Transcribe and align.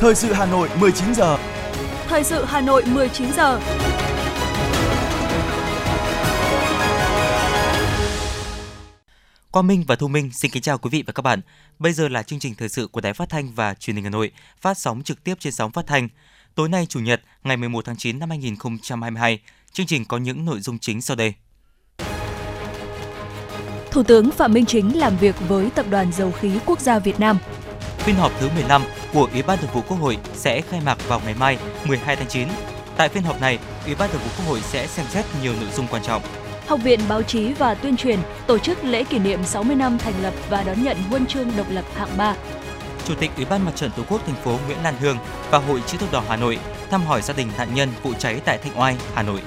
Thời 0.00 0.14
sự 0.14 0.32
Hà 0.32 0.46
Nội 0.46 0.68
19 0.80 1.14
giờ. 1.14 1.38
Thời 2.06 2.24
sự 2.24 2.44
Hà 2.44 2.60
Nội 2.60 2.84
19 2.86 3.32
giờ. 3.32 3.60
Quang 9.50 9.66
Minh 9.66 9.84
và 9.86 9.96
Thu 9.96 10.08
Minh 10.08 10.30
xin 10.32 10.50
kính 10.50 10.62
chào 10.62 10.78
quý 10.78 10.90
vị 10.90 11.04
và 11.06 11.12
các 11.12 11.22
bạn. 11.22 11.40
Bây 11.78 11.92
giờ 11.92 12.08
là 12.08 12.22
chương 12.22 12.38
trình 12.38 12.54
thời 12.54 12.68
sự 12.68 12.86
của 12.86 13.00
Đài 13.00 13.12
Phát 13.12 13.28
thanh 13.28 13.52
và 13.54 13.74
Truyền 13.74 13.96
hình 13.96 14.04
Hà 14.04 14.10
Nội, 14.10 14.30
phát 14.60 14.78
sóng 14.78 15.02
trực 15.02 15.24
tiếp 15.24 15.34
trên 15.40 15.52
sóng 15.52 15.70
phát 15.70 15.86
thanh. 15.86 16.08
Tối 16.54 16.68
nay 16.68 16.86
chủ 16.86 17.00
nhật, 17.00 17.20
ngày 17.44 17.56
11 17.56 17.84
tháng 17.84 17.96
9 17.96 18.18
năm 18.18 18.30
2022, 18.30 19.40
chương 19.72 19.86
trình 19.86 20.04
có 20.04 20.18
những 20.18 20.44
nội 20.44 20.60
dung 20.60 20.78
chính 20.78 21.02
sau 21.02 21.16
đây. 21.16 21.34
Thủ 23.90 24.02
tướng 24.02 24.30
Phạm 24.30 24.52
Minh 24.52 24.66
Chính 24.66 24.98
làm 24.98 25.16
việc 25.16 25.34
với 25.48 25.70
Tập 25.70 25.86
đoàn 25.90 26.12
Dầu 26.12 26.32
khí 26.32 26.50
Quốc 26.66 26.80
gia 26.80 26.98
Việt 26.98 27.20
Nam. 27.20 27.38
Phiên 27.98 28.16
họp 28.16 28.32
thứ 28.40 28.48
15 28.54 28.82
của 29.12 29.28
Ủy 29.32 29.42
ban 29.42 29.58
Thường 29.58 29.70
vụ 29.72 29.80
Quốc 29.88 29.96
hội 29.96 30.18
sẽ 30.34 30.60
khai 30.60 30.80
mạc 30.80 31.08
vào 31.08 31.20
ngày 31.24 31.34
mai 31.34 31.58
12 31.84 32.16
tháng 32.16 32.28
9. 32.28 32.48
Tại 32.96 33.08
phiên 33.08 33.22
họp 33.22 33.40
này, 33.40 33.58
Ủy 33.86 33.94
ban 33.94 34.10
Thường 34.10 34.20
vụ 34.24 34.30
Quốc 34.38 34.46
hội 34.48 34.60
sẽ 34.60 34.86
xem 34.86 35.06
xét 35.08 35.24
nhiều 35.42 35.52
nội 35.60 35.70
dung 35.76 35.86
quan 35.90 36.02
trọng. 36.02 36.22
Học 36.66 36.80
viện 36.82 37.00
Báo 37.08 37.22
chí 37.22 37.52
và 37.52 37.74
Tuyên 37.74 37.96
truyền 37.96 38.18
tổ 38.46 38.58
chức 38.58 38.84
lễ 38.84 39.04
kỷ 39.04 39.18
niệm 39.18 39.44
60 39.44 39.76
năm 39.76 39.98
thành 39.98 40.22
lập 40.22 40.34
và 40.50 40.62
đón 40.62 40.82
nhận 40.82 40.96
huân 41.02 41.26
chương 41.26 41.50
độc 41.56 41.66
lập 41.70 41.84
hạng 41.94 42.16
3. 42.16 42.34
Chủ 43.04 43.14
tịch 43.14 43.30
Ủy 43.36 43.44
ban 43.44 43.64
Mặt 43.64 43.72
trận 43.76 43.90
Tổ 43.96 44.02
quốc 44.08 44.20
thành 44.26 44.36
phố 44.44 44.58
Nguyễn 44.66 44.78
Lan 44.82 44.94
Hương 45.00 45.18
và 45.50 45.58
Hội 45.58 45.82
chữ 45.86 45.98
thập 45.98 46.12
đỏ 46.12 46.22
Hà 46.28 46.36
Nội 46.36 46.58
thăm 46.90 47.02
hỏi 47.06 47.22
gia 47.22 47.34
đình 47.34 47.48
nạn 47.58 47.68
nhân 47.74 47.88
vụ 48.02 48.14
cháy 48.18 48.40
tại 48.44 48.58
Thanh 48.58 48.80
Oai, 48.80 48.96
Hà 49.14 49.22
Nội. 49.22 49.42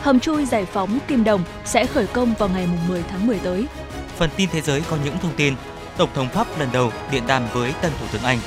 Hầm 0.00 0.20
chui 0.20 0.44
giải 0.44 0.64
phóng 0.64 0.98
Kim 1.08 1.24
Đồng 1.24 1.44
sẽ 1.64 1.86
khởi 1.86 2.06
công 2.06 2.34
vào 2.38 2.48
ngày 2.48 2.68
10 2.88 3.02
tháng 3.10 3.26
10 3.26 3.38
tới. 3.38 3.66
Phần 4.16 4.30
tin 4.36 4.48
thế 4.52 4.60
giới 4.60 4.82
có 4.90 4.96
những 5.04 5.18
thông 5.18 5.32
tin. 5.36 5.54
Tổng 5.96 6.10
thống 6.14 6.28
Pháp 6.28 6.58
lần 6.58 6.68
đầu 6.72 6.92
điện 7.10 7.22
đàm 7.26 7.42
với 7.52 7.72
tân 7.82 7.92
Thủ 8.00 8.06
tướng 8.12 8.22
Anh. 8.22 8.38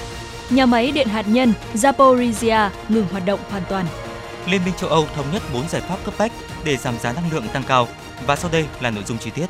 Nhà 0.50 0.66
máy 0.66 0.92
điện 0.92 1.08
hạt 1.08 1.26
nhân 1.28 1.54
Zaporizhia 1.74 2.70
ngừng 2.90 3.06
hoạt 3.12 3.26
động 3.26 3.40
hoàn 3.50 3.64
toàn. 3.70 3.86
Liên 4.50 4.66
minh 4.66 4.74
châu 4.78 4.90
Âu 4.90 5.08
thống 5.16 5.26
nhất 5.34 5.42
4 5.54 5.68
giải 5.70 5.82
pháp 5.82 5.98
cấp 6.06 6.14
bách 6.18 6.32
để 6.64 6.78
giảm 6.78 7.00
giá 7.00 7.14
năng 7.14 7.32
lượng 7.32 7.48
tăng 7.54 7.64
cao. 7.64 7.88
Và 8.26 8.36
sau 8.36 8.52
đây 8.52 8.66
là 8.82 8.90
nội 8.92 9.04
dung 9.08 9.18
chi 9.18 9.30
tiết. 9.30 9.46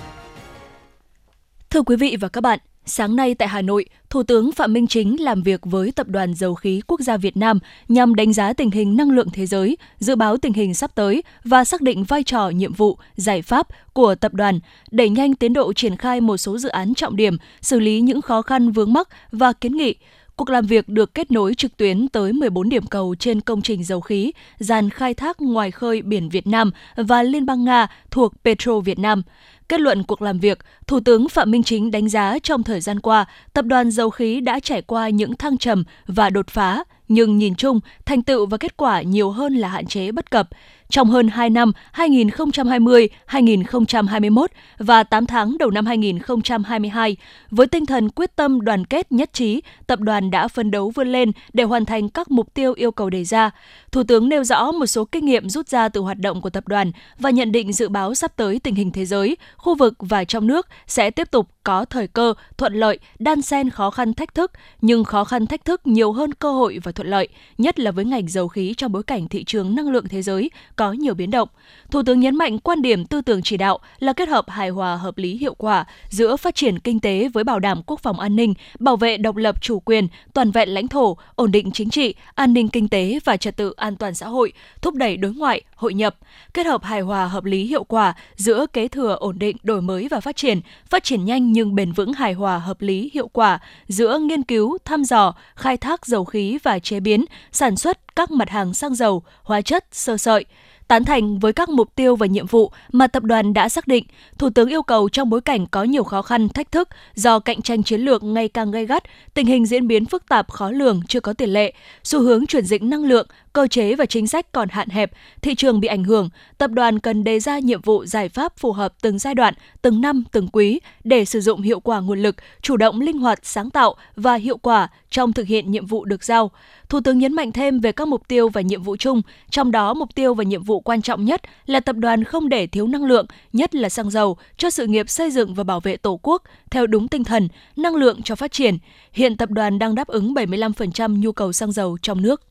Thưa 1.69 1.81
quý 1.81 1.95
vị 1.95 2.17
và 2.19 2.27
các 2.27 2.41
bạn, 2.41 2.59
Sáng 2.87 3.15
nay 3.15 3.35
tại 3.35 3.47
Hà 3.47 3.61
Nội, 3.61 3.85
Thủ 4.09 4.23
tướng 4.23 4.51
Phạm 4.51 4.73
Minh 4.73 4.87
Chính 4.87 5.21
làm 5.21 5.43
việc 5.43 5.61
với 5.63 5.91
Tập 5.91 6.07
đoàn 6.07 6.33
Dầu 6.33 6.55
khí 6.55 6.81
Quốc 6.87 6.99
gia 6.99 7.17
Việt 7.17 7.37
Nam 7.37 7.59
nhằm 7.87 8.15
đánh 8.15 8.33
giá 8.33 8.53
tình 8.53 8.71
hình 8.71 8.97
năng 8.97 9.11
lượng 9.11 9.29
thế 9.33 9.45
giới, 9.45 9.77
dự 9.99 10.15
báo 10.15 10.37
tình 10.37 10.53
hình 10.53 10.73
sắp 10.73 10.95
tới 10.95 11.23
và 11.43 11.63
xác 11.63 11.81
định 11.81 12.03
vai 12.03 12.23
trò, 12.23 12.49
nhiệm 12.49 12.73
vụ, 12.73 12.97
giải 13.15 13.41
pháp 13.41 13.67
của 13.93 14.15
tập 14.15 14.33
đoàn, 14.33 14.59
đẩy 14.91 15.09
nhanh 15.09 15.35
tiến 15.35 15.53
độ 15.53 15.73
triển 15.73 15.95
khai 15.95 16.21
một 16.21 16.37
số 16.37 16.57
dự 16.57 16.69
án 16.69 16.93
trọng 16.93 17.15
điểm, 17.15 17.37
xử 17.61 17.79
lý 17.79 18.01
những 18.01 18.21
khó 18.21 18.41
khăn 18.41 18.71
vướng 18.71 18.93
mắc 18.93 19.09
và 19.31 19.53
kiến 19.53 19.77
nghị. 19.77 19.95
Cuộc 20.35 20.49
làm 20.49 20.65
việc 20.65 20.89
được 20.89 21.13
kết 21.13 21.31
nối 21.31 21.53
trực 21.55 21.77
tuyến 21.77 22.07
tới 22.07 22.33
14 22.33 22.69
điểm 22.69 22.85
cầu 22.85 23.15
trên 23.19 23.41
công 23.41 23.61
trình 23.61 23.83
dầu 23.83 24.01
khí, 24.01 24.31
dàn 24.59 24.89
khai 24.89 25.13
thác 25.13 25.41
ngoài 25.41 25.71
khơi 25.71 26.01
biển 26.01 26.29
Việt 26.29 26.47
Nam 26.47 26.71
và 26.95 27.23
Liên 27.23 27.45
bang 27.45 27.63
Nga 27.63 27.87
thuộc 28.11 28.33
Petro 28.43 28.79
Việt 28.79 28.99
Nam. 28.99 29.21
Kết 29.69 29.79
luận 29.79 30.03
cuộc 30.03 30.21
làm 30.21 30.39
việc, 30.39 30.59
Thủ 30.87 30.99
tướng 30.99 31.29
Phạm 31.29 31.51
Minh 31.51 31.63
Chính 31.63 31.91
đánh 31.91 32.09
giá 32.09 32.37
trong 32.43 32.63
thời 32.63 32.81
gian 32.81 32.99
qua, 32.99 33.25
tập 33.53 33.65
đoàn 33.65 33.91
dầu 33.91 34.09
khí 34.09 34.41
đã 34.41 34.59
trải 34.59 34.81
qua 34.81 35.09
những 35.09 35.35
thăng 35.35 35.57
trầm 35.57 35.83
và 36.07 36.29
đột 36.29 36.47
phá, 36.47 36.83
nhưng 37.07 37.37
nhìn 37.37 37.55
chung, 37.55 37.79
thành 38.05 38.21
tựu 38.21 38.45
và 38.45 38.57
kết 38.57 38.77
quả 38.77 39.01
nhiều 39.01 39.31
hơn 39.31 39.55
là 39.55 39.69
hạn 39.69 39.85
chế 39.85 40.11
bất 40.11 40.31
cập. 40.31 40.49
Trong 40.89 41.09
hơn 41.09 41.27
2 41.27 41.49
năm 41.49 41.71
2020-2021 41.93 44.47
và 44.77 45.03
8 45.03 45.25
tháng 45.25 45.57
đầu 45.57 45.71
năm 45.71 45.85
2022, 45.85 47.17
với 47.51 47.67
tinh 47.67 47.85
thần 47.85 48.09
quyết 48.09 48.35
tâm 48.35 48.61
đoàn 48.61 48.85
kết 48.85 49.11
nhất 49.11 49.33
trí, 49.33 49.61
tập 49.87 49.99
đoàn 49.99 50.31
đã 50.31 50.47
phấn 50.47 50.71
đấu 50.71 50.91
vươn 50.95 51.07
lên 51.07 51.31
để 51.53 51.63
hoàn 51.63 51.85
thành 51.85 52.09
các 52.09 52.31
mục 52.31 52.53
tiêu 52.53 52.73
yêu 52.73 52.91
cầu 52.91 53.09
đề 53.09 53.23
ra. 53.23 53.51
Thủ 53.91 54.03
tướng 54.03 54.29
nêu 54.29 54.43
rõ 54.43 54.71
một 54.71 54.85
số 54.85 55.05
kinh 55.05 55.25
nghiệm 55.25 55.49
rút 55.49 55.67
ra 55.67 55.89
từ 55.89 56.01
hoạt 56.01 56.19
động 56.19 56.41
của 56.41 56.49
tập 56.49 56.67
đoàn 56.67 56.91
và 57.19 57.29
nhận 57.29 57.51
định 57.51 57.73
dự 57.73 57.89
báo 57.89 58.15
sắp 58.15 58.31
tới 58.35 58.59
tình 58.59 58.75
hình 58.75 58.91
thế 58.91 59.05
giới, 59.05 59.37
khu 59.57 59.75
vực 59.75 59.93
và 59.99 60.23
trong 60.23 60.47
nước 60.47 60.67
sẽ 60.87 61.11
tiếp 61.11 61.31
tục 61.31 61.47
có 61.63 61.85
thời 61.85 62.07
cơ, 62.07 62.33
thuận 62.57 62.73
lợi, 62.73 62.99
đan 63.19 63.41
xen 63.41 63.69
khó 63.69 63.89
khăn 63.89 64.13
thách 64.13 64.35
thức, 64.35 64.51
nhưng 64.81 65.03
khó 65.03 65.23
khăn 65.23 65.47
thách 65.47 65.65
thức 65.65 65.87
nhiều 65.87 66.11
hơn 66.11 66.33
cơ 66.33 66.51
hội 66.51 66.79
và 66.83 66.91
thuận 66.91 67.07
lợi, 67.07 67.27
nhất 67.57 67.79
là 67.79 67.91
với 67.91 68.05
ngành 68.05 68.27
dầu 68.27 68.47
khí 68.47 68.73
trong 68.77 68.91
bối 68.91 69.03
cảnh 69.03 69.27
thị 69.27 69.43
trường 69.43 69.75
năng 69.75 69.89
lượng 69.89 70.07
thế 70.09 70.21
giới 70.21 70.49
có 70.75 70.91
nhiều 70.91 71.13
biến 71.13 71.31
động. 71.31 71.49
Thủ 71.91 72.01
tướng 72.05 72.19
nhấn 72.19 72.35
mạnh 72.35 72.59
quan 72.59 72.81
điểm 72.81 73.05
tư 73.05 73.21
tưởng 73.21 73.41
chỉ 73.41 73.57
đạo 73.57 73.79
là 73.99 74.13
kết 74.13 74.29
hợp 74.29 74.49
hài 74.49 74.69
hòa 74.69 74.95
hợp 74.95 75.17
lý 75.17 75.37
hiệu 75.37 75.53
quả 75.53 75.85
giữa 76.09 76.37
phát 76.37 76.55
triển 76.55 76.79
kinh 76.79 76.99
tế 76.99 77.29
với 77.33 77.43
bảo 77.43 77.59
đảm 77.59 77.81
quốc 77.85 77.99
phòng 77.99 78.19
an 78.19 78.35
ninh, 78.35 78.53
bảo 78.79 78.95
vệ 78.95 79.17
độc 79.17 79.35
lập 79.35 79.61
chủ 79.61 79.79
quyền, 79.79 80.07
toàn 80.33 80.51
vẹn 80.51 80.69
lãnh 80.69 80.87
thổ, 80.87 81.17
ổn 81.35 81.51
định 81.51 81.71
chính 81.71 81.89
trị, 81.89 82.15
an 82.35 82.53
ninh 82.53 82.69
kinh 82.69 82.87
tế 82.87 83.19
và 83.23 83.37
trật 83.37 83.57
tự 83.57 83.71
an 83.71 83.95
toàn 83.95 84.15
xã 84.15 84.27
hội, 84.27 84.53
thúc 84.81 84.95
đẩy 84.95 85.17
đối 85.17 85.33
ngoại, 85.33 85.61
hội 85.75 85.93
nhập, 85.93 86.15
kết 86.53 86.65
hợp 86.65 86.83
hài 86.83 87.01
hòa 87.01 87.27
hợp 87.27 87.43
lý 87.43 87.65
hiệu 87.65 87.83
quả 87.83 88.13
giữa 88.35 88.65
kế 88.73 88.87
thừa 88.87 89.15
ổn 89.19 89.39
định, 89.39 89.57
đổi 89.63 89.81
mới 89.81 90.07
và 90.07 90.19
phát 90.19 90.35
triển, 90.35 90.61
phát 90.89 91.03
triển 91.03 91.25
nhanh 91.25 91.51
nhưng 91.51 91.75
bền 91.75 91.91
vững 91.91 92.13
hài 92.13 92.33
hòa 92.33 92.57
hợp 92.57 92.81
lý 92.81 93.11
hiệu 93.13 93.27
quả 93.27 93.59
giữa 93.87 94.19
nghiên 94.19 94.43
cứu, 94.43 94.77
thăm 94.85 95.03
dò, 95.03 95.35
khai 95.55 95.77
thác 95.77 96.05
dầu 96.05 96.25
khí 96.25 96.57
và 96.63 96.79
chế 96.79 96.99
biến, 96.99 97.25
sản 97.51 97.75
xuất 97.75 98.04
các 98.15 98.31
mặt 98.31 98.49
hàng 98.49 98.73
xăng 98.73 98.95
dầu, 98.95 99.23
hóa 99.43 99.61
chất, 99.61 99.85
sơ 99.91 100.17
sợi. 100.17 100.45
Tán 100.87 101.05
thành 101.05 101.39
với 101.39 101.53
các 101.53 101.69
mục 101.69 101.95
tiêu 101.95 102.15
và 102.15 102.25
nhiệm 102.25 102.47
vụ 102.47 102.71
mà 102.91 103.07
tập 103.07 103.23
đoàn 103.23 103.53
đã 103.53 103.69
xác 103.69 103.87
định, 103.87 104.05
Thủ 104.37 104.49
tướng 104.49 104.69
yêu 104.69 104.83
cầu 104.83 105.09
trong 105.09 105.29
bối 105.29 105.41
cảnh 105.41 105.65
có 105.67 105.83
nhiều 105.83 106.03
khó 106.03 106.21
khăn, 106.21 106.49
thách 106.49 106.71
thức 106.71 106.89
do 107.15 107.39
cạnh 107.39 107.61
tranh 107.61 107.83
chiến 107.83 108.01
lược 108.01 108.23
ngày 108.23 108.47
càng 108.47 108.71
gay 108.71 108.85
gắt, 108.85 109.03
tình 109.33 109.45
hình 109.45 109.65
diễn 109.65 109.87
biến 109.87 110.05
phức 110.05 110.29
tạp 110.29 110.51
khó 110.51 110.71
lường 110.71 111.01
chưa 111.07 111.19
có 111.19 111.33
tiền 111.33 111.49
lệ, 111.49 111.73
xu 112.03 112.21
hướng 112.21 112.45
chuyển 112.45 112.65
dịch 112.65 112.83
năng 112.83 113.03
lượng, 113.03 113.27
cơ 113.53 113.67
chế 113.67 113.95
và 113.95 114.05
chính 114.05 114.27
sách 114.27 114.51
còn 114.51 114.69
hạn 114.69 114.89
hẹp, 114.89 115.11
thị 115.41 115.55
trường 115.55 115.79
bị 115.79 115.87
ảnh 115.87 116.03
hưởng, 116.03 116.29
tập 116.57 116.71
đoàn 116.71 116.99
cần 116.99 117.23
đề 117.23 117.39
ra 117.39 117.59
nhiệm 117.59 117.81
vụ 117.81 118.05
giải 118.05 118.29
pháp 118.29 118.57
phù 118.57 118.71
hợp 118.71 118.93
từng 119.01 119.19
giai 119.19 119.35
đoạn, 119.35 119.53
từng 119.81 120.01
năm, 120.01 120.23
từng 120.31 120.47
quý 120.47 120.79
để 121.03 121.25
sử 121.25 121.41
dụng 121.41 121.61
hiệu 121.61 121.79
quả 121.79 121.99
nguồn 121.99 122.19
lực, 122.19 122.35
chủ 122.61 122.77
động 122.77 123.01
linh 123.01 123.19
hoạt, 123.19 123.39
sáng 123.43 123.69
tạo 123.69 123.95
và 124.15 124.35
hiệu 124.35 124.57
quả 124.57 124.87
trong 125.09 125.33
thực 125.33 125.47
hiện 125.47 125.71
nhiệm 125.71 125.85
vụ 125.85 126.05
được 126.05 126.23
giao. 126.23 126.51
Thủ 126.89 126.99
tướng 127.03 127.19
nhấn 127.19 127.33
mạnh 127.33 127.51
thêm 127.51 127.79
về 127.79 127.91
các 127.91 128.07
mục 128.07 128.27
tiêu 128.27 128.49
và 128.49 128.61
nhiệm 128.61 128.83
vụ 128.83 128.95
chung, 128.95 129.21
trong 129.49 129.71
đó 129.71 129.93
mục 129.93 130.15
tiêu 130.15 130.33
và 130.33 130.43
nhiệm 130.43 130.63
vụ 130.63 130.74
quan 130.79 131.01
trọng 131.01 131.25
nhất 131.25 131.41
là 131.65 131.79
tập 131.79 131.95
đoàn 131.95 132.23
không 132.23 132.49
để 132.49 132.67
thiếu 132.67 132.87
năng 132.87 133.05
lượng, 133.05 133.25
nhất 133.53 133.75
là 133.75 133.89
xăng 133.89 134.09
dầu, 134.09 134.37
cho 134.57 134.69
sự 134.69 134.87
nghiệp 134.87 135.09
xây 135.09 135.31
dựng 135.31 135.53
và 135.53 135.63
bảo 135.63 135.79
vệ 135.79 135.97
Tổ 135.97 136.19
quốc 136.23 136.43
theo 136.71 136.87
đúng 136.87 137.07
tinh 137.07 137.23
thần 137.23 137.47
năng 137.75 137.95
lượng 137.95 138.21
cho 138.21 138.35
phát 138.35 138.51
triển. 138.51 138.77
Hiện 139.13 139.37
tập 139.37 139.49
đoàn 139.49 139.79
đang 139.79 139.95
đáp 139.95 140.07
ứng 140.07 140.33
75% 140.33 141.19
nhu 141.19 141.31
cầu 141.31 141.53
xăng 141.53 141.71
dầu 141.71 141.97
trong 142.01 142.21
nước. 142.21 142.41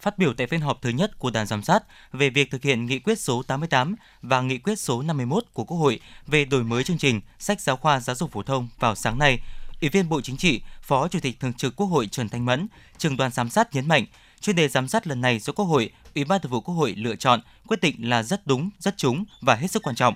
Phát 0.00 0.18
biểu 0.18 0.34
tại 0.34 0.46
phiên 0.46 0.60
họp 0.60 0.82
thứ 0.82 0.90
nhất 0.90 1.18
của 1.18 1.30
đoàn 1.30 1.46
giám 1.46 1.62
sát 1.62 1.82
về 2.12 2.30
việc 2.30 2.50
thực 2.50 2.62
hiện 2.62 2.86
nghị 2.86 2.98
quyết 2.98 3.18
số 3.18 3.42
88 3.42 3.96
và 4.22 4.40
nghị 4.40 4.58
quyết 4.58 4.78
số 4.78 5.02
51 5.02 5.44
của 5.52 5.64
Quốc 5.64 5.76
hội 5.76 6.00
về 6.26 6.44
đổi 6.44 6.64
mới 6.64 6.84
chương 6.84 6.98
trình 6.98 7.20
sách 7.38 7.60
giáo 7.60 7.76
khoa 7.76 8.00
giáo 8.00 8.16
dục 8.16 8.32
phổ 8.32 8.42
thông 8.42 8.68
vào 8.78 8.94
sáng 8.94 9.18
nay, 9.18 9.38
Ủy 9.80 9.90
viên 9.90 10.08
Bộ 10.08 10.20
Chính 10.20 10.36
trị, 10.36 10.60
Phó 10.82 11.08
Chủ 11.08 11.18
tịch 11.22 11.40
Thường 11.40 11.52
trực 11.52 11.76
Quốc 11.76 11.86
hội 11.86 12.06
Trần 12.06 12.28
Thanh 12.28 12.44
Mẫn, 12.44 12.66
trường 12.98 13.16
đoàn 13.16 13.30
giám 13.30 13.50
sát 13.50 13.74
nhấn 13.74 13.88
mạnh, 13.88 14.06
chuyên 14.40 14.56
đề 14.56 14.68
giám 14.68 14.88
sát 14.88 15.06
lần 15.06 15.20
này 15.20 15.38
do 15.38 15.52
Quốc 15.52 15.64
hội, 15.64 15.90
Ủy 16.14 16.24
ban 16.24 16.40
Thường 16.40 16.52
vụ 16.52 16.60
Quốc 16.60 16.74
hội 16.74 16.94
lựa 16.96 17.16
chọn 17.16 17.40
quyết 17.66 17.80
định 17.80 18.08
là 18.08 18.22
rất 18.22 18.46
đúng, 18.46 18.70
rất 18.78 18.96
trúng 18.96 19.24
và 19.40 19.54
hết 19.54 19.70
sức 19.70 19.82
quan 19.82 19.96
trọng. 19.96 20.14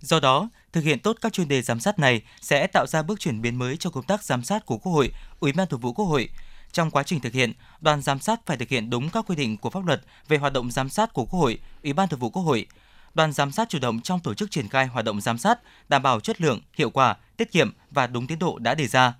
Do 0.00 0.20
đó, 0.20 0.48
thực 0.72 0.84
hiện 0.84 0.98
tốt 0.98 1.16
các 1.20 1.32
chuyên 1.32 1.48
đề 1.48 1.62
giám 1.62 1.80
sát 1.80 1.98
này 1.98 2.22
sẽ 2.40 2.66
tạo 2.66 2.86
ra 2.86 3.02
bước 3.02 3.20
chuyển 3.20 3.42
biến 3.42 3.56
mới 3.56 3.76
cho 3.76 3.90
công 3.90 4.04
tác 4.04 4.24
giám 4.24 4.44
sát 4.44 4.66
của 4.66 4.78
Quốc 4.78 4.92
hội, 4.92 5.12
Ủy 5.40 5.52
ban 5.52 5.68
Thường 5.68 5.80
vụ 5.80 5.92
Quốc 5.92 6.04
hội. 6.04 6.28
Trong 6.72 6.90
quá 6.90 7.02
trình 7.02 7.20
thực 7.20 7.32
hiện, 7.32 7.52
đoàn 7.80 8.02
giám 8.02 8.18
sát 8.18 8.40
phải 8.46 8.56
thực 8.56 8.68
hiện 8.68 8.90
đúng 8.90 9.10
các 9.10 9.24
quy 9.28 9.36
định 9.36 9.56
của 9.56 9.70
pháp 9.70 9.86
luật 9.86 10.02
về 10.28 10.38
hoạt 10.38 10.52
động 10.52 10.70
giám 10.70 10.88
sát 10.88 11.12
của 11.12 11.24
Quốc 11.24 11.40
hội, 11.40 11.58
Ủy 11.82 11.92
ban 11.92 12.08
Thường 12.08 12.20
vụ 12.20 12.30
Quốc 12.30 12.42
hội. 12.42 12.66
Đoàn 13.14 13.32
giám 13.32 13.52
sát 13.52 13.68
chủ 13.68 13.78
động 13.78 14.00
trong 14.00 14.20
tổ 14.20 14.34
chức 14.34 14.50
triển 14.50 14.68
khai 14.68 14.86
hoạt 14.86 15.04
động 15.04 15.20
giám 15.20 15.38
sát, 15.38 15.58
đảm 15.88 16.02
bảo 16.02 16.20
chất 16.20 16.40
lượng, 16.40 16.60
hiệu 16.74 16.90
quả, 16.90 17.16
tiết 17.36 17.52
kiệm 17.52 17.72
và 17.90 18.06
đúng 18.06 18.26
tiến 18.26 18.38
độ 18.38 18.58
đã 18.58 18.74
đề 18.74 18.86
ra. 18.86 19.14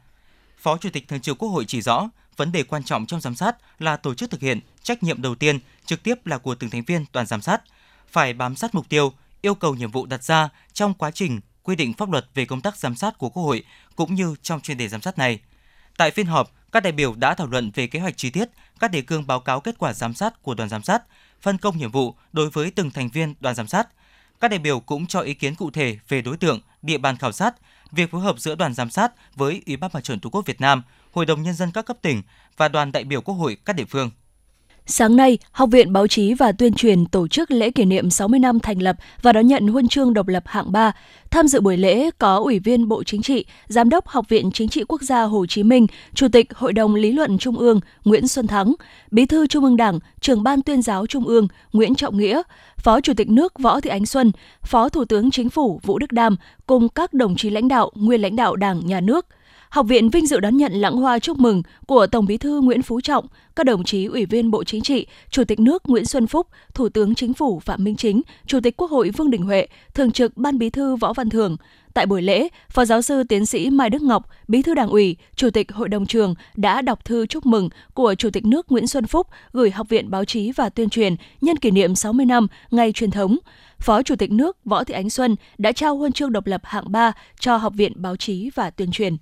Phó 0.59 0.77
Chủ 0.77 0.91
tịch 0.93 1.09
Thường 1.09 1.21
trực 1.21 1.39
Quốc 1.39 1.49
hội 1.49 1.65
chỉ 1.65 1.83
rõ, 1.83 2.09
vấn 2.37 2.53
đề 2.53 2.63
quan 2.63 2.85
trọng 2.85 3.07
trong 3.07 3.21
giám 3.21 3.35
sát 3.35 3.57
là 3.79 3.97
tổ 3.97 4.15
chức 4.15 4.31
thực 4.31 4.41
hiện, 4.41 4.61
trách 4.83 5.03
nhiệm 5.03 5.23
đầu 5.23 5.35
tiên 5.35 5.59
trực 5.87 6.03
tiếp 6.03 6.27
là 6.27 6.39
của 6.39 6.55
từng 6.55 6.71
thành 6.71 6.83
viên 6.83 7.05
đoàn 7.13 7.27
giám 7.27 7.43
sát, 7.43 7.63
phải 8.09 8.33
bám 8.33 8.57
sát 8.57 8.75
mục 8.75 8.89
tiêu, 8.89 9.13
yêu 9.43 9.55
cầu 9.55 9.75
nhiệm 9.75 9.91
vụ 9.91 10.07
đặt 10.07 10.25
ra 10.25 10.49
trong 10.73 10.95
quá 10.95 11.11
trình 11.11 11.41
quy 11.63 11.77
định 11.77 11.93
pháp 11.95 12.11
luật 12.11 12.27
về 12.35 12.45
công 12.45 12.61
tác 12.61 12.77
giám 12.77 12.95
sát 12.95 13.19
của 13.19 13.29
Quốc 13.29 13.43
hội 13.43 13.65
cũng 13.97 14.15
như 14.15 14.35
trong 14.43 14.61
chuyên 14.61 14.77
đề 14.77 14.89
giám 14.89 15.01
sát 15.01 15.19
này. 15.19 15.41
Tại 15.97 16.11
phiên 16.11 16.27
họp, 16.27 16.53
các 16.73 16.83
đại 16.83 16.93
biểu 16.93 17.15
đã 17.15 17.35
thảo 17.35 17.47
luận 17.47 17.71
về 17.75 17.87
kế 17.87 17.99
hoạch 17.99 18.17
chi 18.17 18.31
tiết, 18.31 18.49
các 18.81 18.91
đề 18.91 19.03
cương 19.03 19.27
báo 19.27 19.41
cáo 19.41 19.61
kết 19.61 19.75
quả 19.79 19.93
giám 19.93 20.15
sát 20.15 20.43
của 20.43 20.55
đoàn 20.55 20.69
giám 20.69 20.83
sát, 20.83 21.03
phân 21.41 21.59
công 21.59 21.79
nhiệm 21.79 21.91
vụ 21.91 22.15
đối 22.33 22.51
với 22.51 22.71
từng 22.71 22.91
thành 22.91 23.09
viên 23.09 23.35
đoàn 23.41 23.55
giám 23.55 23.67
sát. 23.67 23.89
Các 24.41 24.51
đại 24.51 24.59
biểu 24.59 24.81
cũng 24.81 25.07
cho 25.07 25.21
ý 25.21 25.35
kiến 25.35 25.55
cụ 25.55 25.71
thể 25.71 25.99
về 26.09 26.23
đối 26.23 26.37
tượng, 26.37 26.61
địa 26.83 26.99
bàn 26.99 27.17
khảo 27.17 27.33
sát, 27.33 27.55
việc 27.93 28.11
phối 28.11 28.21
hợp 28.21 28.39
giữa 28.39 28.55
đoàn 28.55 28.75
giám 28.75 28.91
sát 28.91 29.13
với 29.35 29.63
Ủy 29.67 29.77
ban 29.77 29.91
Mặt 29.95 30.05
trận 30.05 30.21
Tổ 30.21 30.31
quốc 30.31 30.47
Việt 30.47 30.61
Nam, 30.61 30.83
Hội 31.13 31.27
đồng 31.27 31.43
nhân 31.43 31.55
dân 31.55 31.71
các 31.75 31.87
cấp 31.87 31.97
tỉnh 32.03 32.23
và 32.57 32.69
đoàn 32.69 32.93
đại 32.93 33.05
biểu 33.05 33.21
Quốc 33.21 33.35
hội 33.35 33.57
các 33.65 33.77
địa 33.77 33.85
phương. 33.85 34.11
Sáng 34.87 35.17
nay, 35.17 35.39
Học 35.53 35.69
viện 35.73 35.93
Báo 35.93 36.07
chí 36.07 36.35
và 36.35 36.53
Tuyên 36.53 36.75
truyền 36.75 37.07
tổ 37.07 37.29
chức 37.29 37.51
lễ 37.51 37.71
kỷ 37.71 37.85
niệm 37.85 38.11
60 38.11 38.41
năm 38.41 38.61
thành 38.61 38.83
lập 38.83 38.97
và 39.23 39.33
đón 39.33 39.47
nhận 39.47 39.67
huân 39.67 39.89
chương 39.89 40.15
độc 40.15 40.29
lập 40.29 40.43
hạng 40.47 40.73
3. 40.73 40.93
Tham 41.31 41.49
dự 41.49 41.61
buổi 41.61 41.77
lễ 41.77 42.11
có 42.19 42.37
Ủy 42.37 42.59
viên 42.59 42.89
Bộ 42.89 43.05
Chính 43.05 43.23
trị, 43.23 43.47
Giám 43.69 43.89
đốc 43.89 44.07
Học 44.07 44.29
viện 44.29 44.51
Chính 44.53 44.69
trị 44.69 44.85
Quốc 44.89 45.03
gia 45.03 45.23
Hồ 45.23 45.47
Chí 45.47 45.63
Minh, 45.63 45.87
Chủ 46.15 46.29
tịch 46.33 46.55
Hội 46.55 46.73
đồng 46.73 46.95
Lý 46.95 47.13
luận 47.13 47.39
Trung 47.39 47.59
ương 47.59 47.81
Nguyễn 48.05 48.29
Xuân 48.29 48.47
Thắng, 48.47 48.75
Bí 49.11 49.27
thư 49.27 49.47
Trung 49.47 49.65
ương 49.65 49.77
Đảng, 49.77 49.99
Trưởng 50.21 50.43
ban 50.43 50.63
Tuyên 50.63 50.83
giáo 50.83 51.07
Trung 51.07 51.25
ương 51.25 51.49
Nguyễn 51.73 51.95
Trọng 51.95 52.19
Nghĩa, 52.19 52.43
Phó 52.77 53.01
Chủ 53.01 53.15
tịch 53.15 53.29
nước 53.29 53.59
Võ 53.59 53.81
Thị 53.81 53.91
Ánh 53.91 54.07
Xuân, 54.07 54.33
Phó 54.63 54.89
Thủ 54.89 55.05
tướng 55.05 55.31
Chính 55.31 55.51
phủ 55.51 55.81
Vũ 55.83 55.99
Đức 55.99 56.13
Đam 56.13 56.37
cùng 56.67 56.89
các 56.89 57.15
đồng 57.15 57.37
chí 57.37 57.51
lãnh 57.51 57.69
đạo, 57.69 57.91
nguyên 57.95 58.21
lãnh 58.21 58.37
đạo 58.37 58.57
Đảng, 58.57 58.87
Nhà 58.87 59.01
nước– 59.01 59.27
Học 59.73 59.87
viện 59.87 60.11
vinh 60.11 60.27
dự 60.27 60.41
đón 60.41 60.57
nhận 60.57 60.73
lãng 60.73 60.97
hoa 60.97 61.19
chúc 61.19 61.39
mừng 61.39 61.63
của 61.87 62.07
Tổng 62.07 62.27
Bí 62.27 62.37
thư 62.37 62.61
Nguyễn 62.61 62.83
Phú 62.83 63.01
Trọng, 63.01 63.27
các 63.57 63.67
đồng 63.67 63.85
chí 63.85 64.05
Ủy 64.05 64.27
viên 64.27 64.51
Bộ 64.51 64.65
Chính 64.65 64.83
trị, 64.83 65.07
Chủ 65.31 65.45
tịch 65.45 65.61
nước 65.61 65.83
Nguyễn 65.87 66.05
Xuân 66.05 66.27
Phúc, 66.27 66.47
Thủ 66.75 66.89
tướng 66.89 67.15
Chính 67.15 67.35
phủ 67.35 67.61
Phạm 67.61 67.85
Minh 67.85 67.97
Chính, 67.97 68.23
Chủ 68.47 68.61
tịch 68.63 68.77
Quốc 68.77 68.91
hội 68.91 69.11
Vương 69.11 69.31
Đình 69.31 69.43
Huệ, 69.43 69.67
Thường 69.95 70.13
trực 70.13 70.37
Ban 70.37 70.59
Bí 70.59 70.71
thư 70.71 70.97
Võ 70.97 71.13
Văn 71.13 71.31
Thưởng. 71.31 71.57
Tại 71.95 72.07
buổi 72.07 72.23
lễ, 72.23 72.49
Phó 72.69 72.85
giáo 72.85 73.03
sư 73.03 73.25
tiến 73.25 73.47
sĩ 73.47 73.71
Mai 73.71 73.91
Đức 73.91 74.03
Ngọc, 74.03 74.29
Bí 74.49 74.63
thư 74.63 74.75
Đảng 74.75 74.89
ủy, 74.89 75.17
Chủ 75.37 75.51
tịch 75.51 75.73
Hội 75.73 75.89
đồng 75.89 76.07
trường 76.07 76.35
đã 76.57 76.83
đọc 76.83 77.05
thư 77.05 77.27
chúc 77.27 77.47
mừng 77.47 77.69
của 77.95 78.15
Chủ 78.15 78.31
tịch 78.31 78.45
nước 78.45 78.73
Nguyễn 78.73 78.87
Xuân 78.87 79.07
Phúc 79.07 79.27
gửi 79.53 79.71
Học 79.71 79.89
viện 79.89 80.11
Báo 80.11 80.25
chí 80.25 80.53
và 80.53 80.69
Tuyên 80.69 80.89
truyền 80.89 81.17
nhân 81.41 81.57
kỷ 81.57 81.71
niệm 81.71 81.95
60 81.95 82.27
năm 82.27 82.47
ngày 82.71 82.93
truyền 82.93 83.11
thống. 83.11 83.39
Phó 83.79 84.03
Chủ 84.03 84.17
tịch 84.17 84.31
nước 84.31 84.57
Võ 84.65 84.85
Thị 84.85 84.95
Ánh 84.95 85.11
Xuân 85.11 85.37
đã 85.59 85.73
trao 85.73 85.97
huân 85.97 86.13
chương 86.13 86.33
độc 86.33 86.47
lập 86.47 86.61
hạng 86.65 86.93
3 86.93 87.13
cho 87.41 87.57
Học 87.57 87.73
viện 87.77 87.93
Báo 87.97 88.17
chí 88.17 88.51
và 88.55 88.71
Tuyên 88.71 88.91
truyền. 88.91 89.17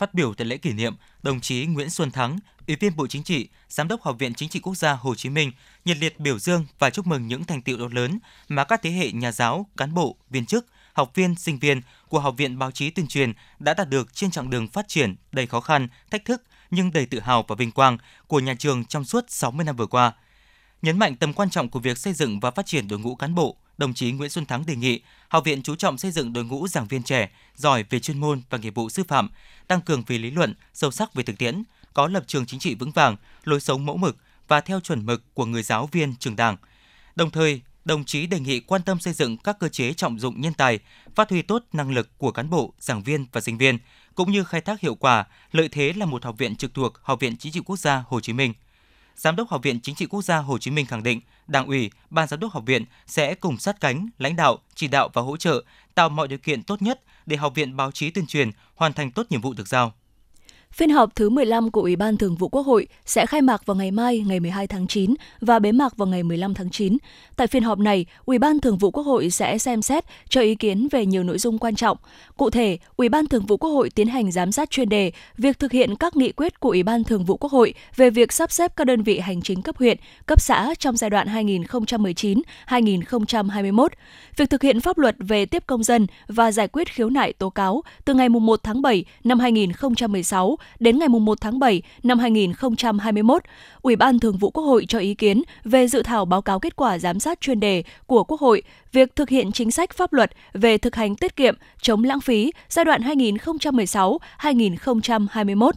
Phát 0.00 0.14
biểu 0.14 0.34
tại 0.34 0.46
lễ 0.46 0.56
kỷ 0.56 0.72
niệm, 0.72 0.94
đồng 1.22 1.40
chí 1.40 1.66
Nguyễn 1.66 1.90
Xuân 1.90 2.10
Thắng, 2.10 2.38
Ủy 2.66 2.76
viên 2.76 2.96
Bộ 2.96 3.06
Chính 3.06 3.22
trị, 3.22 3.48
Giám 3.68 3.88
đốc 3.88 4.02
Học 4.02 4.16
viện 4.18 4.34
Chính 4.34 4.48
trị 4.48 4.60
Quốc 4.60 4.74
gia 4.74 4.92
Hồ 4.92 5.14
Chí 5.14 5.28
Minh 5.28 5.52
nhiệt 5.84 5.96
liệt 5.96 6.20
biểu 6.20 6.38
dương 6.38 6.66
và 6.78 6.90
chúc 6.90 7.06
mừng 7.06 7.26
những 7.26 7.44
thành 7.44 7.62
tựu 7.62 7.78
to 7.78 7.84
lớn 7.92 8.18
mà 8.48 8.64
các 8.64 8.82
thế 8.82 8.90
hệ 8.90 9.12
nhà 9.12 9.32
giáo, 9.32 9.66
cán 9.76 9.94
bộ, 9.94 10.16
viên 10.30 10.46
chức, 10.46 10.66
học 10.92 11.12
viên, 11.14 11.34
sinh 11.34 11.58
viên 11.58 11.80
của 12.08 12.20
Học 12.20 12.34
viện 12.36 12.58
Báo 12.58 12.70
chí 12.70 12.90
Tuyên 12.90 13.06
truyền 13.06 13.32
đã 13.58 13.74
đạt 13.74 13.88
được 13.88 14.14
trên 14.14 14.30
chặng 14.30 14.50
đường 14.50 14.68
phát 14.68 14.88
triển 14.88 15.16
đầy 15.32 15.46
khó 15.46 15.60
khăn, 15.60 15.88
thách 16.10 16.24
thức 16.24 16.42
nhưng 16.70 16.92
đầy 16.92 17.06
tự 17.06 17.20
hào 17.20 17.44
và 17.48 17.56
vinh 17.56 17.72
quang 17.72 17.98
của 18.26 18.40
nhà 18.40 18.54
trường 18.58 18.84
trong 18.84 19.04
suốt 19.04 19.24
60 19.28 19.64
năm 19.64 19.76
vừa 19.76 19.86
qua. 19.86 20.12
Nhấn 20.82 20.98
mạnh 20.98 21.16
tầm 21.16 21.32
quan 21.32 21.50
trọng 21.50 21.68
của 21.68 21.80
việc 21.80 21.98
xây 21.98 22.12
dựng 22.12 22.40
và 22.40 22.50
phát 22.50 22.66
triển 22.66 22.88
đội 22.88 22.98
ngũ 22.98 23.14
cán 23.14 23.34
bộ, 23.34 23.56
đồng 23.78 23.94
chí 23.94 24.12
Nguyễn 24.12 24.30
Xuân 24.30 24.46
Thắng 24.46 24.66
đề 24.66 24.76
nghị 24.76 25.00
học 25.30 25.44
viện 25.44 25.62
chú 25.62 25.76
trọng 25.76 25.98
xây 25.98 26.10
dựng 26.10 26.32
đội 26.32 26.44
ngũ 26.44 26.68
giảng 26.68 26.86
viên 26.86 27.02
trẻ 27.02 27.30
giỏi 27.56 27.84
về 27.90 28.00
chuyên 28.00 28.20
môn 28.20 28.42
và 28.50 28.58
nghiệp 28.58 28.74
vụ 28.74 28.88
sư 28.88 29.02
phạm, 29.08 29.30
tăng 29.68 29.80
cường 29.80 30.02
về 30.06 30.18
lý 30.18 30.30
luận, 30.30 30.54
sâu 30.74 30.90
sắc 30.90 31.14
về 31.14 31.22
thực 31.22 31.38
tiễn, 31.38 31.62
có 31.94 32.06
lập 32.06 32.24
trường 32.26 32.46
chính 32.46 32.60
trị 32.60 32.74
vững 32.74 32.90
vàng, 32.90 33.16
lối 33.44 33.60
sống 33.60 33.86
mẫu 33.86 33.96
mực 33.96 34.16
và 34.48 34.60
theo 34.60 34.80
chuẩn 34.80 35.06
mực 35.06 35.34
của 35.34 35.46
người 35.46 35.62
giáo 35.62 35.88
viên 35.92 36.14
trường 36.16 36.36
Đảng. 36.36 36.56
Đồng 37.16 37.30
thời, 37.30 37.60
đồng 37.84 38.04
chí 38.04 38.26
đề 38.26 38.40
nghị 38.40 38.60
quan 38.60 38.82
tâm 38.82 39.00
xây 39.00 39.12
dựng 39.12 39.36
các 39.36 39.56
cơ 39.60 39.68
chế 39.68 39.92
trọng 39.92 40.18
dụng 40.18 40.40
nhân 40.40 40.54
tài, 40.54 40.78
phát 41.14 41.30
huy 41.30 41.42
tốt 41.42 41.62
năng 41.72 41.90
lực 41.90 42.18
của 42.18 42.32
cán 42.32 42.50
bộ, 42.50 42.74
giảng 42.78 43.02
viên 43.02 43.26
và 43.32 43.40
sinh 43.40 43.58
viên, 43.58 43.78
cũng 44.14 44.32
như 44.32 44.44
khai 44.44 44.60
thác 44.60 44.80
hiệu 44.80 44.94
quả 44.94 45.24
lợi 45.52 45.68
thế 45.68 45.92
là 45.92 46.06
một 46.06 46.24
học 46.24 46.38
viện 46.38 46.56
trực 46.56 46.74
thuộc 46.74 46.92
Học 47.02 47.20
viện 47.20 47.36
Chính 47.36 47.52
trị 47.52 47.60
Quốc 47.64 47.78
gia 47.78 48.04
Hồ 48.08 48.20
Chí 48.20 48.32
Minh– 48.32 48.54
Giám 49.20 49.36
đốc 49.36 49.48
Học 49.48 49.62
viện 49.62 49.80
Chính 49.80 49.94
trị 49.94 50.06
Quốc 50.06 50.22
gia 50.22 50.36
Hồ 50.36 50.58
Chí 50.58 50.70
Minh 50.70 50.86
khẳng 50.86 51.02
định, 51.02 51.20
Đảng 51.50 51.66
ủy, 51.66 51.90
Ban 52.10 52.28
giám 52.28 52.40
đốc 52.40 52.52
học 52.52 52.62
viện 52.66 52.84
sẽ 53.06 53.34
cùng 53.34 53.58
sát 53.58 53.80
cánh, 53.80 54.08
lãnh 54.18 54.36
đạo, 54.36 54.58
chỉ 54.74 54.88
đạo 54.88 55.10
và 55.12 55.22
hỗ 55.22 55.36
trợ, 55.36 55.64
tạo 55.94 56.08
mọi 56.08 56.28
điều 56.28 56.38
kiện 56.38 56.62
tốt 56.62 56.82
nhất 56.82 57.00
để 57.26 57.36
Học 57.36 57.54
viện 57.54 57.76
Báo 57.76 57.90
chí 57.92 58.10
tuyên 58.10 58.26
truyền 58.26 58.50
hoàn 58.74 58.92
thành 58.92 59.10
tốt 59.10 59.26
nhiệm 59.30 59.40
vụ 59.40 59.54
được 59.54 59.68
giao. 59.68 59.92
Phiên 60.74 60.90
họp 60.90 61.14
thứ 61.14 61.30
15 61.30 61.70
của 61.70 61.80
Ủy 61.80 61.96
ban 61.96 62.16
Thường 62.16 62.34
vụ 62.34 62.48
Quốc 62.48 62.62
hội 62.62 62.86
sẽ 63.06 63.26
khai 63.26 63.42
mạc 63.42 63.66
vào 63.66 63.74
ngày 63.74 63.90
mai, 63.90 64.24
ngày 64.26 64.40
12 64.40 64.66
tháng 64.66 64.86
9 64.86 65.14
và 65.40 65.58
bế 65.58 65.72
mạc 65.72 65.96
vào 65.96 66.08
ngày 66.08 66.22
15 66.22 66.54
tháng 66.54 66.70
9. 66.70 66.96
Tại 67.36 67.46
phiên 67.46 67.62
họp 67.62 67.78
này, 67.78 68.06
Ủy 68.24 68.38
ban 68.38 68.60
Thường 68.60 68.78
vụ 68.78 68.90
Quốc 68.90 69.02
hội 69.02 69.30
sẽ 69.30 69.58
xem 69.58 69.82
xét 69.82 70.04
cho 70.28 70.40
ý 70.40 70.54
kiến 70.54 70.88
về 70.90 71.06
nhiều 71.06 71.22
nội 71.22 71.38
dung 71.38 71.58
quan 71.58 71.74
trọng. 71.74 71.96
Cụ 72.36 72.50
thể, 72.50 72.78
Ủy 72.96 73.08
ban 73.08 73.26
Thường 73.26 73.46
vụ 73.46 73.56
Quốc 73.56 73.70
hội 73.70 73.90
tiến 73.90 74.08
hành 74.08 74.32
giám 74.32 74.52
sát 74.52 74.70
chuyên 74.70 74.88
đề 74.88 75.12
việc 75.38 75.58
thực 75.58 75.72
hiện 75.72 75.96
các 75.96 76.16
nghị 76.16 76.32
quyết 76.32 76.60
của 76.60 76.68
Ủy 76.68 76.82
ban 76.82 77.04
Thường 77.04 77.24
vụ 77.24 77.36
Quốc 77.36 77.52
hội 77.52 77.74
về 77.96 78.10
việc 78.10 78.32
sắp 78.32 78.52
xếp 78.52 78.72
các 78.76 78.84
đơn 78.84 79.02
vị 79.02 79.18
hành 79.18 79.42
chính 79.42 79.62
cấp 79.62 79.76
huyện, 79.76 79.98
cấp 80.26 80.40
xã 80.40 80.74
trong 80.78 80.96
giai 80.96 81.10
đoạn 81.10 81.28
2019-2021, 82.68 83.88
việc 84.36 84.50
thực 84.50 84.62
hiện 84.62 84.80
pháp 84.80 84.98
luật 84.98 85.16
về 85.18 85.46
tiếp 85.46 85.62
công 85.66 85.82
dân 85.82 86.06
và 86.28 86.52
giải 86.52 86.68
quyết 86.68 86.88
khiếu 86.94 87.10
nại 87.10 87.32
tố 87.32 87.50
cáo 87.50 87.82
từ 88.04 88.14
ngày 88.14 88.28
1 88.28 88.60
tháng 88.62 88.82
7 88.82 89.04
năm 89.24 89.38
2016 89.38 90.56
đến 90.78 90.98
ngày 90.98 91.08
1 91.08 91.40
tháng 91.40 91.58
7 91.58 91.82
năm 92.02 92.18
2021, 92.18 93.42
Ủy 93.82 93.96
ban 93.96 94.18
Thường 94.18 94.36
vụ 94.36 94.50
Quốc 94.50 94.64
hội 94.64 94.86
cho 94.88 94.98
ý 94.98 95.14
kiến 95.14 95.42
về 95.64 95.86
dự 95.86 96.02
thảo 96.02 96.24
báo 96.24 96.42
cáo 96.42 96.60
kết 96.60 96.76
quả 96.76 96.98
giám 96.98 97.20
sát 97.20 97.40
chuyên 97.40 97.60
đề 97.60 97.82
của 98.06 98.24
Quốc 98.24 98.40
hội 98.40 98.62
việc 98.92 99.16
thực 99.16 99.28
hiện 99.28 99.52
chính 99.52 99.70
sách 99.70 99.92
pháp 99.92 100.12
luật 100.12 100.30
về 100.52 100.78
thực 100.78 100.96
hành 100.96 101.16
tiết 101.16 101.36
kiệm, 101.36 101.54
chống 101.82 102.04
lãng 102.04 102.20
phí 102.20 102.52
giai 102.68 102.84
đoạn 102.84 103.02
2016-2021. 103.02 105.70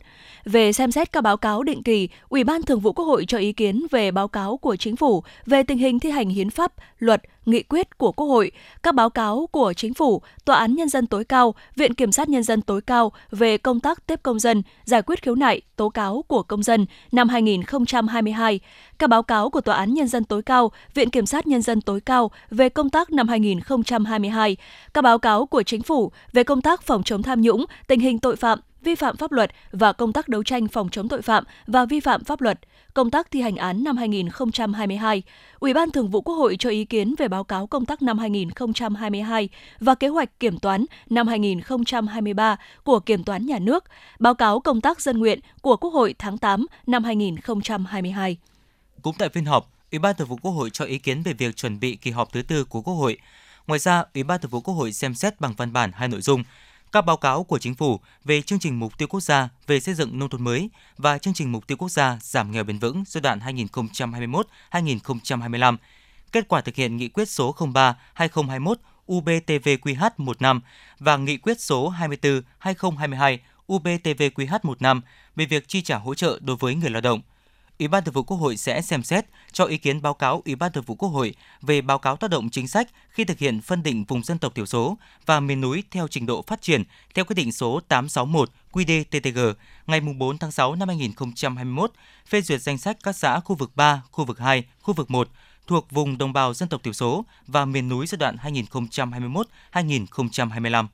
Về 0.45 0.73
xem 0.73 0.91
xét 0.91 1.11
các 1.11 1.21
báo 1.21 1.37
cáo 1.37 1.63
định 1.63 1.83
kỳ, 1.83 2.09
Ủy 2.29 2.43
ban 2.43 2.63
Thường 2.63 2.79
vụ 2.79 2.93
Quốc 2.93 3.05
hội 3.05 3.25
cho 3.27 3.37
ý 3.37 3.53
kiến 3.53 3.85
về 3.91 4.11
báo 4.11 4.27
cáo 4.27 4.57
của 4.57 4.75
Chính 4.75 4.95
phủ 4.95 5.23
về 5.45 5.63
tình 5.63 5.77
hình 5.77 5.99
thi 5.99 6.09
hành 6.09 6.29
hiến 6.29 6.49
pháp, 6.49 6.73
luật, 6.99 7.21
nghị 7.45 7.63
quyết 7.63 7.97
của 7.97 8.11
Quốc 8.11 8.27
hội, 8.27 8.51
các 8.83 8.95
báo 8.95 9.09
cáo 9.09 9.47
của 9.51 9.73
Chính 9.73 9.93
phủ, 9.93 10.21
Tòa 10.45 10.57
án 10.57 10.75
Nhân 10.75 10.89
dân 10.89 11.07
tối 11.07 11.23
cao, 11.23 11.55
Viện 11.75 11.93
Kiểm 11.93 12.11
sát 12.11 12.29
Nhân 12.29 12.43
dân 12.43 12.61
tối 12.61 12.81
cao 12.81 13.11
về 13.31 13.57
công 13.57 13.79
tác 13.79 14.07
tiếp 14.07 14.19
công 14.23 14.39
dân, 14.39 14.63
giải 14.85 15.01
quyết 15.01 15.21
khiếu 15.21 15.35
nại, 15.35 15.61
tố 15.75 15.89
cáo 15.89 16.23
của 16.27 16.43
công 16.43 16.63
dân 16.63 16.85
năm 17.11 17.29
2022, 17.29 18.59
các 18.99 19.09
báo 19.09 19.23
cáo 19.23 19.49
của 19.49 19.61
Tòa 19.61 19.75
án 19.75 19.93
Nhân 19.93 20.07
dân 20.07 20.23
tối 20.23 20.41
cao, 20.41 20.71
Viện 20.93 21.09
Kiểm 21.09 21.25
sát 21.25 21.47
Nhân 21.47 21.61
dân 21.61 21.81
tối 21.81 21.99
cao 22.01 22.31
về 22.51 22.69
công 22.69 22.89
tác 22.89 23.11
năm 23.11 23.27
2022, 23.27 24.57
các 24.93 25.03
báo 25.03 25.19
cáo 25.19 25.45
của 25.45 25.63
Chính 25.63 25.81
phủ 25.81 26.11
về 26.33 26.43
công 26.43 26.61
tác 26.61 26.81
phòng 26.81 27.03
chống 27.03 27.23
tham 27.23 27.41
nhũng, 27.41 27.65
tình 27.87 27.99
hình 27.99 28.19
tội 28.19 28.35
phạm, 28.35 28.59
vi 28.83 28.95
phạm 28.95 29.17
pháp 29.17 29.31
luật 29.31 29.51
và 29.71 29.93
công 29.93 30.13
tác 30.13 30.27
đấu 30.27 30.43
tranh 30.43 30.67
phòng 30.67 30.89
chống 30.89 31.09
tội 31.09 31.21
phạm 31.21 31.43
và 31.67 31.85
vi 31.85 31.99
phạm 31.99 32.23
pháp 32.23 32.41
luật, 32.41 32.59
công 32.93 33.11
tác 33.11 33.31
thi 33.31 33.41
hành 33.41 33.55
án 33.55 33.83
năm 33.83 33.97
2022. 33.97 35.23
Ủy 35.59 35.73
ban 35.73 35.91
Thường 35.91 36.09
vụ 36.09 36.21
Quốc 36.21 36.35
hội 36.35 36.55
cho 36.59 36.69
ý 36.69 36.85
kiến 36.85 37.15
về 37.17 37.27
báo 37.27 37.43
cáo 37.43 37.67
công 37.67 37.85
tác 37.85 38.01
năm 38.01 38.19
2022 38.19 39.49
và 39.79 39.95
kế 39.95 40.07
hoạch 40.07 40.39
kiểm 40.39 40.59
toán 40.59 40.85
năm 41.09 41.27
2023 41.27 42.57
của 42.83 42.99
Kiểm 42.99 43.23
toán 43.23 43.45
Nhà 43.45 43.59
nước, 43.59 43.83
báo 44.19 44.35
cáo 44.35 44.59
công 44.59 44.81
tác 44.81 45.01
dân 45.01 45.19
nguyện 45.19 45.39
của 45.61 45.77
Quốc 45.77 45.93
hội 45.93 46.15
tháng 46.19 46.37
8 46.37 46.65
năm 46.87 47.03
2022. 47.03 48.37
Cũng 49.01 49.15
tại 49.17 49.29
phiên 49.29 49.45
họp, 49.45 49.69
Ủy 49.91 49.99
ban 49.99 50.15
Thường 50.15 50.27
vụ 50.27 50.37
Quốc 50.41 50.51
hội 50.51 50.69
cho 50.69 50.85
ý 50.85 50.97
kiến 50.97 51.23
về 51.23 51.33
việc 51.33 51.55
chuẩn 51.55 51.79
bị 51.79 51.95
kỳ 51.95 52.11
họp 52.11 52.33
thứ 52.33 52.41
tư 52.41 52.63
của 52.63 52.81
Quốc 52.81 52.93
hội. 52.93 53.17
Ngoài 53.67 53.79
ra, 53.79 54.03
Ủy 54.13 54.23
ban 54.23 54.41
Thường 54.41 54.51
vụ 54.51 54.61
Quốc 54.61 54.73
hội 54.73 54.93
xem 54.93 55.15
xét 55.15 55.41
bằng 55.41 55.53
văn 55.57 55.73
bản 55.73 55.91
hai 55.93 56.07
nội 56.07 56.21
dung: 56.21 56.43
các 56.93 57.01
báo 57.01 57.17
cáo 57.17 57.43
của 57.43 57.59
chính 57.59 57.75
phủ 57.75 57.99
về 58.23 58.41
chương 58.41 58.59
trình 58.59 58.79
mục 58.79 58.97
tiêu 58.97 59.07
quốc 59.07 59.19
gia 59.19 59.49
về 59.67 59.79
xây 59.79 59.95
dựng 59.95 60.19
nông 60.19 60.29
thôn 60.29 60.43
mới 60.43 60.69
và 60.97 61.17
chương 61.17 61.33
trình 61.33 61.51
mục 61.51 61.67
tiêu 61.67 61.77
quốc 61.77 61.89
gia 61.89 62.17
giảm 62.21 62.51
nghèo 62.51 62.63
bền 62.63 62.79
vững 62.79 63.03
giai 63.07 63.21
đoạn 63.21 63.39
2021-2025, 64.71 65.77
kết 66.31 66.47
quả 66.47 66.61
thực 66.61 66.75
hiện 66.75 66.97
nghị 66.97 67.07
quyết 67.07 67.29
số 67.29 67.55
03/2021 67.57 68.75
UBTVQH15 69.07 70.59
và 70.99 71.17
nghị 71.17 71.37
quyết 71.37 71.61
số 71.61 71.93
24/2022 72.61 73.37
UBTVQH15 73.67 75.01
về 75.35 75.45
việc 75.45 75.67
chi 75.67 75.81
trả 75.81 75.97
hỗ 75.97 76.15
trợ 76.15 76.39
đối 76.41 76.55
với 76.55 76.75
người 76.75 76.89
lao 76.89 77.01
động– 77.01 77.21
Ủy 77.79 77.87
ban 77.87 78.03
Thường 78.03 78.13
vụ 78.13 78.23
Quốc 78.23 78.37
hội 78.37 78.57
sẽ 78.57 78.81
xem 78.81 79.03
xét 79.03 79.25
cho 79.51 79.65
ý 79.65 79.77
kiến 79.77 80.01
báo 80.01 80.13
cáo 80.13 80.41
Ủy 80.45 80.55
ban 80.55 80.71
Thường 80.71 80.83
vụ 80.83 80.95
Quốc 80.95 81.09
hội 81.09 81.35
về 81.61 81.81
báo 81.81 81.99
cáo 81.99 82.15
tác 82.15 82.29
động 82.29 82.49
chính 82.49 82.67
sách 82.67 82.87
khi 83.09 83.23
thực 83.23 83.39
hiện 83.39 83.61
phân 83.61 83.83
định 83.83 84.05
vùng 84.07 84.23
dân 84.23 84.37
tộc 84.37 84.55
thiểu 84.55 84.65
số 84.65 84.97
và 85.25 85.39
miền 85.39 85.61
núi 85.61 85.83
theo 85.91 86.07
trình 86.07 86.25
độ 86.25 86.41
phát 86.47 86.61
triển 86.61 86.83
theo 87.13 87.25
quyết 87.25 87.33
định 87.35 87.51
số 87.51 87.79
861 87.87 88.49
QĐ-TTG 88.71 89.53
ngày 89.87 89.99
4 89.99 90.37
tháng 90.37 90.51
6 90.51 90.75
năm 90.75 90.87
2021 90.87 91.91
phê 92.27 92.41
duyệt 92.41 92.61
danh 92.61 92.77
sách 92.77 92.97
các 93.03 93.15
xã 93.15 93.39
khu 93.39 93.55
vực 93.55 93.71
3, 93.75 94.01
khu 94.11 94.25
vực 94.25 94.39
2, 94.39 94.63
khu 94.81 94.93
vực 94.93 95.11
1 95.11 95.29
thuộc 95.67 95.91
vùng 95.91 96.17
đồng 96.17 96.33
bào 96.33 96.53
dân 96.53 96.69
tộc 96.69 96.83
thiểu 96.83 96.93
số 96.93 97.25
và 97.47 97.65
miền 97.65 97.89
núi 97.89 98.07
giai 98.07 98.17
đoạn 98.17 98.37
2021-2025. 99.73 100.87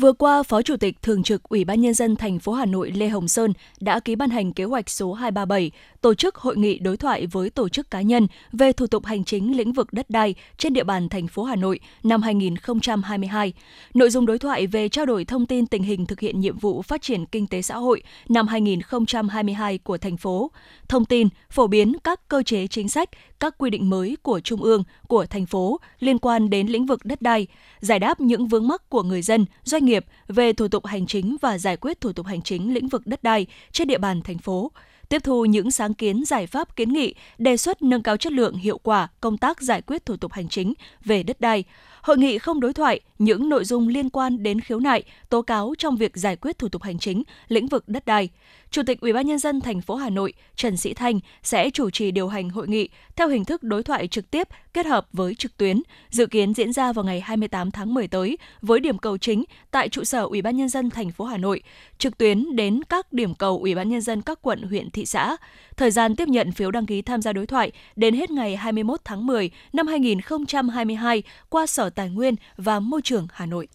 Vừa 0.00 0.12
qua, 0.12 0.42
Phó 0.42 0.62
Chủ 0.62 0.76
tịch 0.76 1.02
Thường 1.02 1.22
trực 1.22 1.42
Ủy 1.42 1.64
ban 1.64 1.80
Nhân 1.80 1.94
dân 1.94 2.16
thành 2.16 2.38
phố 2.38 2.52
Hà 2.52 2.66
Nội 2.66 2.90
Lê 2.90 3.08
Hồng 3.08 3.28
Sơn 3.28 3.52
đã 3.80 4.00
ký 4.00 4.16
ban 4.16 4.30
hành 4.30 4.52
kế 4.52 4.64
hoạch 4.64 4.90
số 4.90 5.12
237 5.12 5.70
tổ 6.00 6.14
chức 6.14 6.36
hội 6.36 6.56
nghị 6.56 6.78
đối 6.78 6.96
thoại 6.96 7.26
với 7.26 7.50
tổ 7.50 7.68
chức 7.68 7.90
cá 7.90 8.00
nhân 8.00 8.26
về 8.52 8.72
thủ 8.72 8.86
tục 8.86 9.04
hành 9.04 9.24
chính 9.24 9.56
lĩnh 9.56 9.72
vực 9.72 9.92
đất 9.92 10.10
đai 10.10 10.34
trên 10.58 10.72
địa 10.72 10.84
bàn 10.84 11.08
thành 11.08 11.28
phố 11.28 11.44
Hà 11.44 11.56
Nội 11.56 11.80
năm 12.02 12.22
2022. 12.22 13.52
Nội 13.94 14.10
dung 14.10 14.26
đối 14.26 14.38
thoại 14.38 14.66
về 14.66 14.88
trao 14.88 15.06
đổi 15.06 15.24
thông 15.24 15.46
tin 15.46 15.66
tình 15.66 15.82
hình 15.82 16.06
thực 16.06 16.20
hiện 16.20 16.40
nhiệm 16.40 16.58
vụ 16.58 16.82
phát 16.82 17.02
triển 17.02 17.26
kinh 17.26 17.46
tế 17.46 17.62
xã 17.62 17.76
hội 17.76 18.02
năm 18.28 18.46
2022 18.46 19.78
của 19.78 19.98
thành 19.98 20.16
phố, 20.16 20.50
thông 20.88 21.04
tin, 21.04 21.28
phổ 21.50 21.66
biến 21.66 21.96
các 22.04 22.28
cơ 22.28 22.42
chế 22.42 22.66
chính 22.66 22.88
sách, 22.88 23.08
các 23.40 23.54
quy 23.58 23.70
định 23.70 23.90
mới 23.90 24.16
của 24.22 24.40
Trung 24.40 24.62
ương, 24.62 24.82
của 25.08 25.26
thành 25.26 25.46
phố 25.46 25.80
liên 26.00 26.18
quan 26.18 26.50
đến 26.50 26.66
lĩnh 26.66 26.86
vực 26.86 27.04
đất 27.04 27.22
đai, 27.22 27.46
giải 27.80 27.98
đáp 27.98 28.20
những 28.20 28.48
vướng 28.48 28.68
mắc 28.68 28.88
của 28.88 29.02
người 29.02 29.22
dân, 29.22 29.46
doanh 29.64 29.87
nghiệp 29.88 30.04
về 30.28 30.52
thủ 30.52 30.68
tục 30.68 30.86
hành 30.86 31.06
chính 31.06 31.36
và 31.40 31.58
giải 31.58 31.76
quyết 31.76 32.00
thủ 32.00 32.12
tục 32.12 32.26
hành 32.26 32.42
chính 32.42 32.74
lĩnh 32.74 32.88
vực 32.88 33.06
đất 33.06 33.22
đai 33.22 33.46
trên 33.72 33.88
địa 33.88 33.98
bàn 33.98 34.22
thành 34.22 34.38
phố 34.38 34.72
tiếp 35.08 35.22
thu 35.24 35.44
những 35.44 35.70
sáng 35.70 35.94
kiến, 35.94 36.24
giải 36.24 36.46
pháp 36.46 36.76
kiến 36.76 36.92
nghị, 36.92 37.14
đề 37.38 37.56
xuất 37.56 37.82
nâng 37.82 38.02
cao 38.02 38.16
chất 38.16 38.32
lượng 38.32 38.54
hiệu 38.54 38.78
quả 38.78 39.08
công 39.20 39.38
tác 39.38 39.60
giải 39.60 39.82
quyết 39.82 40.06
thủ 40.06 40.16
tục 40.16 40.32
hành 40.32 40.48
chính 40.48 40.74
về 41.04 41.22
đất 41.22 41.40
đai. 41.40 41.64
Hội 42.02 42.18
nghị 42.18 42.38
không 42.38 42.60
đối 42.60 42.72
thoại 42.72 43.00
những 43.18 43.48
nội 43.48 43.64
dung 43.64 43.88
liên 43.88 44.10
quan 44.10 44.42
đến 44.42 44.60
khiếu 44.60 44.80
nại, 44.80 45.02
tố 45.28 45.42
cáo 45.42 45.74
trong 45.78 45.96
việc 45.96 46.16
giải 46.16 46.36
quyết 46.36 46.58
thủ 46.58 46.68
tục 46.68 46.82
hành 46.82 46.98
chính 46.98 47.22
lĩnh 47.48 47.66
vực 47.66 47.88
đất 47.88 48.06
đai. 48.06 48.28
Chủ 48.70 48.82
tịch 48.86 49.00
Ủy 49.00 49.12
ban 49.12 49.26
nhân 49.26 49.38
dân 49.38 49.60
thành 49.60 49.80
phố 49.80 49.94
Hà 49.94 50.10
Nội 50.10 50.32
Trần 50.56 50.76
Sĩ 50.76 50.94
Thanh 50.94 51.20
sẽ 51.42 51.70
chủ 51.70 51.90
trì 51.90 52.10
điều 52.10 52.28
hành 52.28 52.50
hội 52.50 52.68
nghị 52.68 52.88
theo 53.16 53.28
hình 53.28 53.44
thức 53.44 53.62
đối 53.62 53.82
thoại 53.82 54.08
trực 54.08 54.30
tiếp 54.30 54.48
kết 54.74 54.86
hợp 54.86 55.08
với 55.12 55.34
trực 55.34 55.56
tuyến, 55.56 55.82
dự 56.10 56.26
kiến 56.26 56.54
diễn 56.54 56.72
ra 56.72 56.92
vào 56.92 57.04
ngày 57.04 57.20
28 57.20 57.70
tháng 57.70 57.94
10 57.94 58.08
tới 58.08 58.38
với 58.62 58.80
điểm 58.80 58.98
cầu 58.98 59.18
chính 59.18 59.44
tại 59.70 59.88
trụ 59.88 60.04
sở 60.04 60.22
Ủy 60.22 60.42
ban 60.42 60.56
nhân 60.56 60.68
dân 60.68 60.90
thành 60.90 61.10
phố 61.10 61.24
Hà 61.24 61.38
Nội, 61.38 61.62
trực 61.98 62.18
tuyến 62.18 62.56
đến 62.56 62.80
các 62.88 63.12
điểm 63.12 63.34
cầu 63.34 63.58
Ủy 63.58 63.74
ban 63.74 63.88
nhân 63.88 64.00
dân 64.00 64.22
các 64.22 64.38
quận, 64.42 64.62
huyện, 64.62 64.90
thị 64.90 65.06
xã. 65.06 65.36
Thời 65.76 65.90
gian 65.90 66.16
tiếp 66.16 66.28
nhận 66.28 66.52
phiếu 66.52 66.70
đăng 66.70 66.86
ký 66.86 67.02
tham 67.02 67.22
gia 67.22 67.32
đối 67.32 67.46
thoại 67.46 67.72
đến 67.96 68.14
hết 68.14 68.30
ngày 68.30 68.56
21 68.56 69.00
tháng 69.04 69.26
10 69.26 69.50
năm 69.72 69.86
2022 69.86 71.22
qua 71.48 71.66
Sở 71.66 71.90
Tài 71.90 72.10
nguyên 72.10 72.34
và 72.56 72.80
Môi 72.80 73.00
trường 73.02 73.26
Hà 73.32 73.46
Nội. 73.46 73.68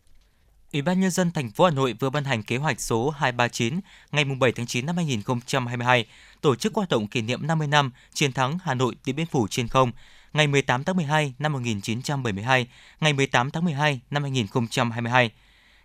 Ủy 0.73 0.81
ban 0.81 0.99
nhân 0.99 1.11
dân 1.11 1.31
thành 1.31 1.51
phố 1.51 1.65
Hà 1.65 1.71
Nội 1.71 1.93
vừa 1.99 2.09
ban 2.09 2.23
hành 2.23 2.43
kế 2.43 2.57
hoạch 2.57 2.81
số 2.81 3.09
239 3.09 3.79
ngày 4.11 4.25
7 4.25 4.51
tháng 4.51 4.65
9 4.65 4.85
năm 4.85 4.97
2022 4.97 6.05
tổ 6.41 6.55
chức 6.55 6.73
hoạt 6.73 6.89
động 6.89 7.07
kỷ 7.07 7.21
niệm 7.21 7.47
50 7.47 7.67
năm 7.67 7.91
chiến 8.13 8.31
thắng 8.31 8.57
Hà 8.63 8.73
Nội 8.73 8.95
Điện 9.05 9.15
Biên 9.15 9.25
Phủ 9.25 9.47
trên 9.49 9.67
không 9.67 9.91
ngày 10.33 10.47
18 10.47 10.83
tháng 10.83 10.95
12 10.95 11.33
năm 11.39 11.53
1972, 11.53 12.67
ngày 12.99 13.13
18 13.13 13.51
tháng 13.51 13.65
12 13.65 13.99
năm 14.11 14.23
2022. 14.23 15.31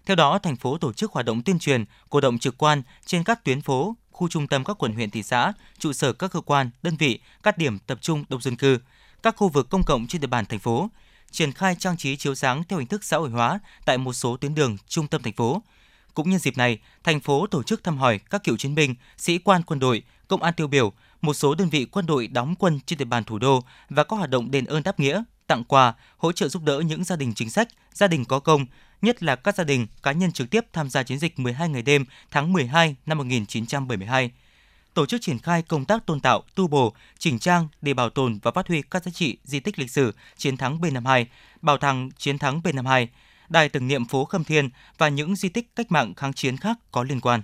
Theo 0.06 0.16
đó, 0.16 0.38
thành 0.38 0.56
phố 0.56 0.78
tổ 0.78 0.92
chức 0.92 1.12
hoạt 1.12 1.26
động 1.26 1.42
tuyên 1.42 1.58
truyền, 1.58 1.84
cổ 2.10 2.20
động 2.20 2.38
trực 2.38 2.58
quan 2.58 2.82
trên 3.06 3.24
các 3.24 3.44
tuyến 3.44 3.60
phố, 3.60 3.96
khu 4.12 4.28
trung 4.28 4.48
tâm 4.48 4.64
các 4.64 4.78
quận 4.78 4.92
huyện 4.92 5.10
thị 5.10 5.22
xã, 5.22 5.52
trụ 5.78 5.92
sở 5.92 6.12
các 6.12 6.32
cơ 6.32 6.40
quan, 6.40 6.70
đơn 6.82 6.96
vị, 6.96 7.20
các 7.42 7.58
điểm 7.58 7.78
tập 7.78 7.98
trung 8.00 8.24
đông 8.28 8.40
dân 8.40 8.56
cư, 8.56 8.78
các 9.22 9.36
khu 9.36 9.48
vực 9.48 9.70
công 9.70 9.82
cộng 9.82 10.06
trên 10.06 10.20
địa 10.20 10.26
bàn 10.26 10.46
thành 10.46 10.58
phố, 10.58 10.90
triển 11.30 11.52
khai 11.52 11.74
trang 11.74 11.96
trí 11.96 12.16
chiếu 12.16 12.34
sáng 12.34 12.64
theo 12.68 12.78
hình 12.78 12.88
thức 12.88 13.04
xã 13.04 13.16
hội 13.16 13.30
hóa 13.30 13.58
tại 13.84 13.98
một 13.98 14.12
số 14.12 14.36
tuyến 14.36 14.54
đường 14.54 14.76
trung 14.88 15.06
tâm 15.06 15.22
thành 15.22 15.32
phố. 15.32 15.62
Cũng 16.14 16.30
nhân 16.30 16.38
dịp 16.38 16.56
này, 16.56 16.78
thành 17.04 17.20
phố 17.20 17.46
tổ 17.46 17.62
chức 17.62 17.84
thăm 17.84 17.98
hỏi 17.98 18.18
các 18.30 18.44
cựu 18.44 18.56
chiến 18.56 18.74
binh, 18.74 18.94
sĩ 19.16 19.38
quan 19.38 19.62
quân 19.62 19.78
đội, 19.78 20.02
công 20.28 20.42
an 20.42 20.54
tiêu 20.54 20.66
biểu, 20.66 20.92
một 21.20 21.34
số 21.34 21.54
đơn 21.54 21.68
vị 21.68 21.84
quân 21.84 22.06
đội 22.06 22.26
đóng 22.26 22.54
quân 22.58 22.80
trên 22.86 22.98
địa 22.98 23.04
bàn 23.04 23.24
thủ 23.24 23.38
đô 23.38 23.64
và 23.90 24.04
có 24.04 24.16
hoạt 24.16 24.30
động 24.30 24.50
đền 24.50 24.64
ơn 24.64 24.82
đáp 24.82 25.00
nghĩa, 25.00 25.22
tặng 25.46 25.64
quà, 25.64 25.94
hỗ 26.16 26.32
trợ 26.32 26.48
giúp 26.48 26.62
đỡ 26.62 26.80
những 26.80 27.04
gia 27.04 27.16
đình 27.16 27.34
chính 27.34 27.50
sách, 27.50 27.68
gia 27.92 28.06
đình 28.06 28.24
có 28.24 28.40
công, 28.40 28.66
nhất 29.02 29.22
là 29.22 29.36
các 29.36 29.56
gia 29.56 29.64
đình 29.64 29.86
cá 30.02 30.12
nhân 30.12 30.32
trực 30.32 30.50
tiếp 30.50 30.66
tham 30.72 30.90
gia 30.90 31.02
chiến 31.02 31.18
dịch 31.18 31.38
12 31.38 31.68
ngày 31.68 31.82
đêm 31.82 32.04
tháng 32.30 32.52
12 32.52 32.96
năm 33.06 33.18
1972 33.18 34.30
tổ 34.98 35.06
chức 35.06 35.20
triển 35.20 35.38
khai 35.38 35.62
công 35.62 35.84
tác 35.84 36.06
tôn 36.06 36.20
tạo, 36.20 36.42
tu 36.54 36.68
bổ, 36.68 36.94
chỉnh 37.18 37.38
trang 37.38 37.68
để 37.82 37.94
bảo 37.94 38.10
tồn 38.10 38.38
và 38.42 38.50
phát 38.50 38.68
huy 38.68 38.82
các 38.82 39.04
giá 39.04 39.10
trị 39.14 39.38
di 39.44 39.60
tích 39.60 39.78
lịch 39.78 39.90
sử 39.90 40.14
chiến 40.36 40.56
thắng 40.56 40.78
B52, 40.78 41.24
bảo 41.62 41.78
tàng 41.78 42.10
chiến 42.18 42.38
thắng 42.38 42.60
B52, 42.60 43.06
đài 43.48 43.68
tưởng 43.68 43.88
niệm 43.88 44.04
phố 44.04 44.24
Khâm 44.24 44.44
Thiên 44.44 44.70
và 44.98 45.08
những 45.08 45.36
di 45.36 45.48
tích 45.48 45.76
cách 45.76 45.92
mạng 45.92 46.14
kháng 46.14 46.32
chiến 46.32 46.56
khác 46.56 46.78
có 46.92 47.02
liên 47.02 47.20
quan 47.20 47.42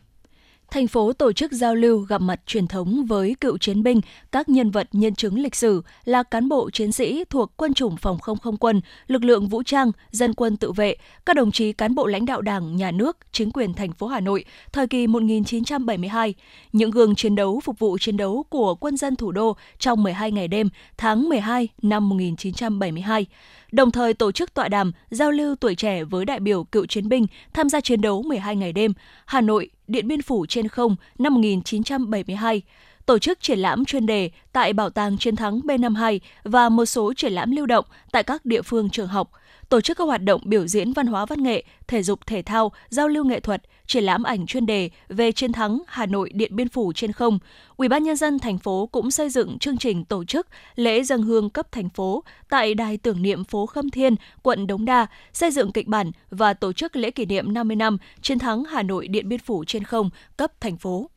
thành 0.75 0.87
phố 0.87 1.13
tổ 1.13 1.33
chức 1.33 1.53
giao 1.53 1.75
lưu 1.75 1.99
gặp 1.99 2.21
mặt 2.21 2.41
truyền 2.47 2.67
thống 2.67 3.05
với 3.09 3.37
cựu 3.41 3.59
chiến 3.59 3.83
binh, 3.83 4.01
các 4.33 4.49
nhân 4.49 4.71
vật 4.71 4.89
nhân 4.93 5.15
chứng 5.15 5.39
lịch 5.39 5.55
sử 5.55 5.83
là 6.05 6.23
cán 6.23 6.49
bộ 6.49 6.71
chiến 6.71 6.93
sĩ 6.93 7.25
thuộc 7.31 7.53
quân 7.57 7.75
chủng 7.75 7.97
phòng 7.97 8.19
không 8.19 8.39
không 8.39 8.57
quân, 8.57 8.81
lực 9.07 9.25
lượng 9.25 9.49
vũ 9.49 9.63
trang, 9.63 9.93
dân 10.11 10.35
quân 10.35 10.57
tự 10.57 10.73
vệ, 10.73 10.97
các 11.27 11.37
đồng 11.37 11.53
chí 11.53 11.73
cán 11.73 11.95
bộ 11.95 12.07
lãnh 12.07 12.27
đạo 12.27 12.41
Đảng, 12.43 12.77
Nhà 12.77 12.91
nước, 12.91 13.17
chính 13.33 13.51
quyền 13.51 13.75
thành 13.75 13.93
phố 13.93 14.07
Hà 14.07 14.21
Nội 14.21 14.45
thời 14.73 14.87
kỳ 14.87 15.07
1972, 15.07 16.35
những 16.73 16.91
gương 16.91 17.15
chiến 17.15 17.35
đấu 17.35 17.61
phục 17.61 17.79
vụ 17.79 17.99
chiến 17.99 18.17
đấu 18.17 18.45
của 18.49 18.75
quân 18.75 18.97
dân 18.97 19.17
thủ 19.17 19.33
đô 19.33 19.57
trong 19.79 20.03
12 20.03 20.33
ngày 20.33 20.49
đêm 20.49 20.69
tháng 20.97 21.29
12 21.29 21.69
năm 21.83 22.09
1972 22.09 23.27
đồng 23.73 23.91
thời 23.91 24.15
tổ 24.15 24.33
chức 24.33 24.55
tọa 24.55 24.69
đàm 24.69 24.93
giao 25.11 25.31
lưu 25.31 25.57
tuổi 25.57 25.75
trẻ 25.75 26.05
với 26.05 26.25
đại 26.25 26.41
biểu 26.41 26.65
cựu 26.65 26.87
chiến 26.87 27.09
binh 27.09 27.27
tham 27.53 27.69
gia 27.69 27.81
chiến 27.81 28.01
đấu 28.01 28.23
12 28.23 28.57
ngày 28.57 28.73
đêm, 28.73 28.93
Hà 29.27 29.41
Nội, 29.41 29.71
Điện 29.89 30.09
Biên 30.09 30.23
Phủ 30.23 30.47
trên 30.47 30.69
không 30.69 30.97
năm 31.19 31.35
1972 31.35 32.63
tổ 33.07 33.19
chức 33.19 33.41
triển 33.41 33.59
lãm 33.59 33.85
chuyên 33.85 34.07
đề 34.07 34.31
tại 34.53 34.73
Bảo 34.73 34.91
tàng 34.91 35.19
Chiến 35.19 35.37
thắng 35.37 35.61
B52 35.61 36.19
và 36.45 36.69
một 36.69 36.85
số 36.85 37.13
triển 37.15 37.33
lãm 37.33 37.51
lưu 37.51 37.67
động 37.67 37.85
tại 38.13 38.23
các 38.23 38.45
địa 38.45 38.63
phương 38.63 38.91
trường 38.91 39.07
học, 39.09 39.31
tổ 39.69 39.81
chức 39.81 39.97
các 39.97 40.05
hoạt 40.05 40.23
động 40.23 40.41
biểu 40.45 40.67
diễn 40.67 40.93
văn 40.93 41.07
hóa 41.07 41.27
văn 41.27 41.43
nghệ, 41.43 41.65
thể 41.87 42.03
dục 42.03 42.27
thể 42.27 42.43
thao, 42.43 42.73
giao 42.89 43.09
lưu 43.09 43.25
nghệ 43.25 43.41
thuật, 43.41 43.63
triển 43.87 44.05
lãm 44.05 44.23
ảnh 44.23 44.47
chuyên 44.47 44.67
đề 44.67 44.91
về 45.09 45.33
chiến 45.33 45.53
thắng 45.53 45.83
Hà 45.87 46.07
Nội 46.07 46.31
Điện 46.35 46.57
Biên 46.57 46.69
Phủ 46.69 46.93
trên 46.93 47.13
không. 47.13 47.39
Ủy 47.77 47.89
ban 47.89 48.03
nhân 48.03 48.17
dân 48.17 48.39
thành 48.39 48.59
phố 48.59 48.89
cũng 48.93 49.11
xây 49.11 49.31
dựng 49.31 49.59
chương 49.59 49.79
trình 49.79 50.05
tổ 50.05 50.25
chức 50.25 50.47
lễ 50.75 51.03
dân 51.03 51.23
hương 51.23 51.51
cấp 51.51 51.73
thành 51.73 51.89
phố 51.89 52.25
tại 52.49 52.75
đài 52.75 52.97
tưởng 52.97 53.23
niệm 53.23 53.45
phố 53.45 53.67
Khâm 53.67 53.91
Thiên, 53.91 54.15
quận 54.43 54.67
Đống 54.67 54.85
Đa, 54.85 55.07
xây 55.33 55.51
dựng 55.51 55.73
kịch 55.73 55.87
bản 55.87 56.11
và 56.31 56.55
tổ 56.55 56.73
chức 56.73 56.97
lễ 56.97 57.11
kỷ 57.11 57.27
niệm 57.27 57.55
50 57.55 57.77
năm 57.77 57.99
chiến 58.23 58.39
thắng 58.39 58.65
Hà 58.65 58.83
Nội 58.83 59.09
Điện 59.09 59.29
Biên 59.29 59.41
Phủ 59.41 59.65
trên 59.65 59.85
không 59.85 60.11
cấp 60.37 60.61
thành 60.61 60.77
phố. 60.77 61.11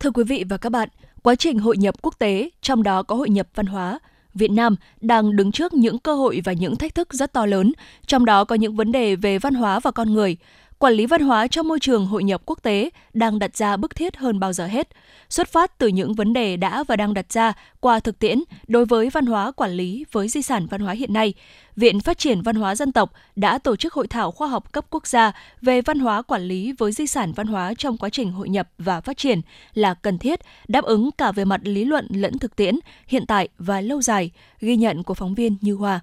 Thưa 0.00 0.10
quý 0.10 0.24
vị 0.24 0.44
và 0.48 0.56
các 0.56 0.70
bạn, 0.70 0.88
quá 1.22 1.34
trình 1.34 1.58
hội 1.58 1.76
nhập 1.76 1.94
quốc 2.02 2.18
tế, 2.18 2.50
trong 2.60 2.82
đó 2.82 3.02
có 3.02 3.16
hội 3.16 3.30
nhập 3.30 3.48
văn 3.54 3.66
hóa, 3.66 3.98
Việt 4.34 4.50
Nam 4.50 4.76
đang 5.00 5.36
đứng 5.36 5.52
trước 5.52 5.74
những 5.74 5.98
cơ 5.98 6.14
hội 6.14 6.40
và 6.44 6.52
những 6.52 6.76
thách 6.76 6.94
thức 6.94 7.14
rất 7.14 7.32
to 7.32 7.46
lớn, 7.46 7.72
trong 8.06 8.24
đó 8.24 8.44
có 8.44 8.54
những 8.54 8.76
vấn 8.76 8.92
đề 8.92 9.16
về 9.16 9.38
văn 9.38 9.54
hóa 9.54 9.80
và 9.80 9.90
con 9.90 10.12
người. 10.12 10.36
Quản 10.80 10.94
lý 10.94 11.06
văn 11.06 11.22
hóa 11.22 11.46
trong 11.46 11.68
môi 11.68 11.80
trường 11.80 12.06
hội 12.06 12.24
nhập 12.24 12.42
quốc 12.46 12.62
tế 12.62 12.90
đang 13.14 13.38
đặt 13.38 13.56
ra 13.56 13.76
bức 13.76 13.94
thiết 13.94 14.16
hơn 14.16 14.40
bao 14.40 14.52
giờ 14.52 14.66
hết. 14.66 14.88
Xuất 15.28 15.48
phát 15.48 15.78
từ 15.78 15.88
những 15.88 16.14
vấn 16.14 16.32
đề 16.32 16.56
đã 16.56 16.84
và 16.84 16.96
đang 16.96 17.14
đặt 17.14 17.32
ra 17.32 17.52
qua 17.80 18.00
thực 18.00 18.18
tiễn 18.18 18.38
đối 18.68 18.86
với 18.86 19.10
văn 19.10 19.26
hóa 19.26 19.52
quản 19.52 19.70
lý 19.70 20.04
với 20.12 20.28
di 20.28 20.42
sản 20.42 20.66
văn 20.66 20.80
hóa 20.80 20.92
hiện 20.92 21.12
nay, 21.12 21.34
Viện 21.76 22.00
Phát 22.00 22.18
triển 22.18 22.42
Văn 22.42 22.56
hóa 22.56 22.74
Dân 22.74 22.92
tộc 22.92 23.12
đã 23.36 23.58
tổ 23.58 23.76
chức 23.76 23.92
hội 23.92 24.06
thảo 24.08 24.30
khoa 24.30 24.48
học 24.48 24.72
cấp 24.72 24.86
quốc 24.90 25.06
gia 25.06 25.32
về 25.62 25.82
văn 25.82 25.98
hóa 25.98 26.22
quản 26.22 26.42
lý 26.42 26.72
với 26.78 26.92
di 26.92 27.06
sản 27.06 27.32
văn 27.32 27.46
hóa 27.46 27.74
trong 27.78 27.96
quá 27.96 28.08
trình 28.08 28.32
hội 28.32 28.48
nhập 28.48 28.68
và 28.78 29.00
phát 29.00 29.16
triển 29.16 29.40
là 29.74 29.94
cần 29.94 30.18
thiết, 30.18 30.40
đáp 30.68 30.84
ứng 30.84 31.10
cả 31.18 31.32
về 31.32 31.44
mặt 31.44 31.60
lý 31.64 31.84
luận 31.84 32.06
lẫn 32.10 32.38
thực 32.38 32.56
tiễn, 32.56 32.74
hiện 33.06 33.26
tại 33.26 33.48
và 33.58 33.80
lâu 33.80 34.02
dài, 34.02 34.30
ghi 34.60 34.76
nhận 34.76 35.02
của 35.02 35.14
phóng 35.14 35.34
viên 35.34 35.56
Như 35.60 35.74
Hoa. 35.74 36.00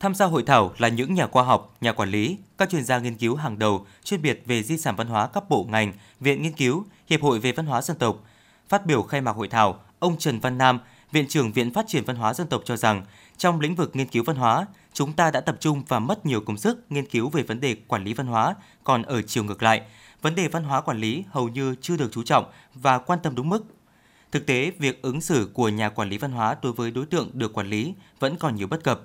Tham 0.00 0.14
gia 0.14 0.26
hội 0.26 0.42
thảo 0.42 0.72
là 0.78 0.88
những 0.88 1.14
nhà 1.14 1.26
khoa 1.26 1.42
học, 1.42 1.76
nhà 1.80 1.92
quản 1.92 2.10
lý, 2.10 2.36
các 2.58 2.70
chuyên 2.70 2.84
gia 2.84 2.98
nghiên 2.98 3.14
cứu 3.14 3.36
hàng 3.36 3.58
đầu 3.58 3.86
chuyên 4.04 4.22
biệt 4.22 4.42
về 4.46 4.62
di 4.62 4.78
sản 4.78 4.96
văn 4.96 5.06
hóa 5.06 5.26
các 5.26 5.48
bộ 5.48 5.66
ngành, 5.70 5.92
viện 6.20 6.42
nghiên 6.42 6.52
cứu, 6.52 6.84
hiệp 7.08 7.22
hội 7.22 7.38
về 7.38 7.52
văn 7.52 7.66
hóa 7.66 7.82
dân 7.82 7.98
tộc. 7.98 8.16
Phát 8.68 8.86
biểu 8.86 9.02
khai 9.02 9.20
mạc 9.20 9.36
hội 9.36 9.48
thảo, 9.48 9.80
ông 9.98 10.18
Trần 10.18 10.40
Văn 10.40 10.58
Nam, 10.58 10.80
Viện 11.12 11.28
trưởng 11.28 11.52
Viện 11.52 11.72
Phát 11.74 11.84
triển 11.88 12.04
Văn 12.04 12.16
hóa 12.16 12.34
Dân 12.34 12.46
tộc 12.46 12.62
cho 12.64 12.76
rằng, 12.76 13.04
trong 13.36 13.60
lĩnh 13.60 13.74
vực 13.74 13.96
nghiên 13.96 14.08
cứu 14.08 14.24
văn 14.24 14.36
hóa, 14.36 14.66
chúng 14.92 15.12
ta 15.12 15.30
đã 15.30 15.40
tập 15.40 15.56
trung 15.60 15.82
và 15.88 15.98
mất 15.98 16.26
nhiều 16.26 16.40
công 16.40 16.56
sức 16.56 16.84
nghiên 16.90 17.06
cứu 17.06 17.28
về 17.28 17.42
vấn 17.42 17.60
đề 17.60 17.76
quản 17.88 18.04
lý 18.04 18.14
văn 18.14 18.26
hóa, 18.26 18.54
còn 18.84 19.02
ở 19.02 19.22
chiều 19.22 19.44
ngược 19.44 19.62
lại, 19.62 19.82
vấn 20.22 20.34
đề 20.34 20.48
văn 20.48 20.64
hóa 20.64 20.80
quản 20.80 20.98
lý 20.98 21.24
hầu 21.30 21.48
như 21.48 21.74
chưa 21.80 21.96
được 21.96 22.08
chú 22.12 22.22
trọng 22.22 22.44
và 22.74 22.98
quan 22.98 23.18
tâm 23.22 23.34
đúng 23.34 23.48
mức. 23.48 23.64
Thực 24.32 24.46
tế, 24.46 24.72
việc 24.78 25.02
ứng 25.02 25.20
xử 25.20 25.50
của 25.54 25.68
nhà 25.68 25.88
quản 25.88 26.08
lý 26.08 26.18
văn 26.18 26.32
hóa 26.32 26.56
đối 26.62 26.72
với 26.72 26.90
đối 26.90 27.06
tượng 27.06 27.30
được 27.32 27.52
quản 27.52 27.66
lý 27.66 27.94
vẫn 28.20 28.36
còn 28.36 28.56
nhiều 28.56 28.66
bất 28.66 28.84
cập. 28.84 29.00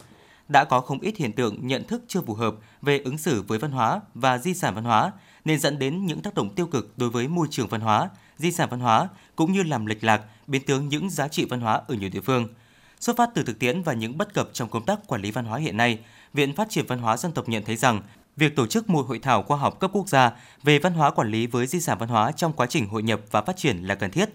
Đã 0.51 0.63
có 0.63 0.81
không 0.81 0.99
ít 0.99 1.17
hiện 1.17 1.33
tượng 1.33 1.67
nhận 1.67 1.83
thức 1.87 2.03
chưa 2.07 2.21
phù 2.21 2.33
hợp 2.33 2.55
về 2.81 2.99
ứng 2.99 3.17
xử 3.17 3.41
với 3.41 3.59
văn 3.59 3.71
hóa 3.71 4.01
và 4.13 4.37
di 4.37 4.53
sản 4.53 4.75
văn 4.75 4.83
hóa, 4.83 5.11
nên 5.45 5.59
dẫn 5.59 5.79
đến 5.79 6.05
những 6.05 6.21
tác 6.21 6.33
động 6.33 6.55
tiêu 6.55 6.67
cực 6.67 6.97
đối 6.97 7.09
với 7.09 7.27
môi 7.27 7.47
trường 7.51 7.67
văn 7.67 7.81
hóa, 7.81 8.09
di 8.37 8.51
sản 8.51 8.69
văn 8.71 8.79
hóa 8.79 9.09
cũng 9.35 9.51
như 9.51 9.63
làm 9.63 9.85
lệch 9.85 10.03
lạc, 10.03 10.21
biến 10.47 10.61
tướng 10.65 10.87
những 10.87 11.09
giá 11.09 11.27
trị 11.27 11.45
văn 11.45 11.61
hóa 11.61 11.81
ở 11.87 11.95
nhiều 11.95 12.09
địa 12.13 12.21
phương– 12.21 12.47
Xuất 13.01 13.17
phát 13.17 13.29
từ 13.33 13.43
thực 13.43 13.59
tiễn 13.59 13.81
và 13.81 13.93
những 13.93 14.17
bất 14.17 14.33
cập 14.33 14.49
trong 14.53 14.69
công 14.69 14.85
tác 14.85 14.99
quản 15.07 15.21
lý 15.21 15.31
văn 15.31 15.45
hóa 15.45 15.59
hiện 15.59 15.77
nay, 15.77 15.99
Viện 16.33 16.55
Phát 16.55 16.69
triển 16.69 16.85
Văn 16.87 16.99
hóa 16.99 17.17
Dân 17.17 17.31
tộc 17.31 17.49
nhận 17.49 17.63
thấy 17.65 17.75
rằng 17.75 18.01
việc 18.37 18.55
tổ 18.55 18.67
chức 18.67 18.89
một 18.89 19.07
hội 19.07 19.19
thảo 19.19 19.43
khoa 19.43 19.57
học 19.57 19.79
cấp 19.79 19.91
quốc 19.93 20.09
gia 20.09 20.31
về 20.63 20.79
văn 20.79 20.93
hóa 20.93 21.11
quản 21.11 21.31
lý 21.31 21.47
với 21.47 21.67
di 21.67 21.81
sản 21.81 21.97
văn 21.97 22.09
hóa 22.09 22.31
trong 22.31 22.53
quá 22.53 22.65
trình 22.65 22.87
hội 22.87 23.03
nhập 23.03 23.21
và 23.31 23.41
phát 23.41 23.57
triển 23.57 23.77
là 23.83 23.95
cần 23.95 24.11
thiết. 24.11 24.29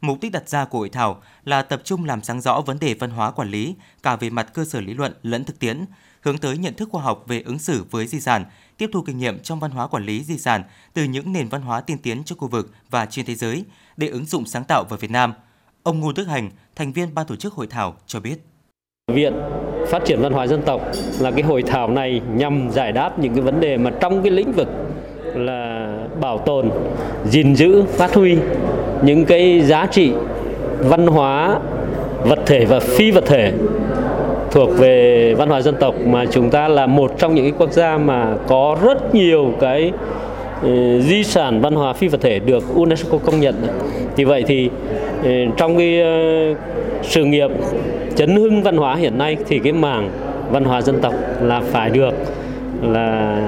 Mục 0.00 0.18
đích 0.20 0.32
đặt 0.32 0.48
ra 0.48 0.64
của 0.64 0.78
hội 0.78 0.88
thảo 0.88 1.22
là 1.44 1.62
tập 1.62 1.80
trung 1.84 2.04
làm 2.04 2.22
sáng 2.22 2.40
rõ 2.40 2.60
vấn 2.60 2.78
đề 2.78 2.94
văn 2.94 3.10
hóa 3.10 3.30
quản 3.30 3.50
lý 3.50 3.74
cả 4.02 4.16
về 4.16 4.30
mặt 4.30 4.54
cơ 4.54 4.64
sở 4.64 4.80
lý 4.80 4.94
luận 4.94 5.12
lẫn 5.22 5.44
thực 5.44 5.58
tiễn, 5.58 5.84
hướng 6.20 6.38
tới 6.38 6.58
nhận 6.58 6.74
thức 6.74 6.88
khoa 6.92 7.02
học 7.02 7.24
về 7.26 7.40
ứng 7.40 7.58
xử 7.58 7.84
với 7.90 8.06
di 8.06 8.20
sản, 8.20 8.44
tiếp 8.76 8.90
thu 8.92 9.02
kinh 9.02 9.18
nghiệm 9.18 9.42
trong 9.42 9.60
văn 9.60 9.70
hóa 9.70 9.86
quản 9.86 10.04
lý 10.04 10.24
di 10.24 10.38
sản 10.38 10.62
từ 10.94 11.04
những 11.04 11.32
nền 11.32 11.48
văn 11.48 11.62
hóa 11.62 11.80
tiên 11.80 11.98
tiến 11.98 12.24
trong 12.24 12.38
khu 12.38 12.48
vực 12.48 12.74
và 12.90 13.06
trên 13.06 13.26
thế 13.26 13.34
giới 13.34 13.64
để 13.96 14.08
ứng 14.08 14.24
dụng 14.24 14.46
sáng 14.46 14.64
tạo 14.64 14.84
vào 14.88 14.98
Việt 14.98 15.10
Nam– 15.10 15.32
Ông 15.88 16.00
Ngô 16.00 16.12
Đức 16.16 16.28
Hành, 16.28 16.50
thành 16.76 16.92
viên 16.92 17.14
ban 17.14 17.26
tổ 17.26 17.36
chức 17.36 17.52
hội 17.52 17.66
thảo 17.66 17.94
cho 18.06 18.20
biết. 18.20 18.36
Viện 19.12 19.32
Phát 19.88 20.02
triển 20.04 20.20
Văn 20.22 20.32
hóa 20.32 20.46
Dân 20.46 20.62
tộc 20.62 20.82
là 21.20 21.30
cái 21.30 21.42
hội 21.42 21.62
thảo 21.62 21.90
này 21.90 22.20
nhằm 22.34 22.70
giải 22.70 22.92
đáp 22.92 23.18
những 23.18 23.34
cái 23.34 23.42
vấn 23.42 23.60
đề 23.60 23.76
mà 23.76 23.90
trong 24.00 24.22
cái 24.22 24.30
lĩnh 24.30 24.52
vực 24.52 24.68
là 25.34 25.88
bảo 26.20 26.38
tồn, 26.38 26.70
gìn 27.30 27.56
giữ, 27.56 27.84
phát 27.88 28.14
huy 28.14 28.36
những 29.02 29.24
cái 29.24 29.60
giá 29.60 29.86
trị 29.86 30.12
văn 30.78 31.06
hóa 31.06 31.58
vật 32.24 32.38
thể 32.46 32.64
và 32.64 32.80
phi 32.80 33.10
vật 33.10 33.24
thể 33.26 33.52
thuộc 34.50 34.78
về 34.78 35.34
văn 35.34 35.48
hóa 35.48 35.60
dân 35.60 35.74
tộc 35.80 35.94
mà 36.06 36.24
chúng 36.30 36.50
ta 36.50 36.68
là 36.68 36.86
một 36.86 37.12
trong 37.18 37.34
những 37.34 37.44
cái 37.44 37.54
quốc 37.58 37.72
gia 37.72 37.98
mà 37.98 38.34
có 38.46 38.76
rất 38.82 39.14
nhiều 39.14 39.52
cái 39.60 39.92
ừ, 40.62 41.00
di 41.00 41.24
sản 41.24 41.60
văn 41.60 41.74
hóa 41.74 41.92
phi 41.92 42.08
vật 42.08 42.20
thể 42.20 42.38
được 42.38 42.64
UNESCO 42.74 43.18
công 43.18 43.40
nhận. 43.40 43.54
Vì 44.16 44.24
vậy 44.24 44.44
thì 44.46 44.70
ừ, 45.24 45.30
trong 45.56 45.78
cái 45.78 46.00
ờ, 46.00 46.54
sự 47.02 47.24
nghiệp 47.24 47.50
chấn 48.16 48.36
hưng 48.36 48.62
văn 48.62 48.76
hóa 48.76 48.94
hiện 48.94 49.18
nay 49.18 49.36
thì 49.48 49.58
cái 49.58 49.72
mảng 49.72 50.10
văn 50.50 50.64
hóa 50.64 50.82
dân 50.82 51.00
tộc 51.00 51.14
là 51.42 51.60
phải 51.60 51.90
được 51.90 52.14
là 52.82 53.38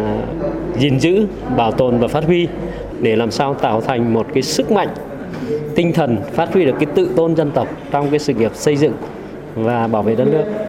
gìn 0.79 1.01
giữ, 1.01 1.27
bảo 1.57 1.73
tồn 1.73 1.99
và 1.99 2.09
phát 2.09 2.25
huy 2.25 2.49
để 3.01 3.17
làm 3.17 3.31
sao 3.31 3.55
tạo 3.55 3.81
thành 3.81 4.15
một 4.15 4.27
cái 4.35 4.43
sức 4.43 4.73
mạnh 4.73 4.89
tinh 5.77 5.93
thần 5.93 6.23
phát 6.33 6.53
huy 6.53 6.65
được 6.65 6.75
cái 6.81 6.87
tự 6.97 7.13
tôn 7.17 7.37
dân 7.37 7.53
tộc 7.55 7.69
trong 7.91 8.11
cái 8.11 8.19
sự 8.19 8.35
nghiệp 8.35 8.53
xây 8.55 8.77
dựng 8.77 8.95
và 9.55 9.89
bảo 9.89 10.03
vệ 10.03 10.15
đất 10.15 10.25
nước. 10.25 10.67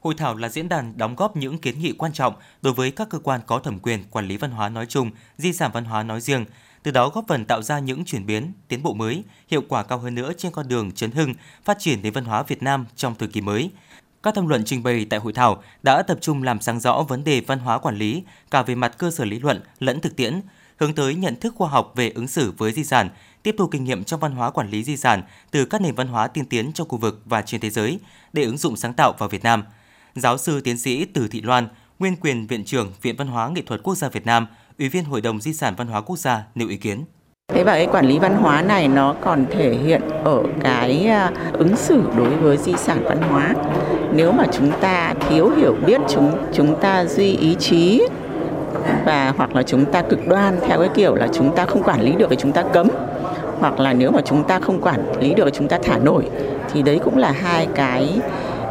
Hội 0.00 0.14
thảo 0.18 0.36
là 0.36 0.48
diễn 0.48 0.68
đàn 0.68 0.92
đóng 0.96 1.16
góp 1.16 1.36
những 1.36 1.58
kiến 1.58 1.78
nghị 1.78 1.92
quan 1.92 2.12
trọng 2.12 2.34
đối 2.62 2.72
với 2.72 2.90
các 2.90 3.08
cơ 3.10 3.18
quan 3.18 3.40
có 3.46 3.58
thẩm 3.58 3.78
quyền 3.78 4.04
quản 4.10 4.28
lý 4.28 4.36
văn 4.36 4.50
hóa 4.50 4.68
nói 4.68 4.86
chung, 4.86 5.10
di 5.36 5.52
sản 5.52 5.70
văn 5.74 5.84
hóa 5.84 6.02
nói 6.02 6.20
riêng, 6.20 6.44
từ 6.82 6.90
đó 6.90 7.08
góp 7.08 7.24
phần 7.28 7.44
tạo 7.44 7.62
ra 7.62 7.78
những 7.78 8.04
chuyển 8.04 8.26
biến, 8.26 8.52
tiến 8.68 8.82
bộ 8.82 8.94
mới, 8.94 9.22
hiệu 9.48 9.62
quả 9.68 9.82
cao 9.82 9.98
hơn 9.98 10.14
nữa 10.14 10.32
trên 10.36 10.52
con 10.52 10.68
đường 10.68 10.92
chấn 10.92 11.10
hưng, 11.10 11.34
phát 11.64 11.78
triển 11.78 12.02
nền 12.02 12.12
văn 12.12 12.24
hóa 12.24 12.42
Việt 12.42 12.62
Nam 12.62 12.86
trong 12.96 13.14
thời 13.18 13.28
kỳ 13.28 13.40
mới. 13.40 13.70
Các 14.22 14.34
tham 14.34 14.46
luận 14.46 14.62
trình 14.64 14.82
bày 14.82 15.06
tại 15.10 15.20
hội 15.20 15.32
thảo 15.32 15.62
đã 15.82 16.02
tập 16.02 16.18
trung 16.20 16.42
làm 16.42 16.60
sáng 16.60 16.80
rõ 16.80 17.04
vấn 17.08 17.24
đề 17.24 17.40
văn 17.46 17.58
hóa 17.58 17.78
quản 17.78 17.96
lý 17.96 18.22
cả 18.50 18.62
về 18.62 18.74
mặt 18.74 18.98
cơ 18.98 19.10
sở 19.10 19.24
lý 19.24 19.38
luận 19.38 19.60
lẫn 19.78 20.00
thực 20.00 20.16
tiễn, 20.16 20.40
hướng 20.76 20.94
tới 20.94 21.14
nhận 21.14 21.36
thức 21.36 21.54
khoa 21.56 21.68
học 21.68 21.92
về 21.96 22.10
ứng 22.10 22.28
xử 22.28 22.52
với 22.58 22.72
di 22.72 22.84
sản, 22.84 23.08
tiếp 23.42 23.54
thu 23.58 23.66
kinh 23.66 23.84
nghiệm 23.84 24.04
trong 24.04 24.20
văn 24.20 24.32
hóa 24.32 24.50
quản 24.50 24.70
lý 24.70 24.84
di 24.84 24.96
sản 24.96 25.22
từ 25.50 25.64
các 25.64 25.80
nền 25.80 25.94
văn 25.94 26.08
hóa 26.08 26.26
tiên 26.26 26.44
tiến 26.44 26.72
trong 26.72 26.88
khu 26.88 26.98
vực 26.98 27.22
và 27.24 27.42
trên 27.42 27.60
thế 27.60 27.70
giới 27.70 27.98
để 28.32 28.44
ứng 28.44 28.58
dụng 28.58 28.76
sáng 28.76 28.94
tạo 28.94 29.12
vào 29.18 29.28
Việt 29.28 29.44
Nam. 29.44 29.64
Giáo 30.14 30.38
sư 30.38 30.60
tiến 30.60 30.78
sĩ 30.78 31.04
Từ 31.04 31.28
Thị 31.28 31.40
Loan, 31.40 31.68
nguyên 31.98 32.16
quyền 32.16 32.46
viện 32.46 32.64
trưởng 32.64 32.92
Viện 33.02 33.16
Văn 33.16 33.26
hóa 33.26 33.48
Nghệ 33.48 33.62
thuật 33.66 33.82
Quốc 33.82 33.94
gia 33.94 34.08
Việt 34.08 34.26
Nam, 34.26 34.46
Ủy 34.78 34.88
viên 34.88 35.04
Hội 35.04 35.20
đồng 35.20 35.40
Di 35.40 35.52
sản 35.52 35.74
Văn 35.76 35.86
hóa 35.86 36.00
Quốc 36.00 36.18
gia 36.18 36.44
nêu 36.54 36.68
ý 36.68 36.76
kiến. 36.76 37.04
Thế 37.54 37.64
và 37.64 37.72
cái 37.72 37.86
quản 37.86 38.06
lý 38.06 38.18
văn 38.18 38.36
hóa 38.36 38.62
này 38.62 38.88
nó 38.88 39.14
còn 39.20 39.46
thể 39.50 39.76
hiện 39.84 40.02
ở 40.24 40.42
cái 40.60 41.06
à, 41.06 41.32
ứng 41.52 41.76
xử 41.76 42.02
đối 42.16 42.36
với 42.36 42.56
di 42.56 42.72
sản 42.76 43.04
văn 43.04 43.22
hóa. 43.22 43.54
Nếu 44.14 44.32
mà 44.32 44.44
chúng 44.52 44.72
ta 44.80 45.14
thiếu 45.28 45.50
hiểu 45.56 45.76
biết 45.86 46.00
chúng 46.08 46.38
chúng 46.52 46.80
ta 46.80 47.04
duy 47.04 47.36
ý 47.36 47.56
chí 47.60 48.02
và 49.04 49.32
hoặc 49.36 49.56
là 49.56 49.62
chúng 49.62 49.84
ta 49.84 50.02
cực 50.02 50.28
đoan 50.28 50.56
theo 50.68 50.78
cái 50.78 50.88
kiểu 50.94 51.14
là 51.14 51.28
chúng 51.32 51.56
ta 51.56 51.66
không 51.66 51.82
quản 51.82 52.00
lý 52.00 52.12
được 52.12 52.26
thì 52.30 52.36
chúng 52.36 52.52
ta 52.52 52.62
cấm. 52.62 52.88
Hoặc 53.58 53.80
là 53.80 53.92
nếu 53.92 54.10
mà 54.10 54.20
chúng 54.24 54.44
ta 54.44 54.58
không 54.58 54.80
quản 54.80 55.00
lý 55.20 55.34
được 55.34 55.44
thì 55.44 55.50
chúng 55.54 55.68
ta 55.68 55.78
thả 55.82 55.98
nổi. 55.98 56.30
Thì 56.72 56.82
đấy 56.82 57.00
cũng 57.04 57.18
là 57.18 57.32
hai 57.32 57.66
cái 57.74 58.20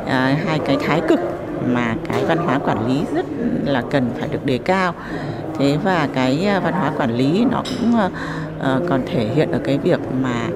à, 0.07 0.38
hai 0.45 0.59
cái 0.59 0.77
thái 0.85 1.01
cực 1.07 1.19
mà 1.67 1.95
cái 2.07 2.25
văn 2.25 2.38
hóa 2.38 2.59
quản 2.59 2.88
lý 2.88 3.01
rất 3.15 3.25
là 3.65 3.81
cần 3.91 4.09
phải 4.19 4.29
được 4.31 4.45
đề 4.45 4.57
cao. 4.57 4.93
Thế 5.59 5.77
và 5.83 6.07
cái 6.13 6.45
à, 6.47 6.59
văn 6.59 6.74
hóa 6.74 6.91
quản 6.97 7.15
lý 7.15 7.45
nó 7.51 7.63
cũng 7.69 7.93
uh, 8.05 8.89
còn 8.89 9.01
thể 9.05 9.27
hiện 9.35 9.51
ở 9.51 9.59
cái 9.63 9.77
việc 9.77 10.00
mà 10.24 10.47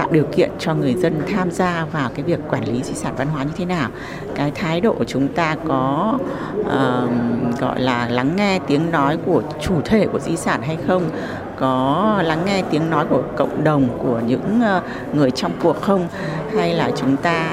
tạo 0.00 0.08
điều 0.12 0.24
kiện 0.32 0.50
cho 0.58 0.74
người 0.74 0.94
dân 0.94 1.22
tham 1.32 1.50
gia 1.50 1.84
vào 1.92 2.10
cái 2.14 2.24
việc 2.24 2.40
quản 2.48 2.64
lý 2.64 2.82
di 2.82 2.94
sản 2.94 3.14
văn 3.16 3.28
hóa 3.28 3.44
như 3.44 3.50
thế 3.56 3.64
nào. 3.64 3.90
Cái 4.34 4.50
thái 4.50 4.80
độ 4.80 4.92
của 4.92 5.04
chúng 5.04 5.28
ta 5.28 5.56
có 5.68 6.18
uh, 6.60 7.60
gọi 7.60 7.80
là 7.80 8.08
lắng 8.08 8.36
nghe 8.36 8.58
tiếng 8.66 8.90
nói 8.90 9.18
của 9.26 9.42
chủ 9.62 9.80
thể 9.84 10.06
của 10.06 10.18
di 10.18 10.36
sản 10.36 10.62
hay 10.62 10.78
không? 10.86 11.10
Có 11.56 12.22
lắng 12.24 12.42
nghe 12.46 12.62
tiếng 12.70 12.90
nói 12.90 13.06
của 13.10 13.22
cộng 13.36 13.64
đồng 13.64 13.88
của 13.98 14.20
những 14.26 14.60
ờ, 14.62 14.82
người 15.12 15.30
trong 15.30 15.52
cuộc 15.62 15.80
không? 15.80 16.08
Hay 16.56 16.74
là 16.74 16.90
chúng 16.96 17.16
ta 17.16 17.50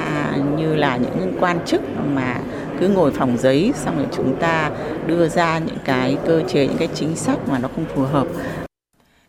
như 0.58 0.76
là 0.76 0.98
những 0.98 1.34
quan 1.40 1.60
chức 1.66 1.82
mà 2.14 2.40
cứ 2.80 2.88
ngồi 2.88 3.12
phòng 3.12 3.38
giấy 3.38 3.74
xong 3.76 3.98
rồi 3.98 4.08
chúng 4.12 4.36
ta 4.40 4.72
đưa 5.08 5.28
ra 5.28 5.60
những 5.60 5.78
cái 5.86 6.18
cơ 6.26 6.42
chế 6.48 6.68
những 6.68 6.78
cái 6.78 6.90
chính 6.94 7.16
sách 7.16 7.38
mà 7.50 7.60
nó 7.60 7.70
không 7.76 7.86
phù 7.96 8.02
hợp? 8.02 8.28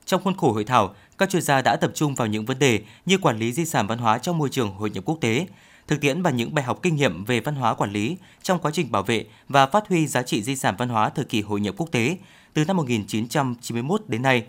Trong 0.07 0.21
khuôn 0.25 0.37
khổ 0.37 0.53
hội 0.53 0.65
thảo, 0.65 0.95
các 1.19 1.31
chuyên 1.31 1.43
gia 1.43 1.63
đã 1.63 1.77
tập 1.77 1.91
trung 1.95 2.15
vào 2.15 2.27
những 2.27 2.45
vấn 2.45 2.59
đề 2.59 2.83
như 3.07 3.19
quản 3.19 3.39
lý 3.39 3.53
di 3.53 3.65
sản 3.65 3.87
văn 3.87 3.99
hóa 3.99 4.19
trong 4.19 4.39
môi 4.39 4.49
trường 4.49 4.75
hội 4.75 4.91
nhập 4.91 5.05
quốc 5.07 5.19
tế, 5.21 5.47
thực 5.87 6.01
tiễn 6.01 6.23
và 6.23 6.31
những 6.31 6.55
bài 6.55 6.65
học 6.65 6.79
kinh 6.83 6.97
nghiệm 6.97 7.25
về 7.25 7.41
văn 7.41 7.55
hóa 7.55 7.75
quản 7.75 7.93
lý 7.93 8.17
trong 8.43 8.59
quá 8.59 8.71
trình 8.75 8.93
bảo 8.93 9.03
vệ 9.03 9.25
và 9.49 9.67
phát 9.67 9.89
huy 9.89 10.07
giá 10.07 10.23
trị 10.23 10.43
di 10.43 10.57
sản 10.57 10.75
văn 10.79 10.89
hóa 10.89 11.09
thời 11.09 11.25
kỳ 11.25 11.43
hội 11.43 11.61
nhập 11.61 11.75
quốc 11.79 11.89
tế 11.93 12.17
từ 12.55 12.65
năm 12.65 12.77
1991 12.77 14.03
đến 14.09 14.23
nay, 14.23 14.45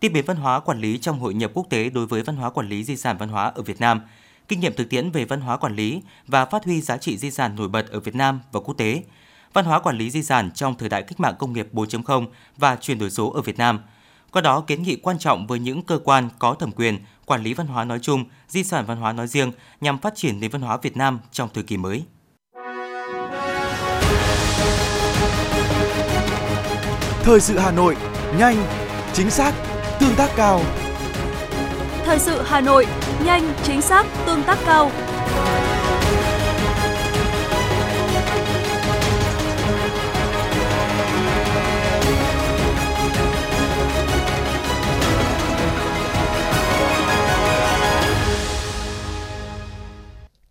tiếp 0.00 0.08
biến 0.08 0.24
văn 0.24 0.36
hóa 0.36 0.60
quản 0.60 0.80
lý 0.80 0.98
trong 0.98 1.18
hội 1.18 1.34
nhập 1.34 1.50
quốc 1.54 1.66
tế 1.70 1.90
đối 1.90 2.06
với 2.06 2.22
văn 2.22 2.36
hóa 2.36 2.50
quản 2.50 2.68
lý 2.68 2.84
di 2.84 2.96
sản 2.96 3.16
văn 3.18 3.28
hóa 3.28 3.52
ở 3.54 3.62
Việt 3.62 3.80
Nam, 3.80 4.00
kinh 4.48 4.60
nghiệm 4.60 4.74
thực 4.76 4.90
tiễn 4.90 5.10
về 5.10 5.24
văn 5.24 5.40
hóa 5.40 5.56
quản 5.56 5.76
lý 5.76 6.02
và 6.26 6.44
phát 6.44 6.64
huy 6.64 6.80
giá 6.80 6.96
trị 6.96 7.16
di 7.16 7.30
sản 7.30 7.56
nổi 7.56 7.68
bật 7.68 7.90
ở 7.90 8.00
Việt 8.00 8.14
Nam 8.14 8.40
và 8.52 8.60
quốc 8.60 8.74
tế, 8.74 9.02
văn 9.52 9.64
hóa 9.64 9.78
quản 9.78 9.98
lý 9.98 10.10
di 10.10 10.22
sản 10.22 10.50
trong 10.54 10.74
thời 10.78 10.88
đại 10.88 11.02
cách 11.02 11.20
mạng 11.20 11.34
công 11.38 11.52
nghiệp 11.52 11.68
4.0 11.72 12.26
và 12.56 12.76
chuyển 12.76 12.98
đổi 12.98 13.10
số 13.10 13.30
ở 13.30 13.40
Việt 13.40 13.58
Nam– 13.58 13.80
qua 14.34 14.42
đó 14.42 14.60
kiến 14.60 14.82
nghị 14.82 14.96
quan 14.96 15.18
trọng 15.18 15.46
với 15.46 15.58
những 15.58 15.82
cơ 15.82 15.98
quan 16.04 16.28
có 16.38 16.54
thẩm 16.54 16.72
quyền 16.72 16.98
quản 17.26 17.42
lý 17.42 17.54
văn 17.54 17.66
hóa 17.66 17.84
nói 17.84 17.98
chung, 18.02 18.24
di 18.48 18.64
sản 18.64 18.84
văn 18.86 18.96
hóa 18.96 19.12
nói 19.12 19.26
riêng 19.26 19.52
nhằm 19.80 19.98
phát 19.98 20.12
triển 20.16 20.40
nền 20.40 20.50
văn 20.50 20.62
hóa 20.62 20.76
Việt 20.76 20.96
Nam 20.96 21.20
trong 21.32 21.48
thời 21.54 21.64
kỳ 21.64 21.76
mới. 21.76 22.04
Thời 27.22 27.40
sự 27.40 27.58
Hà 27.58 27.70
Nội, 27.70 27.96
nhanh, 28.38 28.56
chính 29.12 29.30
xác, 29.30 29.54
tương 30.00 30.14
tác 30.14 30.30
cao. 30.36 30.60
Thời 32.04 32.18
sự 32.18 32.42
Hà 32.46 32.60
Nội, 32.60 32.86
nhanh, 33.24 33.54
chính 33.62 33.82
xác, 33.82 34.06
tương 34.26 34.42
tác 34.42 34.58
cao. 34.66 34.90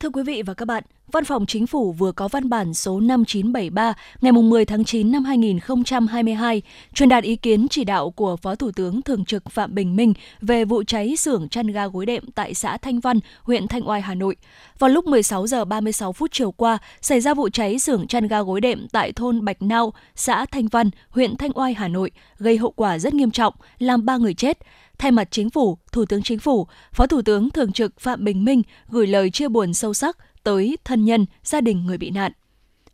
Thưa 0.03 0.09
quý 0.09 0.23
vị 0.23 0.41
và 0.41 0.53
các 0.53 0.65
bạn, 0.65 0.83
Văn 1.11 1.25
phòng 1.25 1.45
Chính 1.45 1.67
phủ 1.67 1.91
vừa 1.91 2.11
có 2.11 2.27
văn 2.27 2.49
bản 2.49 2.73
số 2.73 2.99
5973 2.99 3.93
ngày 4.21 4.31
10 4.31 4.65
tháng 4.65 4.85
9 4.85 5.11
năm 5.11 5.23
2022 5.23 6.61
truyền 6.93 7.09
đạt 7.09 7.23
ý 7.23 7.35
kiến 7.35 7.67
chỉ 7.69 7.83
đạo 7.83 8.09
của 8.09 8.37
Phó 8.37 8.55
Thủ 8.55 8.71
tướng 8.71 9.01
Thường 9.01 9.25
trực 9.25 9.49
Phạm 9.49 9.75
Bình 9.75 9.95
Minh 9.95 10.13
về 10.41 10.65
vụ 10.65 10.83
cháy 10.83 11.15
xưởng 11.15 11.49
chăn 11.49 11.67
ga 11.67 11.87
gối 11.87 12.05
đệm 12.05 12.31
tại 12.31 12.53
xã 12.53 12.77
Thanh 12.77 12.99
Văn, 12.99 13.19
huyện 13.43 13.67
Thanh 13.67 13.89
Oai, 13.89 14.01
Hà 14.01 14.15
Nội. 14.15 14.35
Vào 14.79 14.89
lúc 14.89 15.05
16 15.05 15.47
giờ 15.47 15.65
36 15.65 16.13
phút 16.13 16.31
chiều 16.31 16.51
qua, 16.51 16.77
xảy 17.01 17.21
ra 17.21 17.33
vụ 17.33 17.49
cháy 17.49 17.79
xưởng 17.79 18.07
chăn 18.07 18.27
ga 18.27 18.41
gối 18.41 18.61
đệm 18.61 18.87
tại 18.87 19.11
thôn 19.11 19.45
Bạch 19.45 19.61
Nao, 19.61 19.93
xã 20.15 20.45
Thanh 20.45 20.67
Văn, 20.67 20.89
huyện 21.09 21.37
Thanh 21.37 21.51
Oai, 21.55 21.73
Hà 21.73 21.87
Nội, 21.87 22.11
gây 22.39 22.57
hậu 22.57 22.71
quả 22.71 22.99
rất 22.99 23.13
nghiêm 23.13 23.31
trọng, 23.31 23.53
làm 23.79 24.05
3 24.05 24.17
người 24.17 24.33
chết. 24.33 24.57
Thay 25.03 25.11
mặt 25.11 25.27
chính 25.31 25.49
phủ, 25.49 25.77
Thủ 25.91 26.05
tướng 26.05 26.23
Chính 26.23 26.39
phủ, 26.39 26.67
Phó 26.93 27.07
Thủ 27.07 27.21
tướng 27.21 27.49
Thường 27.49 27.71
trực 27.71 27.99
Phạm 27.99 28.23
Bình 28.23 28.45
Minh 28.45 28.61
gửi 28.87 29.07
lời 29.07 29.29
chia 29.29 29.47
buồn 29.47 29.73
sâu 29.73 29.93
sắc 29.93 30.17
tới 30.43 30.77
thân 30.85 31.05
nhân, 31.05 31.25
gia 31.43 31.61
đình 31.61 31.85
người 31.85 31.97
bị 31.97 32.09
nạn. 32.09 32.31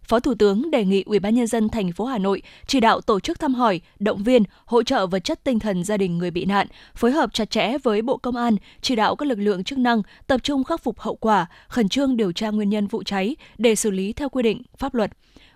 Phó 0.03 0.19
Thủ 0.19 0.33
tướng 0.39 0.71
đề 0.71 0.85
nghị 0.85 1.03
Ủy 1.05 1.19
ban 1.19 1.35
nhân 1.35 1.47
dân 1.47 1.69
thành 1.69 1.91
phố 1.91 2.05
Hà 2.05 2.17
Nội 2.17 2.41
chỉ 2.67 2.79
đạo 2.79 3.01
tổ 3.01 3.19
chức 3.19 3.39
thăm 3.39 3.53
hỏi, 3.53 3.81
động 3.99 4.23
viên, 4.23 4.43
hỗ 4.65 4.83
trợ 4.83 5.07
vật 5.07 5.23
chất 5.23 5.43
tinh 5.43 5.59
thần 5.59 5.83
gia 5.83 5.97
đình 5.97 6.17
người 6.17 6.31
bị 6.31 6.45
nạn, 6.45 6.67
phối 6.95 7.11
hợp 7.11 7.33
chặt 7.33 7.49
chẽ 7.49 7.77
với 7.83 8.01
Bộ 8.01 8.17
Công 8.17 8.35
an, 8.35 8.55
chỉ 8.81 8.95
đạo 8.95 9.15
các 9.15 9.25
lực 9.25 9.39
lượng 9.39 9.63
chức 9.63 9.77
năng 9.77 10.01
tập 10.27 10.37
trung 10.43 10.63
khắc 10.63 10.83
phục 10.83 10.99
hậu 10.99 11.15
quả, 11.15 11.47
khẩn 11.67 11.89
trương 11.89 12.17
điều 12.17 12.31
tra 12.31 12.49
nguyên 12.49 12.69
nhân 12.69 12.87
vụ 12.87 13.03
cháy 13.03 13.35
để 13.57 13.75
xử 13.75 13.91
lý 13.91 14.13
theo 14.13 14.29
quy 14.29 14.43
định 14.43 14.61
pháp 14.77 14.93
luật. 14.93 15.11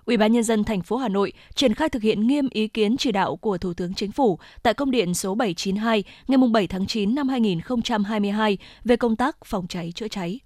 Ủy 0.06 0.18
ban 0.18 0.32
nhân 0.32 0.44
dân 0.44 0.64
thành 0.64 0.82
phố 0.82 0.98
Hà 0.98 1.10
Nội 1.10 1.34
triển 1.56 1.74
khai 1.74 1.90
thực 1.90 2.02
hiện 2.02 2.28
nghiêm 2.28 2.50
ý 2.50 2.68
kiến 2.68 2.98
chỉ 2.98 3.12
đạo 3.12 3.36
của 3.36 3.58
Thủ 3.58 3.74
tướng 3.74 3.94
Chính 3.94 4.12
phủ 4.12 4.40
tại 4.64 4.74
công 4.74 4.92
điện 4.92 5.14
số 5.14 5.36
792 5.36 6.04
ngày 6.28 6.38
7 6.54 6.68
tháng 6.68 6.88
9 6.88 7.16
năm 7.16 7.30
2022 7.30 8.58
về 8.84 8.96
công 8.96 9.16
tác 9.16 9.38
phòng 9.46 9.68
cháy 9.68 9.92
chữa 9.96 10.08
cháy. 10.08 10.40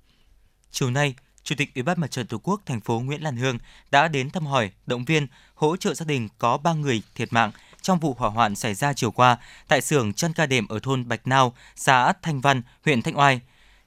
Chiều 0.71 0.91
nay, 0.91 1.15
Chủ 1.43 1.55
tịch 1.57 1.75
Ủy 1.75 1.83
ban 1.83 2.01
Mặt 2.01 2.11
trận 2.11 2.27
Tổ 2.27 2.37
quốc 2.37 2.61
thành 2.65 2.81
phố 2.81 2.99
Nguyễn 2.99 3.23
Lan 3.23 3.37
Hương 3.37 3.57
đã 3.91 4.07
đến 4.07 4.29
thăm 4.29 4.45
hỏi, 4.45 4.71
động 4.85 5.05
viên, 5.05 5.27
hỗ 5.53 5.77
trợ 5.77 5.93
gia 5.93 6.05
đình 6.05 6.29
có 6.37 6.57
3 6.57 6.73
người 6.73 7.01
thiệt 7.15 7.33
mạng 7.33 7.51
trong 7.81 7.99
vụ 7.99 8.15
hỏa 8.17 8.29
hoạn 8.29 8.55
xảy 8.55 8.73
ra 8.73 8.93
chiều 8.93 9.11
qua 9.11 9.37
tại 9.67 9.81
xưởng 9.81 10.13
chăn 10.13 10.33
ca 10.33 10.45
đệm 10.45 10.67
ở 10.67 10.79
thôn 10.79 11.07
Bạch 11.07 11.27
Nao, 11.27 11.53
xã 11.75 12.13
Thanh 12.21 12.41
Văn, 12.41 12.61
huyện 12.85 13.01
Thanh 13.01 13.17
Oai. 13.17 13.41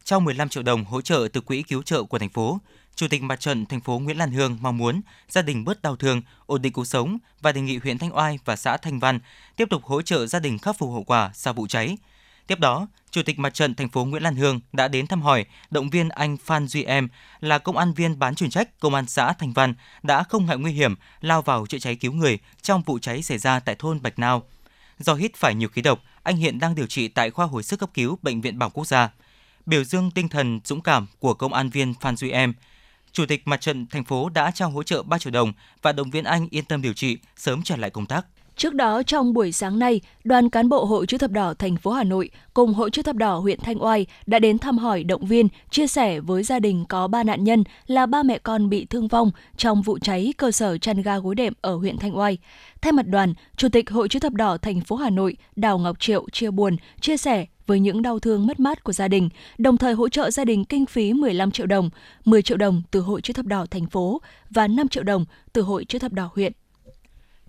Trong 0.05 0.25
15 0.25 0.49
triệu 0.49 0.63
đồng 0.63 0.85
hỗ 0.85 1.01
trợ 1.01 1.29
từ 1.33 1.41
quỹ 1.41 1.63
cứu 1.63 1.83
trợ 1.83 2.03
của 2.03 2.19
thành 2.19 2.29
phố, 2.29 2.59
Chủ 2.97 3.09
tịch 3.09 3.23
Mặt 3.23 3.41
trận 3.41 3.67
thành 3.67 3.81
phố 3.81 3.99
Nguyễn 3.99 4.19
Lan 4.19 4.33
Hương 4.33 4.59
mong 4.61 4.79
muốn 4.79 5.01
gia 5.29 5.43
đình 5.43 5.65
bớt 5.65 5.83
đau 5.83 5.97
thương, 5.97 6.23
ổn 6.47 6.63
định 6.63 6.73
cuộc 6.73 6.85
sống 6.85 7.19
và 7.41 7.53
đề 7.53 7.61
nghị 7.61 7.77
huyện 7.77 7.99
Thanh 7.99 8.17
Oai 8.17 8.39
và 8.45 8.57
xã 8.57 8.77
Thanh 8.77 8.99
Văn 8.99 9.19
tiếp 9.57 9.69
tục 9.71 9.85
hỗ 9.85 10.03
trợ 10.03 10.27
gia 10.27 10.39
đình 10.39 10.59
khắc 10.59 10.79
phục 10.79 10.91
hậu 10.91 11.05
quả 11.05 11.31
sau 11.35 11.53
vụ 11.53 11.67
cháy. 11.67 11.97
Tiếp 12.47 12.59
đó, 12.59 12.87
Chủ 13.11 13.23
tịch 13.23 13.39
Mặt 13.39 13.55
trận 13.55 13.75
thành 13.75 13.89
phố 13.89 14.05
Nguyễn 14.05 14.23
Lan 14.23 14.37
Hương 14.37 14.61
đã 14.73 14.89
đến 14.89 15.07
thăm 15.07 15.23
hỏi, 15.23 15.45
động 15.71 15.91
viên 15.91 16.09
anh 16.09 16.37
Phan 16.37 16.67
Duy 16.67 16.83
Em 16.83 17.09
là 17.41 17.59
công 17.59 17.77
an 17.77 17.93
viên 17.93 18.19
bán 18.19 18.35
chuyên 18.35 18.51
trách 18.51 18.81
công 18.81 18.95
an 18.95 19.07
xã 19.07 19.33
Thanh 19.33 19.53
Văn 19.53 19.75
đã 20.03 20.23
không 20.23 20.47
ngại 20.47 20.57
nguy 20.57 20.73
hiểm 20.73 20.95
lao 21.21 21.43
vào 21.43 21.67
chữa 21.67 21.79
cháy 21.79 21.97
cứu 21.97 22.13
người 22.13 22.39
trong 22.63 22.83
vụ 22.83 22.99
cháy 22.99 23.23
xảy 23.23 23.39
ra 23.39 23.61
tại 23.61 23.75
thôn 23.79 24.03
Bạch 24.03 24.19
Nao. 24.19 24.43
Do 24.99 25.15
hít 25.15 25.37
phải 25.37 25.55
nhiều 25.55 25.69
khí 25.69 25.83
độc, 25.83 26.03
anh 26.23 26.37
hiện 26.37 26.59
đang 26.59 26.75
điều 26.75 26.87
trị 26.87 27.09
tại 27.09 27.31
khoa 27.31 27.47
hồi 27.47 27.63
sức 27.63 27.81
cấp 27.81 27.91
cứu 27.95 28.19
bệnh 28.23 28.41
viện 28.41 28.59
Bảo 28.59 28.71
Quốc 28.71 28.87
gia. 28.87 29.11
Biểu 29.67 29.85
dương 29.85 30.11
tinh 30.11 30.29
thần 30.29 30.61
dũng 30.65 30.81
cảm 30.81 31.07
của 31.19 31.35
công 31.35 31.53
an 31.53 31.71
viên 31.71 31.95
Phan 31.95 32.17
Duy 32.17 32.31
Em, 32.31 32.55
Chủ 33.13 33.27
tịch 33.27 33.43
Mặt 33.45 33.61
trận 33.61 33.87
thành 33.87 34.05
phố 34.05 34.29
đã 34.29 34.51
trao 34.51 34.71
hỗ 34.71 34.83
trợ 34.83 35.03
3 35.03 35.19
triệu 35.19 35.31
đồng 35.31 35.53
và 35.83 35.93
động 35.93 36.11
viên 36.11 36.25
anh 36.25 36.49
yên 36.51 36.65
tâm 36.65 36.83
điều 36.83 36.93
trị, 36.93 37.19
sớm 37.37 37.63
trở 37.65 37.77
lại 37.77 37.91
công 37.91 38.07
tác. 38.07 38.27
Trước 38.57 38.75
đó 38.75 39.03
trong 39.03 39.33
buổi 39.33 39.53
sáng 39.53 39.79
nay, 39.79 40.01
đoàn 40.25 40.51
cán 40.51 40.69
bộ 40.69 40.85
Hội 40.85 41.07
chữ 41.07 41.19
thập 41.19 41.31
đỏ 41.31 41.55
thành 41.55 41.77
phố 41.77 41.91
Hà 41.91 42.05
Nội 42.05 42.31
cùng 42.55 42.75
Hội 42.75 42.91
chữ 42.91 43.03
thập 43.03 43.17
đỏ 43.17 43.39
huyện 43.39 43.61
Thanh 43.61 43.83
Oai 43.83 44.07
đã 44.27 44.39
đến 44.39 44.59
thăm 44.59 44.79
hỏi 44.79 45.05
động 45.05 45.27
viên, 45.27 45.49
chia 45.71 45.87
sẻ 45.87 46.21
với 46.21 46.43
gia 46.43 46.59
đình 46.59 46.85
có 46.89 47.09
ba 47.09 47.23
nạn 47.23 47.45
nhân 47.45 47.65
là 47.87 48.07
ba 48.07 48.23
mẹ 48.23 48.39
con 48.39 48.69
bị 48.69 48.85
thương 48.85 49.09
vong 49.09 49.31
trong 49.57 49.83
vụ 49.83 49.99
cháy 49.99 50.35
cơ 50.37 50.51
sở 50.51 50.79
chăn 50.79 51.03
ga 51.03 51.19
gối 51.19 51.35
đệm 51.35 51.53
ở 51.61 51.77
huyện 51.77 51.99
Thanh 51.99 52.19
Oai. 52.19 52.39
Thay 52.83 52.93
mặt 52.93 53.07
đoàn, 53.07 53.35
Chủ 53.57 53.69
tịch 53.69 53.91
Hội 53.91 54.09
chữ 54.09 54.19
thập 54.19 54.33
đỏ 54.33 54.57
thành 54.57 54.81
phố 54.81 54.97
Hà 54.97 55.11
Nội 55.11 55.37
Đào 55.57 55.79
Ngọc 55.79 56.01
Triệu 56.01 56.27
chia 56.33 56.51
buồn, 56.51 56.77
chia 57.01 57.17
sẻ 57.17 57.47
với 57.71 57.81
những 57.81 58.03
đau 58.03 58.19
thương 58.19 58.47
mất 58.47 58.61
mát 58.61 58.85
của 58.85 58.93
gia 58.93 59.09
đình, 59.09 59.29
đồng 59.59 59.77
thời 59.77 59.95
hỗ 59.95 60.09
trợ 60.09 60.31
gia 60.31 60.45
đình 60.45 60.65
kinh 60.65 60.87
phí 60.87 61.13
15 61.13 61.51
triệu 61.51 61.67
đồng, 61.67 61.91
10 62.25 62.43
triệu 62.43 62.57
đồng 62.57 62.83
từ 62.91 63.01
Hội 63.01 63.21
chữ 63.23 63.33
thập 63.33 63.47
đỏ 63.47 63.67
thành 63.71 63.87
phố 63.87 64.21
và 64.51 64.69
5 64.69 64.89
triệu 64.89 65.03
đồng 65.03 65.25
từ 65.53 65.63
Hội 65.63 65.85
chữ 65.85 65.99
thập 65.99 66.13
đỏ 66.13 66.31
huyện. 66.35 66.53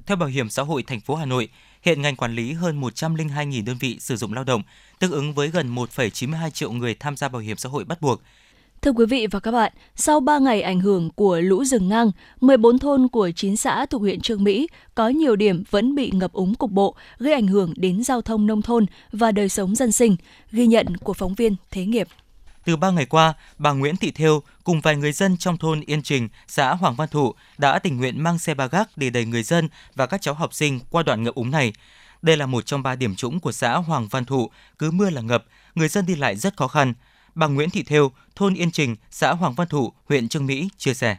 Theo 0.05 0.17
Bảo 0.17 0.29
hiểm 0.29 0.49
xã 0.49 0.63
hội 0.63 0.83
thành 0.83 0.99
phố 0.99 1.15
Hà 1.15 1.25
Nội, 1.25 1.49
hiện 1.81 2.01
ngành 2.01 2.15
quản 2.15 2.35
lý 2.35 2.53
hơn 2.53 2.81
102.000 2.81 3.65
đơn 3.65 3.77
vị 3.79 3.97
sử 3.99 4.15
dụng 4.15 4.33
lao 4.33 4.43
động, 4.43 4.61
tương 4.99 5.11
ứng 5.11 5.33
với 5.33 5.47
gần 5.47 5.75
1,92 5.75 6.49
triệu 6.49 6.71
người 6.71 6.95
tham 6.95 7.17
gia 7.17 7.29
bảo 7.29 7.41
hiểm 7.41 7.57
xã 7.57 7.69
hội 7.69 7.83
bắt 7.83 8.01
buộc. 8.01 8.21
Thưa 8.81 8.91
quý 8.91 9.05
vị 9.05 9.27
và 9.31 9.39
các 9.39 9.51
bạn, 9.51 9.73
sau 9.95 10.19
3 10.19 10.39
ngày 10.39 10.61
ảnh 10.61 10.79
hưởng 10.79 11.09
của 11.09 11.39
lũ 11.39 11.63
rừng 11.63 11.89
ngang, 11.89 12.11
14 12.41 12.79
thôn 12.79 13.07
của 13.07 13.31
9 13.35 13.57
xã 13.57 13.85
thuộc 13.85 14.01
huyện 14.01 14.21
Trương 14.21 14.43
Mỹ 14.43 14.67
có 14.95 15.09
nhiều 15.09 15.35
điểm 15.35 15.63
vẫn 15.69 15.95
bị 15.95 16.11
ngập 16.13 16.33
úng 16.33 16.55
cục 16.55 16.71
bộ, 16.71 16.95
gây 17.17 17.33
ảnh 17.33 17.47
hưởng 17.47 17.73
đến 17.75 18.03
giao 18.03 18.21
thông 18.21 18.47
nông 18.47 18.61
thôn 18.61 18.85
và 19.11 19.31
đời 19.31 19.49
sống 19.49 19.75
dân 19.75 19.91
sinh, 19.91 20.15
ghi 20.51 20.67
nhận 20.67 20.97
của 20.97 21.13
phóng 21.13 21.33
viên 21.33 21.55
Thế 21.71 21.85
nghiệp. 21.85 22.07
Từ 22.65 22.75
3 22.75 22.91
ngày 22.91 23.05
qua, 23.05 23.33
bà 23.57 23.71
Nguyễn 23.71 23.97
Thị 23.97 24.11
Thêu 24.11 24.41
cùng 24.63 24.81
vài 24.81 24.95
người 24.95 25.11
dân 25.11 25.37
trong 25.37 25.57
thôn 25.57 25.81
Yên 25.81 26.01
Trình, 26.01 26.29
xã 26.47 26.73
Hoàng 26.73 26.95
Văn 26.95 27.09
Thụ 27.11 27.33
đã 27.57 27.79
tình 27.79 27.97
nguyện 27.97 28.23
mang 28.23 28.39
xe 28.39 28.53
ba 28.53 28.67
gác 28.67 28.89
để 28.95 29.09
đẩy 29.09 29.25
người 29.25 29.43
dân 29.43 29.69
và 29.95 30.05
các 30.05 30.21
cháu 30.21 30.33
học 30.33 30.53
sinh 30.53 30.79
qua 30.89 31.03
đoạn 31.03 31.23
ngập 31.23 31.35
úng 31.35 31.51
này. 31.51 31.73
Đây 32.21 32.37
là 32.37 32.45
một 32.45 32.65
trong 32.65 32.83
ba 32.83 32.95
điểm 32.95 33.15
trũng 33.15 33.39
của 33.39 33.51
xã 33.51 33.75
Hoàng 33.75 34.07
Văn 34.07 34.25
Thụ, 34.25 34.49
cứ 34.79 34.91
mưa 34.91 35.09
là 35.09 35.21
ngập, 35.21 35.45
người 35.75 35.87
dân 35.87 36.05
đi 36.05 36.15
lại 36.15 36.35
rất 36.35 36.57
khó 36.57 36.67
khăn. 36.67 36.93
Bà 37.35 37.47
Nguyễn 37.47 37.69
Thị 37.69 37.83
Thêu, 37.83 38.11
thôn 38.35 38.53
Yên 38.53 38.71
Trình, 38.71 38.95
xã 39.11 39.33
Hoàng 39.33 39.53
Văn 39.53 39.67
Thụ, 39.67 39.91
huyện 40.09 40.29
Trương 40.29 40.45
Mỹ 40.45 40.69
chia 40.77 40.93
sẻ. 40.93 41.17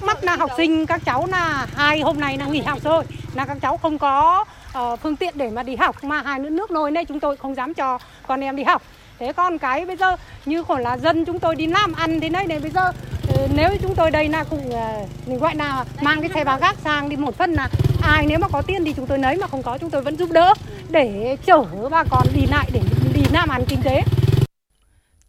Mắt 0.00 0.24
là 0.24 0.36
học 0.36 0.50
sinh 0.56 0.86
các 0.86 1.02
cháu 1.04 1.26
là 1.26 1.66
hai 1.74 2.00
hôm 2.00 2.20
nay 2.20 2.38
là 2.38 2.46
nghỉ 2.46 2.60
học 2.60 2.78
rồi, 2.84 3.04
là 3.34 3.46
các 3.46 3.58
cháu 3.60 3.76
không 3.76 3.98
có 3.98 4.44
uh, 4.78 5.00
phương 5.00 5.16
tiện 5.16 5.34
để 5.36 5.50
mà 5.50 5.62
đi 5.62 5.76
học 5.76 6.04
mà 6.04 6.22
hai 6.22 6.38
nữa 6.38 6.50
nước 6.50 6.70
nồi 6.70 6.90
này 6.90 7.04
chúng 7.04 7.20
tôi 7.20 7.36
không 7.36 7.54
dám 7.54 7.74
cho 7.74 7.98
con 8.26 8.40
em 8.40 8.56
đi 8.56 8.62
học 8.62 8.82
thế 9.18 9.32
còn 9.32 9.58
cái 9.58 9.86
bây 9.86 9.96
giờ 9.96 10.16
như 10.46 10.64
còn 10.64 10.80
là 10.80 10.98
dân 10.98 11.24
chúng 11.24 11.38
tôi 11.38 11.56
đi 11.56 11.66
làm 11.66 11.92
ăn 11.92 12.20
thế 12.20 12.28
này 12.28 12.46
này 12.46 12.60
bây 12.60 12.70
giờ 12.70 12.92
ờ, 13.36 13.48
nếu 13.54 13.70
chúng 13.82 13.94
tôi 13.94 14.10
đây 14.10 14.28
là 14.28 14.44
cũng 14.44 14.70
ờ, 14.70 15.06
mình 15.26 15.38
gọi 15.38 15.54
là 15.54 15.84
mang 16.00 16.20
cái 16.20 16.30
xe 16.34 16.44
ba 16.44 16.58
gác 16.58 16.76
sang 16.84 17.08
đi 17.08 17.16
một 17.16 17.36
phần 17.38 17.52
là 17.52 17.68
ai 18.02 18.26
nếu 18.26 18.38
mà 18.38 18.48
có 18.48 18.62
tiền 18.62 18.84
thì 18.84 18.92
chúng 18.92 19.06
tôi 19.06 19.18
lấy 19.18 19.36
mà 19.36 19.46
không 19.46 19.62
có 19.62 19.78
chúng 19.78 19.90
tôi 19.90 20.02
vẫn 20.02 20.16
giúp 20.16 20.30
đỡ 20.32 20.54
để 20.90 21.36
chở 21.46 21.64
bà 21.90 22.04
con 22.10 22.26
đi 22.34 22.46
lại 22.50 22.70
để 22.72 22.80
đi 23.14 23.22
làm 23.32 23.48
ăn 23.48 23.64
kinh 23.68 23.82
tế 23.82 24.02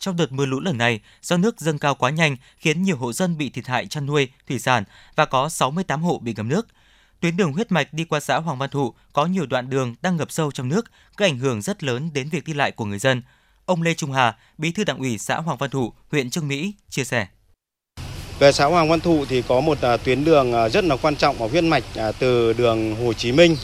trong 0.04 0.18
đợt 0.18 0.32
mưa 0.32 0.46
lũ 0.46 0.60
lần 0.60 0.78
này, 0.78 1.00
do 1.22 1.38
nước 1.38 1.60
dâng 1.60 1.78
cao 1.78 1.96
quá 1.96 2.10
nhanh 2.10 2.36
khiến 2.58 2.84
nhiều 2.84 2.98
hộ 2.98 3.14
dân 3.14 3.38
bị 3.38 3.50
thiệt 3.50 3.68
hại 3.68 3.88
chăn 3.88 4.06
nuôi, 4.06 4.28
thủy 4.48 4.60
sản 4.60 4.84
và 5.16 5.26
có 5.26 5.50
68 5.50 6.04
hộ 6.04 6.20
bị 6.20 6.34
ngập 6.34 6.46
nước. 6.46 6.68
Tuyến 7.20 7.38
đường 7.38 7.54
huyết 7.54 7.72
mạch 7.72 7.94
đi 7.94 8.04
qua 8.04 8.20
xã 8.20 8.38
Hoàng 8.38 8.58
Văn 8.58 8.70
Thụ 8.70 8.94
có 9.14 9.26
nhiều 9.26 9.46
đoạn 9.46 9.70
đường 9.70 9.96
đang 10.02 10.18
ngập 10.18 10.32
sâu 10.32 10.52
trong 10.52 10.70
nước, 10.70 10.92
gây 11.18 11.30
ảnh 11.30 11.38
hưởng 11.38 11.62
rất 11.62 11.84
lớn 11.84 12.10
đến 12.14 12.30
việc 12.30 12.46
đi 12.46 12.54
lại 12.54 12.72
của 12.72 12.86
người 12.86 13.00
dân. 13.00 13.22
Ông 13.66 13.82
Lê 13.82 13.94
Trung 13.94 14.12
Hà, 14.12 14.38
Bí 14.58 14.72
thư 14.72 14.84
Đảng 14.84 14.98
ủy 14.98 15.18
xã 15.18 15.38
Hoàng 15.38 15.58
Văn 15.58 15.70
Thụ, 15.70 15.94
huyện 16.12 16.30
Trương 16.30 16.48
Mỹ 16.48 16.74
chia 16.90 17.04
sẻ. 17.04 17.28
Về 18.40 18.52
xã 18.52 18.66
Hoàng 18.66 18.90
Văn 18.90 19.00
Thụ 19.00 19.26
thì 19.30 19.42
có 19.42 19.62
một 19.62 19.82
à, 19.82 19.98
tuyến 19.98 20.26
đường 20.26 20.54
à, 20.54 20.70
rất 20.70 20.84
là 20.84 20.96
quan 20.96 21.16
trọng 21.16 21.42
ở 21.42 21.48
huyết 21.48 21.64
mạch 21.64 21.84
à, 21.96 22.12
từ 22.12 22.54
đường 22.54 22.96
Hồ 23.06 23.14
Chí 23.14 23.32
Minh 23.32 23.56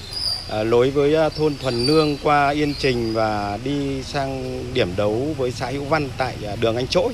Ờ, 0.50 0.64
lối 0.64 0.90
với 0.90 1.14
ờ, 1.14 1.30
thôn 1.30 1.56
Thuần 1.62 1.86
Nương 1.86 2.18
qua 2.24 2.50
Yên 2.50 2.74
Trình 2.80 3.14
và 3.14 3.58
đi 3.64 4.04
sang 4.04 4.64
điểm 4.74 4.96
đấu 4.98 5.28
với 5.38 5.52
xã 5.52 5.68
Hữu 5.68 5.84
Văn 5.84 6.10
tại 6.18 6.36
ờ, 6.44 6.56
đường 6.62 6.76
Anh 6.76 6.88
Trỗi. 6.88 7.14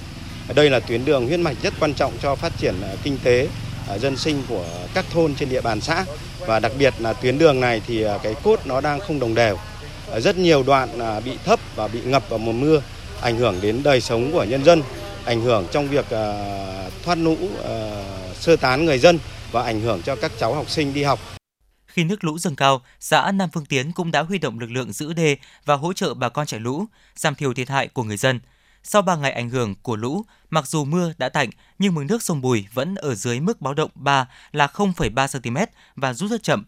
Đây 0.56 0.70
là 0.70 0.80
tuyến 0.80 1.06
đường 1.06 1.28
huyết 1.28 1.40
mạch 1.40 1.58
rất 1.64 1.74
quan 1.80 1.94
trọng 1.94 2.14
cho 2.22 2.36
phát 2.36 2.54
triển 2.58 2.76
kinh 3.04 3.18
tế 3.24 3.48
dân 4.00 4.18
sinh 4.18 4.44
của 4.50 4.66
các 4.94 5.06
thôn 5.14 5.36
trên 5.36 5.50
địa 5.50 5.62
bàn 5.62 5.82
xã. 5.82 6.06
Và 6.40 6.60
đặc 6.60 6.72
biệt 6.80 6.94
là 7.00 7.14
tuyến 7.14 7.38
đường 7.38 7.60
này 7.60 7.82
thì 7.88 8.06
cái 8.24 8.36
cốt 8.44 8.60
nó 8.66 8.82
đang 8.82 9.00
không 9.00 9.20
đồng 9.20 9.36
đều. 9.36 9.58
Rất 10.18 10.38
nhiều 10.38 10.64
đoạn 10.64 10.90
bị 11.26 11.32
thấp 11.46 11.60
và 11.76 11.88
bị 11.88 12.00
ngập 12.06 12.30
vào 12.30 12.40
mùa 12.40 12.52
mưa, 12.52 12.82
ảnh 13.22 13.38
hưởng 13.38 13.56
đến 13.62 13.84
đời 13.84 14.02
sống 14.02 14.32
của 14.32 14.44
nhân 14.44 14.64
dân, 14.64 14.84
ảnh 15.26 15.42
hưởng 15.42 15.66
trong 15.72 15.88
việc 15.88 16.06
thoát 17.04 17.18
lũ 17.18 17.38
sơ 18.40 18.56
tán 18.56 18.86
người 18.86 19.00
dân 19.00 19.20
và 19.52 19.64
ảnh 19.64 19.82
hưởng 19.82 20.02
cho 20.02 20.16
các 20.16 20.32
cháu 20.40 20.54
học 20.54 20.70
sinh 20.70 20.94
đi 20.94 21.04
học 21.04 21.20
khi 21.96 22.04
nước 22.04 22.24
lũ 22.24 22.38
dâng 22.38 22.56
cao, 22.56 22.82
xã 23.00 23.32
Nam 23.32 23.50
Phương 23.54 23.66
Tiến 23.66 23.92
cũng 23.92 24.12
đã 24.12 24.22
huy 24.22 24.38
động 24.38 24.60
lực 24.60 24.72
lượng 24.72 24.94
giữ 24.94 25.14
đê 25.14 25.38
và 25.66 25.76
hỗ 25.76 25.94
trợ 25.94 26.14
bà 26.14 26.30
con 26.30 26.46
chạy 26.46 26.60
lũ, 26.60 26.86
giảm 27.16 27.36
thiểu 27.36 27.54
thiệt 27.54 27.70
hại 27.70 27.88
của 27.88 28.04
người 28.04 28.18
dân. 28.18 28.40
Sau 28.84 29.02
3 29.02 29.16
ngày 29.16 29.32
ảnh 29.32 29.50
hưởng 29.50 29.76
của 29.82 29.96
lũ, 29.96 30.26
mặc 30.50 30.68
dù 30.68 30.86
mưa 30.86 31.14
đã 31.18 31.30
tạnh 31.30 31.50
nhưng 31.80 31.94
mực 31.94 32.06
nước 32.06 32.24
sông 32.24 32.42
Bùi 32.42 32.66
vẫn 32.74 32.96
ở 32.96 33.16
dưới 33.16 33.40
mức 33.40 33.62
báo 33.62 33.74
động 33.74 33.92
3 33.96 34.28
là 34.52 34.68
0,3 34.68 35.40
cm 35.40 35.58
và 35.96 36.14
rút 36.14 36.32
rất 36.32 36.44
chậm. 36.44 36.64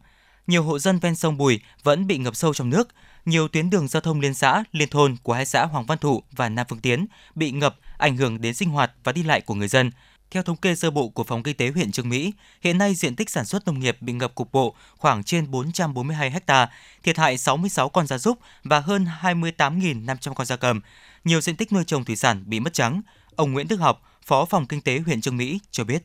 Nhiều 0.48 0.64
hộ 0.64 0.80
dân 0.80 1.00
ven 1.00 1.16
sông 1.16 1.38
Bùi 1.38 1.60
vẫn 1.84 2.08
bị 2.08 2.18
ngập 2.18 2.36
sâu 2.36 2.54
trong 2.54 2.70
nước. 2.70 2.88
Nhiều 3.26 3.48
tuyến 3.48 3.70
đường 3.70 3.88
giao 3.88 4.02
thông 4.02 4.20
liên 4.20 4.34
xã, 4.34 4.64
liên 4.72 4.90
thôn 4.90 5.16
của 5.24 5.34
hai 5.34 5.46
xã 5.46 5.66
Hoàng 5.66 5.86
Văn 5.86 5.98
Thụ 5.98 6.24
và 6.32 6.50
Nam 6.50 6.66
Phương 6.70 6.80
Tiến 6.80 7.06
bị 7.36 7.52
ngập, 7.52 7.76
ảnh 7.98 8.18
hưởng 8.18 8.42
đến 8.42 8.54
sinh 8.54 8.70
hoạt 8.70 8.92
và 9.04 9.12
đi 9.12 9.24
lại 9.24 9.42
của 9.42 9.56
người 9.56 9.68
dân. 9.68 9.92
Theo 10.32 10.44
thống 10.44 10.56
kê 10.56 10.76
sơ 10.76 10.92
bộ 10.92 11.10
của 11.10 11.24
Phòng 11.24 11.44
Kinh 11.44 11.58
tế 11.58 11.72
huyện 11.72 11.92
Trương 11.92 12.10
Mỹ, 12.10 12.34
hiện 12.62 12.78
nay 12.78 12.96
diện 12.96 13.16
tích 13.16 13.30
sản 13.30 13.46
xuất 13.46 13.66
nông 13.66 13.80
nghiệp 13.80 13.98
bị 14.02 14.14
ngập 14.14 14.36
cục 14.36 14.52
bộ 14.52 14.76
khoảng 14.98 15.24
trên 15.24 15.52
442 15.52 16.32
ha, 16.48 16.70
thiệt 17.04 17.18
hại 17.18 17.38
66 17.38 17.90
con 17.90 18.08
gia 18.08 18.18
súc 18.18 18.40
và 18.64 18.80
hơn 18.80 19.06
28.500 19.22 20.34
con 20.34 20.46
gia 20.48 20.56
cầm. 20.56 20.82
Nhiều 21.24 21.42
diện 21.42 21.56
tích 21.56 21.74
nuôi 21.74 21.84
trồng 21.88 22.06
thủy 22.06 22.16
sản 22.16 22.44
bị 22.46 22.60
mất 22.60 22.74
trắng. 22.74 23.02
Ông 23.36 23.54
Nguyễn 23.54 23.68
Đức 23.68 23.80
Học, 23.80 24.02
Phó 24.26 24.46
Phòng 24.46 24.66
Kinh 24.66 24.82
tế 24.82 25.00
huyện 25.06 25.22
Trương 25.22 25.38
Mỹ 25.38 25.60
cho 25.72 25.84
biết. 25.84 26.04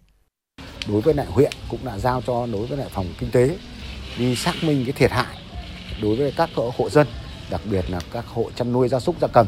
Đối 0.88 1.00
với 1.00 1.14
lại 1.14 1.26
huyện 1.26 1.52
cũng 1.68 1.85
đã 1.85 1.98
giao 1.98 2.22
cho 2.26 2.46
đối 2.46 2.66
với 2.66 2.78
lại 2.78 2.88
phòng 2.92 3.14
kinh 3.18 3.30
tế 3.30 3.58
đi 4.18 4.37
xác 4.37 4.54
minh 4.62 4.85
cái 4.85 4.92
thiệt 4.92 5.11
hại 5.11 5.37
đối 6.02 6.16
với 6.16 6.32
các 6.37 6.50
hộ 6.54 6.90
dân, 6.90 7.06
đặc 7.50 7.61
biệt 7.70 7.90
là 7.90 8.00
các 8.12 8.26
hộ 8.26 8.50
chăn 8.56 8.72
nuôi 8.72 8.88
gia 8.88 9.00
súc 9.00 9.20
gia 9.20 9.28
cầm 9.28 9.46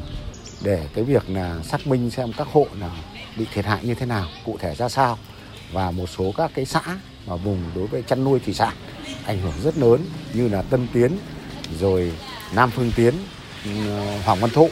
để 0.63 0.89
cái 0.95 1.05
việc 1.05 1.31
là 1.31 1.63
xác 1.63 1.87
minh 1.87 2.11
xem 2.11 2.33
các 2.37 2.47
hộ 2.53 2.67
nào 2.81 2.97
bị 3.37 3.47
thiệt 3.55 3.65
hại 3.65 3.85
như 3.85 3.95
thế 3.95 4.07
nào, 4.07 4.29
cụ 4.45 4.57
thể 4.61 4.75
ra 4.75 4.89
sao 4.89 5.19
và 5.73 5.91
một 5.91 6.07
số 6.07 6.33
các 6.37 6.51
cái 6.55 6.65
xã 6.65 6.83
mà 7.27 7.37
vùng 7.37 7.71
đối 7.75 7.87
với 7.87 8.03
chăn 8.03 8.25
nuôi 8.25 8.39
thủy 8.39 8.55
sản 8.55 8.75
ảnh 9.27 9.41
hưởng 9.41 9.55
rất 9.63 9.79
lớn 9.79 10.05
như 10.35 10.49
là 10.49 10.63
Tân 10.63 10.87
Tiến 10.93 11.19
rồi 11.81 12.13
Nam 12.55 12.71
Phương 12.71 12.93
Tiến, 12.97 13.15
ừ, 13.65 13.71
Hoàng 14.25 14.41
Văn 14.41 14.51
Thụ. 14.51 14.71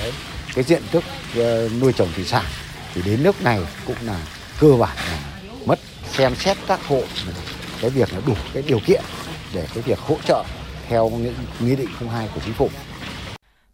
Đấy. 0.00 0.12
Cái 0.54 0.64
diện 0.64 0.82
tích 0.92 1.04
ờ, 1.36 1.68
nuôi 1.80 1.92
trồng 1.92 2.08
thủy 2.14 2.24
sản 2.24 2.44
thì 2.94 3.02
đến 3.02 3.22
nước 3.22 3.42
này 3.42 3.60
cũng 3.86 3.96
là 4.02 4.26
cơ 4.60 4.76
bản 4.80 4.96
là 4.96 5.18
mất 5.66 5.78
xem 6.12 6.34
xét 6.34 6.56
các 6.66 6.80
hộ 6.86 7.02
cái 7.80 7.90
việc 7.90 8.12
là 8.12 8.20
đủ 8.26 8.34
cái 8.54 8.62
điều 8.66 8.80
kiện 8.86 9.02
để 9.54 9.66
cái 9.74 9.82
việc 9.82 9.98
hỗ 9.98 10.16
trợ 10.24 10.44
theo 10.88 11.10
nghị 11.60 11.76
định 11.76 11.88
02 12.10 12.28
của 12.34 12.40
chính 12.44 12.54
phủ. 12.54 12.70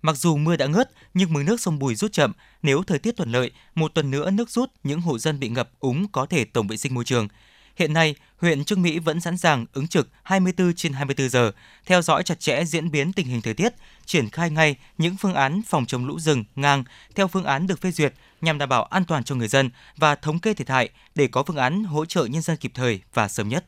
Mặc 0.03 0.17
dù 0.17 0.37
mưa 0.37 0.57
đã 0.57 0.67
ngớt, 0.67 0.91
nhưng 1.15 1.33
mực 1.33 1.45
nước 1.45 1.61
sông 1.61 1.79
Bùi 1.79 1.95
rút 1.95 2.13
chậm. 2.13 2.33
Nếu 2.63 2.83
thời 2.83 2.99
tiết 2.99 3.17
thuận 3.17 3.33
lợi, 3.33 3.51
một 3.75 3.95
tuần 3.95 4.11
nữa 4.11 4.31
nước 4.31 4.51
rút, 4.51 4.71
những 4.85 5.01
hộ 5.01 5.19
dân 5.19 5.41
bị 5.41 5.49
ngập 5.49 5.71
úng 5.81 6.09
có 6.13 6.27
thể 6.27 6.45
tổng 6.45 6.67
vệ 6.67 6.77
sinh 6.77 6.95
môi 6.95 7.05
trường. 7.05 7.29
Hiện 7.77 7.93
nay, 7.93 8.15
huyện 8.37 8.65
Trương 8.65 8.83
Mỹ 8.83 8.99
vẫn 8.99 9.21
sẵn 9.21 9.37
sàng 9.39 9.67
ứng 9.73 9.89
trực 9.89 10.09
24 10.23 10.75
trên 10.75 10.93
24 10.93 11.29
giờ, 11.29 11.53
theo 11.87 12.03
dõi 12.03 12.23
chặt 12.23 12.41
chẽ 12.41 12.65
diễn 12.65 12.91
biến 12.91 13.13
tình 13.13 13.27
hình 13.27 13.43
thời 13.43 13.55
tiết, 13.55 13.73
triển 14.07 14.31
khai 14.31 14.51
ngay 14.51 14.77
những 14.99 15.17
phương 15.17 15.35
án 15.35 15.63
phòng 15.67 15.87
chống 15.87 16.07
lũ 16.07 16.21
rừng, 16.21 16.45
ngang 16.55 16.85
theo 17.15 17.29
phương 17.29 17.45
án 17.45 17.67
được 17.67 17.81
phê 17.81 17.91
duyệt 17.91 18.15
nhằm 18.41 18.59
đảm 18.59 18.69
bảo 18.69 18.85
an 18.85 19.05
toàn 19.05 19.25
cho 19.25 19.35
người 19.35 19.49
dân 19.49 19.71
và 19.97 20.15
thống 20.15 20.39
kê 20.39 20.55
thiệt 20.55 20.69
hại 20.69 20.89
để 21.15 21.27
có 21.27 21.43
phương 21.43 21.57
án 21.57 21.85
hỗ 21.85 22.05
trợ 22.05 22.25
nhân 22.25 22.43
dân 22.43 22.57
kịp 22.57 22.73
thời 22.75 23.01
và 23.15 23.29
sớm 23.29 23.49
nhất. 23.49 23.65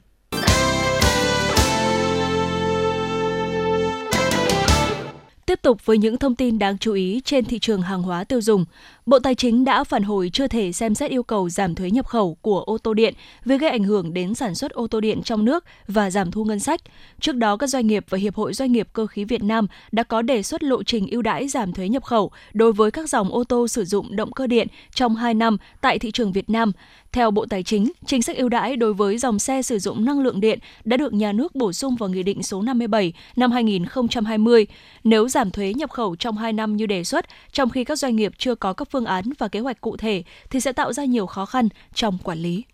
Tục 5.65 5.87
với 5.87 5.99
những 5.99 6.19
thông 6.19 6.35
tin 6.35 6.59
đáng 6.59 6.79
chú 6.79 6.93
ý 6.93 7.21
trên 7.25 7.45
thị 7.45 7.59
trường 7.59 7.83
hàng 7.83 8.03
hóa 8.03 8.25
tiêu 8.25 8.41
dùng. 8.41 8.65
Bộ 9.07 9.19
Tài 9.19 9.35
chính 9.35 9.65
đã 9.65 9.85
phản 9.85 10.03
hồi 10.03 10.31
chưa 10.33 10.47
thể 10.47 10.73
xem 10.73 10.95
xét 10.95 11.11
yêu 11.11 11.23
cầu 11.23 11.49
giảm 11.49 11.75
thuế 11.75 11.91
nhập 11.91 12.07
khẩu 12.07 12.37
của 12.43 12.61
ô 12.61 12.79
tô 12.79 12.95
điện 12.95 13.15
vì 13.45 13.59
gây 13.59 13.71
ảnh 13.71 13.85
hưởng 13.85 14.15
đến 14.15 14.35
sản 14.35 14.55
xuất 14.55 14.73
ô 14.73 14.87
tô 14.87 15.01
điện 15.01 15.23
trong 15.23 15.45
nước 15.45 15.65
và 15.89 16.11
giảm 16.11 16.31
thu 16.31 16.45
ngân 16.45 16.61
sách. 16.61 16.81
Trước 17.21 17.37
đó, 17.37 17.57
các 17.57 17.67
doanh 17.67 17.87
nghiệp 17.87 18.05
và 18.09 18.19
Hiệp 18.19 18.35
hội 18.35 18.53
Doanh 18.53 18.73
nghiệp 18.73 18.89
Cơ 18.93 19.07
khí 19.07 19.25
Việt 19.25 19.43
Nam 19.43 19.67
đã 19.93 20.03
có 20.03 20.23
đề 20.23 20.43
xuất 20.43 20.63
lộ 20.63 20.83
trình 20.83 21.07
ưu 21.11 21.23
đãi 21.23 21.49
giảm 21.49 21.73
thuế 21.73 21.89
nhập 21.89 22.05
khẩu 22.05 22.31
đối 22.53 22.73
với 22.73 22.91
các 22.91 23.09
dòng 23.09 23.33
ô 23.33 23.45
tô 23.45 23.69
sử 23.69 23.85
dụng 23.85 24.17
động 24.17 24.33
cơ 24.33 24.47
điện 24.47 24.69
trong 24.95 25.17
2 25.17 25.35
năm 25.35 25.57
tại 25.81 25.99
thị 25.99 26.11
trường 26.11 26.33
Việt 26.33 26.51
Nam. 26.51 26.73
Theo 27.13 27.31
Bộ 27.31 27.47
Tài 27.51 27.63
chính, 27.63 27.93
chính 28.07 28.23
sách 28.23 28.37
ưu 28.37 28.49
đãi 28.49 28.77
đối 28.77 28.95
với 28.95 29.19
dòng 29.19 29.39
xe 29.39 29.63
sử 29.63 29.79
dụng 29.79 30.05
năng 30.05 30.21
lượng 30.21 30.41
điện 30.41 30.59
đã 30.85 30.97
được 30.97 31.13
nhà 31.13 31.33
nước 31.33 31.55
bổ 31.55 31.73
sung 31.73 31.97
vào 31.97 32.09
Nghị 32.09 32.23
định 32.23 32.43
số 32.43 32.63
57 32.63 33.13
năm 33.37 33.53
2020. 33.53 34.67
Nếu 35.05 35.29
giảm 35.29 35.51
thuế 35.51 35.75
nhập 35.75 35.91
khẩu 35.91 36.17
trong 36.17 36.37
2 36.37 36.53
năm 36.53 36.77
như 36.77 36.87
đề 36.87 37.05
xuất, 37.05 37.27
trong 37.53 37.71
khi 37.71 37.85
các 37.85 37.99
doanh 37.99 38.17
nghiệp 38.17 38.33
chưa 38.39 38.55
có 38.55 38.73
các 38.73 38.89
phương 38.95 39.05
án 39.05 39.25
và 39.39 39.49
kế 39.49 39.61
hoạch 39.61 39.81
cụ 39.81 39.97
thể 39.97 40.23
thì 40.51 40.61
sẽ 40.61 40.73
tạo 40.73 40.93
ra 40.93 41.05
nhiều 41.05 41.27
khó 41.27 41.47
khăn 41.47 41.69
trong 41.95 42.19
quản 42.19 42.39
lý. 42.39 42.65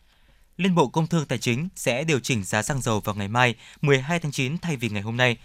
Liên 0.56 0.74
Bộ 0.74 0.88
Công 0.88 1.06
Thương 1.06 1.26
Tài 1.26 1.38
chính 1.38 1.68
sẽ 1.76 2.04
điều 2.04 2.20
chỉnh 2.20 2.44
giá 2.44 2.62
xăng 2.62 2.80
dầu 2.80 3.00
vào 3.00 3.14
ngày 3.14 3.28
mai 3.28 3.54
12 3.82 4.20
tháng 4.20 4.32
9 4.32 4.58
thay 4.58 4.76
vì 4.76 4.88
ngày 4.88 5.02
hôm 5.02 5.16
nay. 5.16 5.36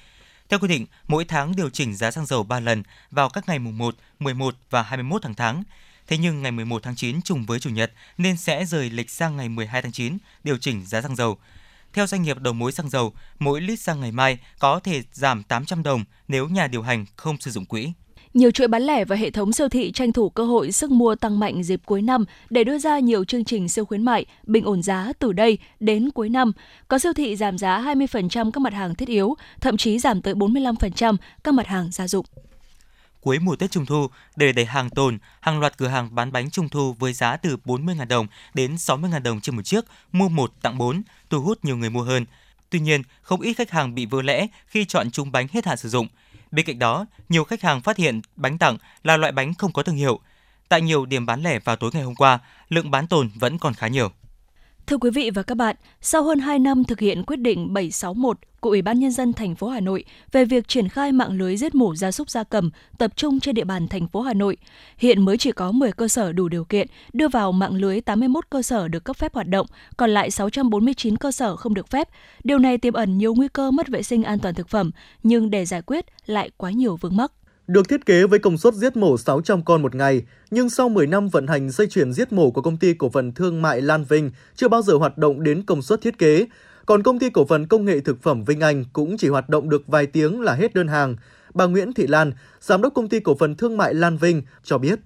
Theo 0.49 0.59
quy 0.59 0.67
định, 0.67 0.85
mỗi 1.07 1.25
tháng 1.25 1.55
điều 1.55 1.69
chỉnh 1.69 1.95
giá 1.95 2.11
xăng 2.11 2.25
dầu 2.25 2.43
3 2.43 2.59
lần 2.59 2.83
vào 3.11 3.29
các 3.29 3.47
ngày 3.47 3.59
mùng 3.59 3.77
1, 3.77 3.95
11 4.19 4.55
và 4.69 4.81
21 4.81 5.21
tháng 5.21 5.35
tháng. 5.35 5.63
Thế 6.07 6.17
nhưng 6.17 6.41
ngày 6.41 6.51
11 6.51 6.83
tháng 6.83 6.95
9 6.95 7.21
trùng 7.21 7.45
với 7.45 7.59
Chủ 7.59 7.69
nhật 7.69 7.91
nên 8.17 8.37
sẽ 8.37 8.65
rời 8.65 8.89
lịch 8.89 9.09
sang 9.09 9.37
ngày 9.37 9.49
12 9.49 9.81
tháng 9.81 9.91
9 9.91 10.17
điều 10.43 10.57
chỉnh 10.57 10.85
giá 10.85 11.01
xăng 11.01 11.15
dầu. 11.15 11.37
Theo 11.93 12.07
doanh 12.07 12.21
nghiệp 12.21 12.39
đầu 12.39 12.53
mối 12.53 12.71
xăng 12.71 12.89
dầu, 12.89 13.13
mỗi 13.39 13.61
lít 13.61 13.79
xăng 13.79 13.99
ngày 13.99 14.11
mai 14.11 14.37
có 14.59 14.79
thể 14.79 15.03
giảm 15.13 15.43
800 15.43 15.83
đồng 15.83 16.03
nếu 16.27 16.49
nhà 16.49 16.67
điều 16.67 16.81
hành 16.81 17.05
không 17.15 17.39
sử 17.39 17.51
dụng 17.51 17.65
quỹ. 17.65 17.93
Nhiều 18.35 18.51
chuỗi 18.51 18.67
bán 18.67 18.83
lẻ 18.83 19.05
và 19.05 19.15
hệ 19.15 19.31
thống 19.31 19.53
siêu 19.53 19.69
thị 19.69 19.91
tranh 19.91 20.11
thủ 20.11 20.29
cơ 20.29 20.45
hội 20.45 20.71
sức 20.71 20.91
mua 20.91 21.15
tăng 21.15 21.39
mạnh 21.39 21.63
dịp 21.63 21.81
cuối 21.85 22.01
năm 22.01 22.25
để 22.49 22.63
đưa 22.63 22.77
ra 22.77 22.99
nhiều 22.99 23.23
chương 23.23 23.45
trình 23.45 23.69
siêu 23.69 23.85
khuyến 23.85 24.03
mại, 24.03 24.25
bình 24.43 24.65
ổn 24.65 24.81
giá 24.81 25.13
từ 25.19 25.33
đây 25.33 25.57
đến 25.79 26.11
cuối 26.11 26.29
năm. 26.29 26.51
Có 26.87 26.99
siêu 26.99 27.13
thị 27.13 27.35
giảm 27.35 27.57
giá 27.57 27.81
20% 27.81 28.51
các 28.51 28.61
mặt 28.61 28.73
hàng 28.73 28.95
thiết 28.95 29.07
yếu, 29.07 29.35
thậm 29.61 29.77
chí 29.77 29.99
giảm 29.99 30.21
tới 30.21 30.33
45% 30.33 31.15
các 31.43 31.53
mặt 31.53 31.67
hàng 31.67 31.89
gia 31.91 32.07
dụng 32.07 32.25
cuối 33.21 33.39
mùa 33.39 33.55
Tết 33.55 33.71
Trung 33.71 33.85
Thu 33.85 34.07
để 34.35 34.51
đẩy 34.51 34.65
hàng 34.65 34.89
tồn, 34.89 35.17
hàng 35.41 35.59
loạt 35.59 35.77
cửa 35.77 35.87
hàng 35.87 36.15
bán 36.15 36.31
bánh 36.31 36.49
Trung 36.49 36.69
Thu 36.69 36.95
với 36.99 37.13
giá 37.13 37.37
từ 37.37 37.57
40.000 37.65 38.07
đồng 38.07 38.27
đến 38.53 38.75
60.000 38.75 39.21
đồng 39.21 39.41
trên 39.41 39.55
một 39.55 39.61
chiếc, 39.61 39.85
mua 40.11 40.29
một 40.29 40.51
tặng 40.61 40.77
4, 40.77 41.01
thu 41.29 41.41
hút 41.41 41.65
nhiều 41.65 41.77
người 41.77 41.89
mua 41.89 42.03
hơn. 42.03 42.25
Tuy 42.69 42.79
nhiên, 42.79 43.01
không 43.21 43.41
ít 43.41 43.53
khách 43.53 43.71
hàng 43.71 43.95
bị 43.95 44.05
vỡ 44.05 44.21
lẽ 44.21 44.47
khi 44.67 44.85
chọn 44.85 45.11
chung 45.11 45.31
bánh 45.31 45.47
hết 45.51 45.65
hạn 45.65 45.77
sử 45.77 45.89
dụng. 45.89 46.07
Bên 46.55 46.65
cạnh 46.65 46.79
đó, 46.79 47.05
nhiều 47.29 47.43
khách 47.43 47.61
hàng 47.61 47.81
phát 47.81 47.97
hiện 47.97 48.21
bánh 48.35 48.57
tặng 48.57 48.77
là 49.03 49.17
loại 49.17 49.31
bánh 49.31 49.53
không 49.53 49.73
có 49.73 49.83
thương 49.83 49.95
hiệu. 49.95 50.19
Tại 50.69 50.81
nhiều 50.81 51.05
điểm 51.05 51.25
bán 51.25 51.43
lẻ 51.43 51.59
vào 51.59 51.75
tối 51.75 51.91
ngày 51.93 52.03
hôm 52.03 52.15
qua, 52.15 52.39
lượng 52.69 52.91
bán 52.91 53.07
tồn 53.07 53.29
vẫn 53.35 53.59
còn 53.59 53.73
khá 53.73 53.87
nhiều. 53.87 54.11
Thưa 54.87 54.97
quý 54.97 55.09
vị 55.09 55.29
và 55.29 55.43
các 55.43 55.55
bạn, 55.55 55.75
sau 56.01 56.23
hơn 56.23 56.39
2 56.39 56.59
năm 56.59 56.83
thực 56.83 56.99
hiện 56.99 57.23
quyết 57.23 57.39
định 57.39 57.73
761 57.73 58.37
của 58.59 58.69
Ủy 58.69 58.81
ban 58.81 58.99
nhân 58.99 59.11
dân 59.11 59.33
thành 59.33 59.55
phố 59.55 59.67
Hà 59.69 59.79
Nội 59.79 60.03
về 60.31 60.45
việc 60.45 60.67
triển 60.67 60.89
khai 60.89 61.11
mạng 61.11 61.31
lưới 61.31 61.57
giết 61.57 61.75
mổ 61.75 61.95
gia 61.95 62.11
súc 62.11 62.29
gia 62.29 62.43
cầm 62.43 62.69
tập 62.97 63.11
trung 63.15 63.39
trên 63.39 63.55
địa 63.55 63.63
bàn 63.63 63.87
thành 63.87 64.07
phố 64.07 64.21
Hà 64.21 64.33
Nội, 64.33 64.57
hiện 64.97 65.21
mới 65.21 65.37
chỉ 65.37 65.51
có 65.51 65.71
10 65.71 65.91
cơ 65.91 66.07
sở 66.07 66.31
đủ 66.31 66.47
điều 66.49 66.65
kiện 66.65 66.87
đưa 67.13 67.27
vào 67.27 67.51
mạng 67.51 67.75
lưới 67.75 68.01
81 68.01 68.49
cơ 68.49 68.61
sở 68.61 68.87
được 68.87 69.03
cấp 69.03 69.17
phép 69.17 69.33
hoạt 69.33 69.47
động, 69.47 69.67
còn 69.97 70.09
lại 70.09 70.31
649 70.31 71.17
cơ 71.17 71.31
sở 71.31 71.55
không 71.55 71.73
được 71.73 71.87
phép. 71.87 72.09
Điều 72.43 72.59
này 72.59 72.77
tiềm 72.77 72.93
ẩn 72.93 73.17
nhiều 73.17 73.35
nguy 73.35 73.47
cơ 73.47 73.71
mất 73.71 73.87
vệ 73.87 74.03
sinh 74.03 74.23
an 74.23 74.39
toàn 74.39 74.55
thực 74.55 74.69
phẩm, 74.69 74.91
nhưng 75.23 75.49
để 75.49 75.65
giải 75.65 75.81
quyết 75.81 76.05
lại 76.25 76.49
quá 76.57 76.71
nhiều 76.71 76.95
vướng 77.01 77.17
mắc. 77.17 77.31
Được 77.67 77.89
thiết 77.89 78.05
kế 78.05 78.23
với 78.23 78.39
công 78.39 78.57
suất 78.57 78.73
giết 78.73 78.97
mổ 78.97 79.17
600 79.17 79.63
con 79.63 79.81
một 79.81 79.95
ngày, 79.95 80.21
nhưng 80.51 80.69
sau 80.69 80.89
10 80.89 81.07
năm 81.07 81.29
vận 81.29 81.47
hành 81.47 81.69
dây 81.69 81.87
chuyển 81.87 82.13
giết 82.13 82.33
mổ 82.33 82.51
của 82.51 82.61
công 82.61 82.77
ty 82.77 82.93
cổ 82.93 83.09
phần 83.09 83.31
thương 83.31 83.61
mại 83.61 83.81
Lan 83.81 84.03
Vinh 84.03 84.31
chưa 84.55 84.67
bao 84.67 84.81
giờ 84.81 84.93
hoạt 84.93 85.17
động 85.17 85.43
đến 85.43 85.63
công 85.65 85.81
suất 85.81 86.01
thiết 86.01 86.17
kế. 86.17 86.45
Còn 86.85 87.03
công 87.03 87.19
ty 87.19 87.29
cổ 87.29 87.45
phần 87.45 87.67
công 87.67 87.85
nghệ 87.85 87.99
thực 87.99 88.23
phẩm 88.23 88.43
Vinh 88.43 88.59
Anh 88.59 88.85
cũng 88.93 89.17
chỉ 89.17 89.29
hoạt 89.29 89.49
động 89.49 89.69
được 89.69 89.87
vài 89.87 90.05
tiếng 90.05 90.41
là 90.41 90.53
hết 90.53 90.73
đơn 90.73 90.87
hàng. 90.87 91.15
Bà 91.53 91.65
Nguyễn 91.65 91.93
Thị 91.93 92.07
Lan, 92.07 92.31
giám 92.61 92.81
đốc 92.81 92.93
công 92.93 93.09
ty 93.09 93.19
cổ 93.19 93.35
phần 93.39 93.55
thương 93.55 93.77
mại 93.77 93.93
Lan 93.93 94.17
Vinh 94.17 94.41
cho 94.63 94.77
biết. 94.77 94.99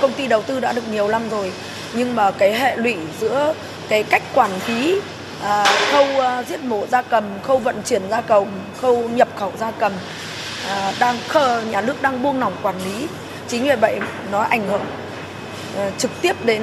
Công 0.00 0.12
ty 0.16 0.28
đầu 0.28 0.42
tư 0.46 0.60
đã 0.60 0.72
được 0.72 0.88
nhiều 0.90 1.08
năm 1.08 1.22
rồi, 1.30 1.52
nhưng 1.96 2.16
mà 2.16 2.30
cái 2.30 2.58
hệ 2.58 2.76
lụy 2.76 2.96
giữa 3.20 3.54
cái 3.88 4.02
cách 4.02 4.22
quản 4.34 4.50
lý 4.68 5.00
à, 5.42 5.64
khâu 5.92 6.20
à, 6.20 6.42
giết 6.42 6.60
mổ 6.60 6.86
gia 6.86 7.02
cầm, 7.02 7.24
khâu 7.42 7.58
vận 7.58 7.76
chuyển 7.84 8.02
gia 8.10 8.20
cầm, 8.20 8.46
khâu 8.80 9.08
nhập 9.08 9.28
khẩu 9.36 9.52
gia 9.58 9.70
cầm 9.70 9.92
À, 10.66 10.92
đang 11.00 11.16
khờ 11.28 11.62
nhà 11.70 11.80
nước 11.80 12.02
đang 12.02 12.22
buông 12.22 12.40
lỏng 12.40 12.56
quản 12.62 12.74
lý 12.84 13.08
chính 13.48 13.62
vì 13.62 13.76
vậy 13.80 14.00
nó 14.32 14.40
ảnh 14.40 14.68
hưởng 14.68 14.84
à, 15.76 15.90
trực 15.98 16.10
tiếp 16.22 16.36
đến 16.44 16.62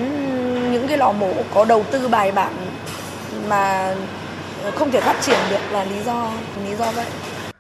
những 0.71 0.87
cái 0.87 0.97
lò 0.97 1.11
mổ 1.11 1.33
có 1.53 1.65
đầu 1.65 1.85
tư 1.91 2.07
bài 2.07 2.31
bản 2.31 2.53
mà 3.49 3.95
không 4.75 4.91
thể 4.91 5.01
phát 5.01 5.21
triển 5.21 5.39
được 5.49 5.61
là 5.71 5.83
lý 5.83 6.03
do 6.03 6.31
lý 6.65 6.75
do 6.75 6.91
vậy. 6.91 7.05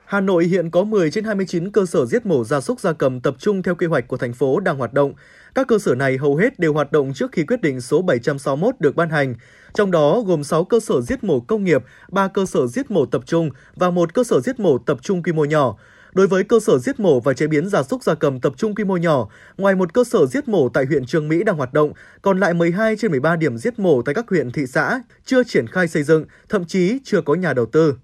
Hà 0.05 0.21
Nội 0.21 0.45
hiện 0.45 0.69
có 0.71 0.83
10 0.83 1.11
trên 1.11 1.23
29 1.23 1.71
cơ 1.71 1.85
sở 1.85 2.05
giết 2.05 2.25
mổ 2.25 2.43
gia 2.43 2.61
súc 2.61 2.79
gia 2.79 2.93
cầm 2.93 3.19
tập 3.19 3.35
trung 3.39 3.63
theo 3.63 3.75
kế 3.75 3.87
hoạch 3.87 4.07
của 4.07 4.17
thành 4.17 4.33
phố 4.33 4.59
đang 4.59 4.77
hoạt 4.77 4.93
động. 4.93 5.13
Các 5.55 5.67
cơ 5.67 5.79
sở 5.79 5.95
này 5.95 6.17
hầu 6.17 6.35
hết 6.35 6.59
đều 6.59 6.73
hoạt 6.73 6.91
động 6.91 7.13
trước 7.13 7.31
khi 7.31 7.43
quyết 7.43 7.61
định 7.61 7.81
số 7.81 8.01
761 8.01 8.75
được 8.79 8.95
ban 8.95 9.09
hành. 9.09 9.35
Trong 9.73 9.91
đó 9.91 10.21
gồm 10.25 10.43
6 10.43 10.63
cơ 10.63 10.79
sở 10.79 11.01
giết 11.01 11.23
mổ 11.23 11.39
công 11.39 11.63
nghiệp, 11.63 11.83
3 12.09 12.27
cơ 12.27 12.45
sở 12.45 12.67
giết 12.67 12.91
mổ 12.91 13.05
tập 13.05 13.21
trung 13.25 13.49
và 13.75 13.89
một 13.89 14.13
cơ 14.13 14.23
sở 14.23 14.39
giết 14.39 14.59
mổ 14.59 14.77
tập 14.77 14.97
trung 15.01 15.23
quy 15.23 15.31
mô 15.31 15.45
nhỏ. 15.45 15.75
Đối 16.17 16.27
với 16.27 16.43
cơ 16.43 16.59
sở 16.59 16.77
giết 16.77 16.99
mổ 16.99 17.19
và 17.19 17.33
chế 17.33 17.47
biến 17.47 17.69
gia 17.69 17.83
súc 17.83 18.03
gia 18.03 18.15
cầm 18.15 18.39
tập 18.39 18.53
trung 18.57 18.75
quy 18.75 18.83
mô 18.83 18.97
nhỏ, 18.97 19.27
ngoài 19.57 19.75
một 19.75 19.93
cơ 19.93 20.03
sở 20.03 20.25
giết 20.25 20.47
mổ 20.47 20.69
tại 20.69 20.85
huyện 20.85 21.05
Trường 21.05 21.27
Mỹ 21.27 21.43
đang 21.43 21.57
hoạt 21.57 21.73
động, 21.73 21.93
còn 22.21 22.39
lại 22.39 22.53
12 22.53 22.95
trên 22.95 23.11
13 23.11 23.35
điểm 23.35 23.57
giết 23.57 23.79
mổ 23.79 24.01
tại 24.01 24.15
các 24.15 24.29
huyện 24.29 24.51
thị 24.51 24.67
xã 24.67 25.01
chưa 25.25 25.43
triển 25.43 25.67
khai 25.67 25.87
xây 25.87 26.03
dựng, 26.03 26.25
thậm 26.49 26.65
chí 26.65 26.99
chưa 27.03 27.21
có 27.21 27.35
nhà 27.35 27.53
đầu 27.53 27.65
tư. 27.65 27.95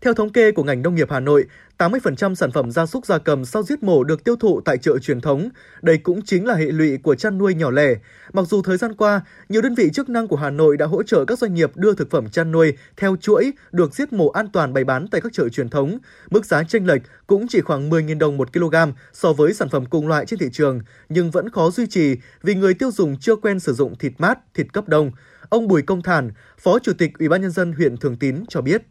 Theo 0.00 0.14
thống 0.14 0.32
kê 0.32 0.52
của 0.52 0.64
ngành 0.64 0.82
nông 0.82 0.94
nghiệp 0.94 1.10
Hà 1.10 1.20
Nội, 1.20 1.44
80% 1.80 2.34
sản 2.34 2.52
phẩm 2.52 2.70
gia 2.70 2.86
súc 2.86 3.06
gia 3.06 3.18
cầm 3.18 3.44
sau 3.44 3.62
giết 3.62 3.82
mổ 3.82 4.04
được 4.04 4.24
tiêu 4.24 4.36
thụ 4.36 4.60
tại 4.60 4.78
chợ 4.78 4.98
truyền 4.98 5.20
thống. 5.20 5.48
Đây 5.82 5.98
cũng 5.98 6.22
chính 6.22 6.46
là 6.46 6.54
hệ 6.54 6.64
lụy 6.64 6.98
của 6.98 7.14
chăn 7.14 7.38
nuôi 7.38 7.54
nhỏ 7.54 7.70
lẻ. 7.70 7.94
Mặc 8.32 8.46
dù 8.48 8.62
thời 8.62 8.76
gian 8.76 8.94
qua, 8.94 9.20
nhiều 9.48 9.62
đơn 9.62 9.74
vị 9.74 9.90
chức 9.94 10.08
năng 10.08 10.28
của 10.28 10.36
Hà 10.36 10.50
Nội 10.50 10.76
đã 10.76 10.86
hỗ 10.86 11.02
trợ 11.02 11.24
các 11.24 11.38
doanh 11.38 11.54
nghiệp 11.54 11.76
đưa 11.76 11.94
thực 11.94 12.10
phẩm 12.10 12.28
chăn 12.28 12.52
nuôi 12.52 12.72
theo 12.96 13.16
chuỗi 13.16 13.52
được 13.72 13.94
giết 13.94 14.12
mổ 14.12 14.28
an 14.28 14.48
toàn 14.52 14.72
bày 14.72 14.84
bán 14.84 15.08
tại 15.08 15.20
các 15.20 15.32
chợ 15.32 15.48
truyền 15.48 15.68
thống. 15.68 15.98
Mức 16.30 16.46
giá 16.46 16.62
chênh 16.64 16.86
lệch 16.86 17.02
cũng 17.26 17.48
chỉ 17.48 17.60
khoảng 17.60 17.90
10.000 17.90 18.18
đồng 18.18 18.36
một 18.36 18.52
kg 18.52 18.74
so 19.12 19.32
với 19.32 19.54
sản 19.54 19.68
phẩm 19.68 19.86
cùng 19.86 20.08
loại 20.08 20.26
trên 20.26 20.38
thị 20.38 20.46
trường, 20.52 20.80
nhưng 21.08 21.30
vẫn 21.30 21.50
khó 21.50 21.70
duy 21.70 21.86
trì 21.86 22.16
vì 22.42 22.54
người 22.54 22.74
tiêu 22.74 22.90
dùng 22.90 23.16
chưa 23.20 23.36
quen 23.36 23.60
sử 23.60 23.72
dụng 23.72 23.98
thịt 23.98 24.12
mát, 24.18 24.38
thịt 24.54 24.72
cấp 24.72 24.88
đông. 24.88 25.10
Ông 25.48 25.68
Bùi 25.68 25.82
Công 25.82 26.02
Thản, 26.02 26.30
Phó 26.58 26.78
Chủ 26.78 26.92
tịch 26.92 27.18
Ủy 27.18 27.28
ban 27.28 27.42
nhân 27.42 27.50
dân 27.50 27.72
huyện 27.72 27.96
Thường 27.96 28.16
Tín 28.16 28.44
cho 28.48 28.60
biết 28.60 28.82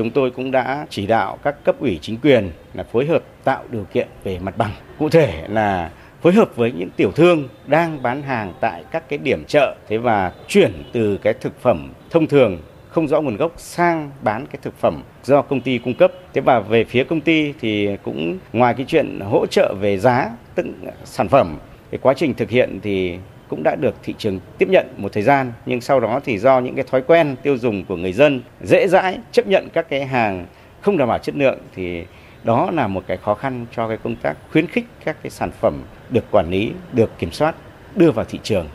chúng 0.00 0.10
tôi 0.10 0.30
cũng 0.30 0.50
đã 0.50 0.86
chỉ 0.90 1.06
đạo 1.06 1.38
các 1.42 1.64
cấp 1.64 1.80
ủy 1.80 1.98
chính 2.02 2.16
quyền 2.22 2.50
là 2.74 2.84
phối 2.92 3.06
hợp 3.06 3.22
tạo 3.44 3.64
điều 3.70 3.84
kiện 3.92 4.08
về 4.24 4.38
mặt 4.38 4.56
bằng. 4.56 4.70
Cụ 4.98 5.08
thể 5.08 5.44
là 5.48 5.90
phối 6.22 6.32
hợp 6.32 6.56
với 6.56 6.72
những 6.72 6.88
tiểu 6.96 7.10
thương 7.12 7.48
đang 7.66 8.02
bán 8.02 8.22
hàng 8.22 8.52
tại 8.60 8.84
các 8.90 9.08
cái 9.08 9.18
điểm 9.18 9.44
chợ 9.48 9.76
thế 9.88 9.98
và 9.98 10.32
chuyển 10.48 10.72
từ 10.92 11.18
cái 11.22 11.34
thực 11.34 11.60
phẩm 11.60 11.92
thông 12.10 12.26
thường 12.26 12.58
không 12.88 13.08
rõ 13.08 13.20
nguồn 13.20 13.36
gốc 13.36 13.52
sang 13.56 14.10
bán 14.22 14.46
cái 14.46 14.58
thực 14.62 14.78
phẩm 14.78 15.02
do 15.24 15.42
công 15.42 15.60
ty 15.60 15.78
cung 15.78 15.94
cấp. 15.94 16.12
Thế 16.32 16.40
và 16.40 16.60
về 16.60 16.84
phía 16.84 17.04
công 17.04 17.20
ty 17.20 17.52
thì 17.60 17.96
cũng 18.02 18.38
ngoài 18.52 18.74
cái 18.74 18.86
chuyện 18.88 19.20
hỗ 19.20 19.46
trợ 19.46 19.74
về 19.80 19.98
giá 19.98 20.30
từng 20.54 20.74
sản 21.04 21.28
phẩm, 21.28 21.58
cái 21.90 21.98
quá 22.02 22.14
trình 22.16 22.34
thực 22.34 22.50
hiện 22.50 22.80
thì 22.82 23.18
cũng 23.50 23.62
đã 23.62 23.76
được 23.76 23.94
thị 24.02 24.14
trường 24.18 24.40
tiếp 24.58 24.68
nhận 24.70 24.86
một 24.96 25.12
thời 25.12 25.22
gian 25.22 25.52
nhưng 25.66 25.80
sau 25.80 26.00
đó 26.00 26.20
thì 26.24 26.38
do 26.38 26.60
những 26.60 26.74
cái 26.74 26.84
thói 26.90 27.02
quen 27.02 27.36
tiêu 27.42 27.58
dùng 27.58 27.84
của 27.84 27.96
người 27.96 28.12
dân 28.12 28.42
dễ 28.62 28.88
dãi 28.88 29.18
chấp 29.32 29.46
nhận 29.46 29.68
các 29.72 29.86
cái 29.88 30.06
hàng 30.06 30.46
không 30.80 30.96
đảm 30.96 31.08
bảo 31.08 31.18
chất 31.18 31.34
lượng 31.36 31.58
thì 31.74 32.04
đó 32.44 32.70
là 32.70 32.86
một 32.86 33.04
cái 33.06 33.16
khó 33.16 33.34
khăn 33.34 33.66
cho 33.76 33.88
cái 33.88 33.96
công 33.96 34.16
tác 34.16 34.36
khuyến 34.52 34.66
khích 34.66 34.84
các 35.04 35.16
cái 35.22 35.30
sản 35.30 35.50
phẩm 35.60 35.82
được 36.10 36.24
quản 36.30 36.50
lý, 36.50 36.72
được 36.92 37.10
kiểm 37.18 37.32
soát 37.32 37.54
đưa 37.96 38.10
vào 38.10 38.24
thị 38.24 38.40
trường. 38.42 38.68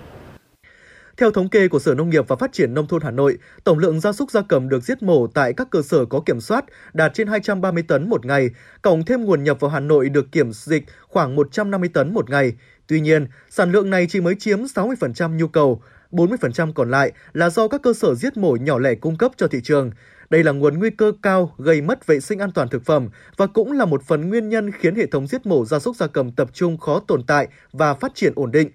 Theo 1.18 1.32
thống 1.32 1.50
kê 1.50 1.68
của 1.68 1.80
Sở 1.80 1.94
Nông 1.96 2.10
nghiệp 2.10 2.28
và 2.28 2.36
Phát 2.36 2.54
triển 2.54 2.74
Nông 2.74 2.88
thôn 2.88 3.02
Hà 3.02 3.12
Nội, 3.12 3.38
tổng 3.64 3.80
lượng 3.80 4.00
gia 4.00 4.12
súc 4.12 4.32
gia 4.32 4.42
cầm 4.42 4.70
được 4.70 4.84
giết 4.84 5.04
mổ 5.04 5.28
tại 5.28 5.54
các 5.54 5.68
cơ 5.72 5.82
sở 5.82 6.06
có 6.06 6.22
kiểm 6.26 6.42
soát 6.42 6.66
đạt 6.94 7.14
trên 7.14 7.28
230 7.28 7.84
tấn 7.88 8.10
một 8.10 8.26
ngày, 8.26 8.50
cộng 8.82 9.06
thêm 9.06 9.26
nguồn 9.26 9.44
nhập 9.44 9.60
vào 9.60 9.72
Hà 9.72 9.80
Nội 9.80 10.10
được 10.10 10.32
kiểm 10.32 10.52
dịch 10.54 10.84
khoảng 11.08 11.36
150 11.36 11.90
tấn 11.94 12.14
một 12.14 12.30
ngày. 12.30 12.54
Tuy 12.88 13.00
nhiên, 13.00 13.28
sản 13.50 13.71
lượng 13.71 13.89
này 13.89 14.08
chỉ 14.10 14.21
mới 14.21 14.36
chiếm 14.36 14.63
60% 14.63 15.36
nhu 15.36 15.48
cầu, 15.48 15.82
40% 16.12 16.74
còn 16.74 16.91
lại 16.91 17.12
là 17.34 17.50
do 17.50 17.67
các 17.67 17.82
cơ 17.82 17.93
sở 17.93 18.15
giết 18.15 18.38
mổ 18.38 18.56
nhỏ 18.62 18.80
lẻ 18.80 18.95
cung 18.95 19.17
cấp 19.17 19.32
cho 19.38 19.48
thị 19.48 19.60
trường. 19.63 19.91
Đây 20.30 20.43
là 20.43 20.52
nguồn 20.52 20.80
nguy 20.80 20.89
cơ 20.89 21.12
cao 21.21 21.56
gây 21.58 21.82
mất 21.82 22.08
vệ 22.08 22.19
sinh 22.19 22.39
an 22.39 22.52
toàn 22.52 22.69
thực 22.69 22.86
phẩm 22.86 23.10
và 23.38 23.48
cũng 23.48 23.71
là 23.71 23.86
một 23.86 24.04
phần 24.04 24.30
nguyên 24.30 24.50
nhân 24.50 24.71
khiến 24.71 24.95
hệ 24.95 25.06
thống 25.06 25.28
giết 25.28 25.45
mổ 25.45 25.65
gia 25.65 25.80
súc 25.80 25.95
gia 25.95 26.08
cầm 26.08 26.32
tập 26.32 26.50
trung 26.54 26.78
khó 26.78 27.00
tồn 27.08 27.24
tại 27.24 27.48
và 27.71 27.93
phát 27.93 28.12
triển 28.15 28.34
ổn 28.36 28.52
định. 28.52 28.69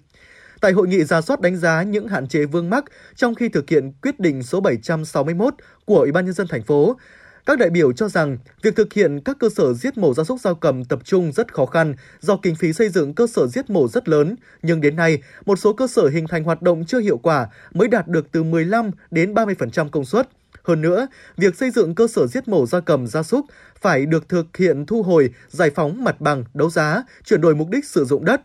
Tại 0.61 0.71
hội 0.71 0.87
nghị 0.87 1.03
ra 1.03 1.21
soát 1.21 1.41
đánh 1.41 1.57
giá 1.57 1.83
những 1.83 2.07
hạn 2.07 2.27
chế 2.27 2.45
vương 2.45 2.69
mắc 2.69 2.85
trong 3.15 3.35
khi 3.35 3.49
thực 3.49 3.69
hiện 3.69 3.91
quyết 4.01 4.19
định 4.19 4.43
số 4.43 4.61
761 4.61 5.53
của 5.85 5.97
Ủy 5.99 6.11
ban 6.11 6.25
nhân 6.25 6.33
dân 6.33 6.47
thành 6.47 6.63
phố, 6.63 6.97
các 7.45 7.59
đại 7.59 7.69
biểu 7.69 7.93
cho 7.93 8.09
rằng 8.09 8.37
việc 8.61 8.75
thực 8.75 8.93
hiện 8.93 9.19
các 9.25 9.37
cơ 9.39 9.49
sở 9.49 9.73
giết 9.73 9.97
mổ 9.97 10.13
gia 10.13 10.23
súc 10.23 10.39
gia 10.39 10.53
cầm 10.61 10.85
tập 10.85 10.99
trung 11.03 11.31
rất 11.31 11.53
khó 11.53 11.65
khăn 11.65 11.93
do 12.19 12.37
kinh 12.37 12.55
phí 12.55 12.73
xây 12.73 12.89
dựng 12.89 13.13
cơ 13.13 13.27
sở 13.27 13.47
giết 13.47 13.69
mổ 13.69 13.87
rất 13.87 14.09
lớn, 14.09 14.35
nhưng 14.61 14.81
đến 14.81 14.95
nay, 14.95 15.21
một 15.45 15.59
số 15.59 15.73
cơ 15.73 15.87
sở 15.87 16.09
hình 16.09 16.27
thành 16.27 16.43
hoạt 16.43 16.61
động 16.61 16.85
chưa 16.85 16.99
hiệu 16.99 17.17
quả 17.17 17.47
mới 17.73 17.87
đạt 17.87 18.07
được 18.07 18.31
từ 18.31 18.43
15 18.43 18.91
đến 19.11 19.33
30% 19.33 19.89
công 19.89 20.05
suất. 20.05 20.29
Hơn 20.63 20.81
nữa, 20.81 21.07
việc 21.37 21.55
xây 21.55 21.71
dựng 21.71 21.95
cơ 21.95 22.07
sở 22.07 22.27
giết 22.27 22.47
mổ 22.47 22.65
gia 22.65 22.79
cầm 22.79 23.07
gia 23.07 23.23
súc 23.23 23.45
phải 23.81 24.05
được 24.05 24.29
thực 24.29 24.57
hiện 24.57 24.85
thu 24.85 25.03
hồi, 25.03 25.29
giải 25.49 25.69
phóng 25.69 26.03
mặt 26.03 26.21
bằng, 26.21 26.43
đấu 26.53 26.69
giá, 26.69 27.03
chuyển 27.25 27.41
đổi 27.41 27.55
mục 27.55 27.69
đích 27.69 27.85
sử 27.85 28.05
dụng 28.05 28.25
đất, 28.25 28.41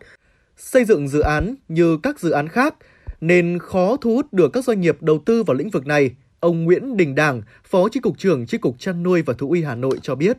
xây 0.57 0.85
dựng 0.85 1.07
dự 1.07 1.19
án 1.19 1.55
như 1.67 1.97
các 2.03 2.19
dự 2.19 2.31
án 2.31 2.47
khác 2.47 2.75
nên 3.21 3.59
khó 3.59 3.97
thu 4.01 4.15
hút 4.15 4.33
được 4.33 4.53
các 4.53 4.63
doanh 4.65 4.81
nghiệp 4.81 4.97
đầu 5.01 5.19
tư 5.25 5.43
vào 5.43 5.57
lĩnh 5.57 5.69
vực 5.69 5.85
này. 5.85 6.11
Ông 6.39 6.63
Nguyễn 6.63 6.97
Đình 6.97 7.15
Đảng, 7.15 7.41
Phó 7.63 7.89
Chi 7.91 7.99
cục 7.99 8.17
trưởng 8.17 8.45
Chi 8.45 8.57
cục 8.57 8.75
chăn 8.79 9.03
nuôi 9.03 9.21
và 9.21 9.33
thú 9.37 9.51
y 9.51 9.63
Hà 9.63 9.75
Nội 9.75 9.99
cho 10.01 10.15
biết. 10.15 10.37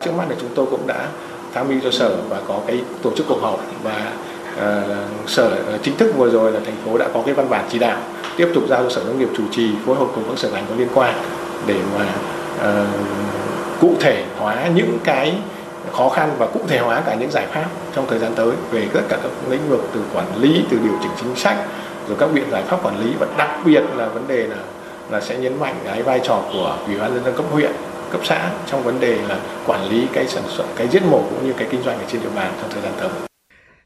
Trước 0.00 0.10
mắt 0.16 0.30
là 0.30 0.36
chúng 0.40 0.50
tôi 0.54 0.66
cũng 0.70 0.86
đã 0.86 1.08
tham 1.54 1.68
mưu 1.68 1.80
cho 1.82 1.90
sở 1.90 2.22
và 2.28 2.42
có 2.48 2.60
cái 2.66 2.80
tổ 3.02 3.12
chức 3.16 3.26
cuộc 3.28 3.38
họp 3.42 3.60
và 3.82 4.12
uh, 4.56 5.30
sở 5.30 5.48
ờ, 5.48 5.78
chính 5.82 5.96
thức 5.96 6.12
vừa 6.16 6.30
rồi 6.30 6.52
là 6.52 6.60
thành 6.64 6.76
phố 6.84 6.98
đã 6.98 7.08
có 7.14 7.22
cái 7.26 7.34
văn 7.34 7.50
bản 7.50 7.68
chỉ 7.72 7.78
đạo 7.78 8.02
tiếp 8.36 8.48
tục 8.54 8.64
giao 8.68 8.82
cho 8.82 8.90
sở 8.90 9.04
nông 9.04 9.18
nghiệp 9.18 9.28
chủ 9.36 9.42
trì 9.50 9.70
phối 9.86 9.96
hợp 9.96 10.06
cùng 10.14 10.24
các 10.28 10.38
sở 10.38 10.50
ngành 10.50 10.64
có 10.68 10.74
liên 10.74 10.88
quan 10.94 11.14
để 11.66 11.80
mà 11.98 12.14
uh, 12.56 13.80
cụ 13.80 13.94
thể 14.00 14.24
hóa 14.38 14.68
những 14.74 14.98
cái 15.04 15.34
khó 15.92 16.08
khăn 16.08 16.30
và 16.38 16.46
cụ 16.46 16.60
thể 16.68 16.78
hóa 16.78 17.02
cả 17.06 17.14
những 17.14 17.30
giải 17.30 17.46
pháp 17.46 17.66
trong 17.94 18.06
thời 18.08 18.18
gian 18.18 18.32
tới 18.34 18.52
về 18.70 18.88
tất 18.92 19.02
cả 19.08 19.18
các 19.22 19.30
lĩnh 19.50 19.68
vực 19.68 19.88
từ 19.94 20.00
quản 20.14 20.36
lý 20.36 20.64
từ 20.70 20.78
điều 20.84 20.98
chỉnh 21.02 21.12
chính 21.20 21.36
sách 21.36 21.56
rồi 22.08 22.16
các 22.20 22.28
biện 22.34 22.44
giải 22.50 22.62
pháp 22.62 22.86
quản 22.86 23.04
lý 23.04 23.12
và 23.18 23.26
đặc 23.38 23.60
biệt 23.64 23.82
là 23.96 24.08
vấn 24.08 24.28
đề 24.28 24.46
là 24.46 24.56
là 25.10 25.20
sẽ 25.20 25.38
nhấn 25.38 25.60
mạnh 25.60 25.74
cái 25.84 26.02
vai 26.02 26.20
trò 26.24 26.42
của 26.52 26.76
ủy 26.86 26.96
ban 26.96 27.14
nhân 27.14 27.24
dân 27.24 27.34
cấp 27.36 27.46
huyện, 27.50 27.72
cấp 28.10 28.20
xã 28.24 28.50
trong 28.66 28.82
vấn 28.82 29.00
đề 29.00 29.18
là 29.28 29.38
quản 29.66 29.88
lý 29.88 30.06
cái 30.12 30.26
sản 30.26 30.42
xuất, 30.48 30.64
cái 30.76 30.88
giết 30.88 31.02
mổ 31.10 31.18
cũng 31.18 31.46
như 31.46 31.52
cái 31.52 31.68
kinh 31.70 31.82
doanh 31.82 31.98
ở 31.98 32.04
trên 32.12 32.22
địa 32.22 32.30
bàn 32.36 32.52
trong 32.60 32.70
thời 32.70 32.82
gian 32.82 32.92
tới. 33.00 33.31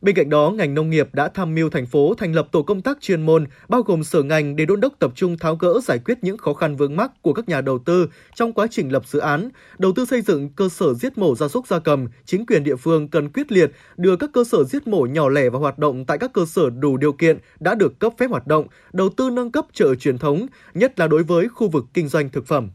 Bên 0.07 0.15
cạnh 0.15 0.31
đó, 0.31 0.51
ngành 0.51 0.75
nông 0.75 0.91
nghiệp 0.91 1.09
đã 1.13 1.29
tham 1.29 1.55
mưu 1.55 1.71
thành 1.71 1.87
phố 1.87 2.15
thành 2.15 2.33
lập 2.33 2.49
tổ 2.53 2.63
công 2.63 2.83
tác 2.83 2.99
chuyên 3.01 3.23
môn 3.23 3.47
bao 3.69 3.83
gồm 3.83 4.05
sở 4.05 4.23
ngành 4.23 4.57
để 4.57 4.65
đôn 4.65 4.81
đốc 4.81 4.93
tập 4.99 5.13
trung 5.15 5.39
tháo 5.39 5.57
gỡ 5.57 5.81
giải 5.85 5.99
quyết 5.99 6.19
những 6.23 6.37
khó 6.37 6.55
khăn 6.55 6.77
vướng 6.77 6.97
mắc 6.97 7.13
của 7.23 7.33
các 7.33 7.49
nhà 7.49 7.61
đầu 7.61 7.79
tư 7.79 8.09
trong 8.35 8.53
quá 8.53 8.67
trình 8.71 8.93
lập 8.93 9.03
dự 9.07 9.19
án, 9.19 9.49
đầu 9.79 9.93
tư 9.93 10.05
xây 10.05 10.21
dựng 10.21 10.49
cơ 10.49 10.69
sở 10.69 10.95
giết 10.95 11.19
mổ 11.19 11.35
gia 11.35 11.49
súc 11.49 11.67
gia 11.67 11.79
cầm. 11.79 12.07
Chính 12.25 12.47
quyền 12.47 12.65
địa 12.65 12.77
phương 12.77 13.09
cần 13.09 13.29
quyết 13.29 13.53
liệt 13.53 13.71
đưa 13.97 14.17
các 14.17 14.31
cơ 14.33 14.45
sở 14.45 14.65
giết 14.65 14.87
mổ 14.87 15.07
nhỏ 15.07 15.29
lẻ 15.29 15.51
vào 15.51 15.61
hoạt 15.61 15.79
động 15.79 16.05
tại 16.05 16.19
các 16.19 16.33
cơ 16.33 16.45
sở 16.47 16.71
đủ 16.71 16.97
điều 16.97 17.13
kiện 17.13 17.39
đã 17.61 17.75
được 17.75 17.99
cấp 17.99 18.13
phép 18.19 18.31
hoạt 18.31 18.47
động, 18.47 18.67
đầu 18.93 19.09
tư 19.09 19.31
nâng 19.31 19.53
cấp 19.53 19.67
chợ 19.73 19.95
truyền 19.95 20.19
thống, 20.19 20.47
nhất 20.75 20.99
là 20.99 21.09
đối 21.09 21.23
với 21.23 21.49
khu 21.49 21.69
vực 21.69 21.85
kinh 21.95 22.09
doanh 22.09 22.29
thực 22.31 22.47
phẩm. 22.47 22.71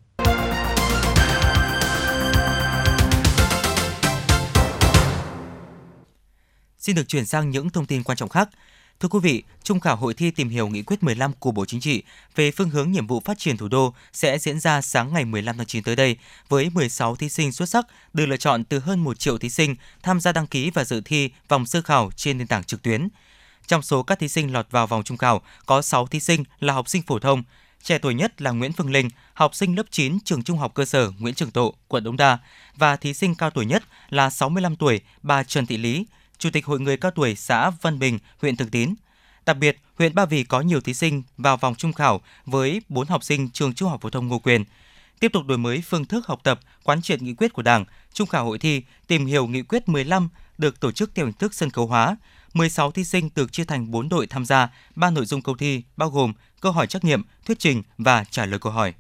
Xin 6.82 6.96
được 6.96 7.08
chuyển 7.08 7.26
sang 7.26 7.50
những 7.50 7.70
thông 7.70 7.86
tin 7.86 8.04
quan 8.04 8.18
trọng 8.18 8.30
khác. 8.30 8.50
Thưa 9.00 9.10
quý 9.10 9.20
vị, 9.20 9.44
Trung 9.64 9.80
khảo 9.80 9.96
hội 9.96 10.14
thi 10.14 10.32
tìm 10.32 10.50
hiểu 10.50 10.68
nghị 10.68 10.82
quyết 10.82 11.04
15 11.04 11.34
của 11.40 11.52
Bộ 11.52 11.66
Chính 11.66 11.80
trị 11.80 12.04
về 12.36 12.52
phương 12.52 12.70
hướng 12.70 12.92
nhiệm 12.92 13.08
vụ 13.08 13.20
phát 13.20 13.40
triển 13.40 13.58
thủ 13.58 13.68
đô 13.68 13.94
sẽ 14.14 14.38
diễn 14.38 14.60
ra 14.60 14.82
sáng 14.82 15.14
ngày 15.14 15.26
15 15.26 15.58
tháng 15.58 15.66
9 15.66 15.84
tới 15.84 15.96
đây 15.96 16.18
với 16.50 16.70
16 16.70 17.16
thí 17.16 17.30
sinh 17.30 17.52
xuất 17.52 17.70
sắc 17.70 17.88
được 18.14 18.26
lựa 18.26 18.38
chọn 18.38 18.64
từ 18.64 18.80
hơn 18.80 19.00
1 19.00 19.20
triệu 19.20 19.38
thí 19.38 19.50
sinh 19.50 19.76
tham 20.04 20.20
gia 20.20 20.32
đăng 20.32 20.48
ký 20.48 20.70
và 20.70 20.84
dự 20.84 21.02
thi 21.06 21.30
vòng 21.48 21.66
sơ 21.66 21.82
khảo 21.82 22.12
trên 22.16 22.38
nền 22.38 22.48
tảng 22.48 22.64
trực 22.64 22.82
tuyến. 22.82 23.08
Trong 23.68 23.82
số 23.82 24.04
các 24.04 24.20
thí 24.20 24.28
sinh 24.28 24.54
lọt 24.54 24.72
vào 24.72 24.88
vòng 24.88 25.04
trung 25.04 25.18
khảo, 25.18 25.42
có 25.66 25.82
6 25.82 26.08
thí 26.08 26.20
sinh 26.20 26.44
là 26.60 26.74
học 26.74 26.90
sinh 26.90 27.02
phổ 27.02 27.20
thông. 27.20 27.44
Trẻ 27.84 27.98
tuổi 27.98 28.14
nhất 28.14 28.42
là 28.42 28.52
Nguyễn 28.52 28.74
Phương 28.74 28.92
Linh, 28.92 29.10
học 29.34 29.56
sinh 29.56 29.76
lớp 29.76 29.86
9 29.90 30.20
trường 30.20 30.44
Trung 30.44 30.58
học 30.58 30.74
cơ 30.74 30.86
sở 30.86 31.12
Nguyễn 31.20 31.36
Trường 31.36 31.52
Tộ, 31.52 31.74
quận 31.88 32.04
Đống 32.04 32.18
Đa 32.18 32.38
và 32.76 32.96
thí 32.96 33.14
sinh 33.14 33.36
cao 33.36 33.50
tuổi 33.50 33.66
nhất 33.66 33.84
là 34.10 34.30
65 34.30 34.76
tuổi 34.76 35.02
bà 35.24 35.44
Trần 35.44 35.66
Thị 35.66 35.78
Lý, 35.78 36.06
Chủ 36.42 36.50
tịch 36.50 36.66
Hội 36.66 36.80
người 36.80 36.98
cao 36.98 37.12
tuổi 37.12 37.36
xã 37.36 37.70
Vân 37.70 38.00
Bình, 38.00 38.20
huyện 38.38 38.56
Thường 38.56 38.70
Tín. 38.70 38.96
Đặc 39.46 39.58
biệt, 39.58 39.78
huyện 39.98 40.16
Ba 40.16 40.26
Vì 40.26 40.44
có 40.44 40.62
nhiều 40.62 40.82
thí 40.82 40.94
sinh 40.94 41.24
vào 41.38 41.58
vòng 41.58 41.76
trung 41.76 41.94
khảo 41.94 42.22
với 42.46 42.82
4 42.90 43.08
học 43.08 43.24
sinh 43.24 43.50
trường 43.50 43.74
Trung 43.74 43.90
học 43.90 44.02
phổ 44.02 44.10
thông 44.10 44.28
Ngô 44.28 44.40
Quyền. 44.40 44.64
Tiếp 45.20 45.32
tục 45.34 45.46
đổi 45.46 45.58
mới 45.58 45.82
phương 45.82 46.06
thức 46.06 46.28
học 46.28 46.40
tập, 46.44 46.60
quán 46.84 47.02
triệt 47.02 47.22
nghị 47.22 47.34
quyết 47.34 47.54
của 47.54 47.62
Đảng, 47.62 47.86
trung 48.14 48.28
khảo 48.28 48.46
hội 48.46 48.60
thi 48.60 48.82
tìm 49.08 49.26
hiểu 49.26 49.48
nghị 49.48 49.62
quyết 49.62 49.90
15 49.90 50.30
được 50.58 50.80
tổ 50.80 50.92
chức 50.92 51.16
theo 51.16 51.26
hình 51.26 51.34
thức 51.34 51.54
sân 51.54 51.70
khấu 51.70 51.88
hóa. 51.88 52.18
16 52.54 52.92
thí 52.92 53.04
sinh 53.04 53.30
được 53.36 53.52
chia 53.52 53.64
thành 53.64 53.92
4 53.92 54.10
đội 54.10 54.28
tham 54.28 54.46
gia, 54.46 54.70
ba 54.96 55.10
nội 55.10 55.26
dung 55.26 55.42
câu 55.42 55.56
thi 55.56 55.84
bao 55.98 56.10
gồm 56.10 56.34
câu 56.62 56.72
hỏi 56.72 56.88
trắc 56.88 57.04
nghiệm, 57.04 57.24
thuyết 57.46 57.60
trình 57.60 57.84
và 57.98 58.24
trả 58.24 58.46
lời 58.46 58.60
câu 58.60 58.72
hỏi. 58.72 58.94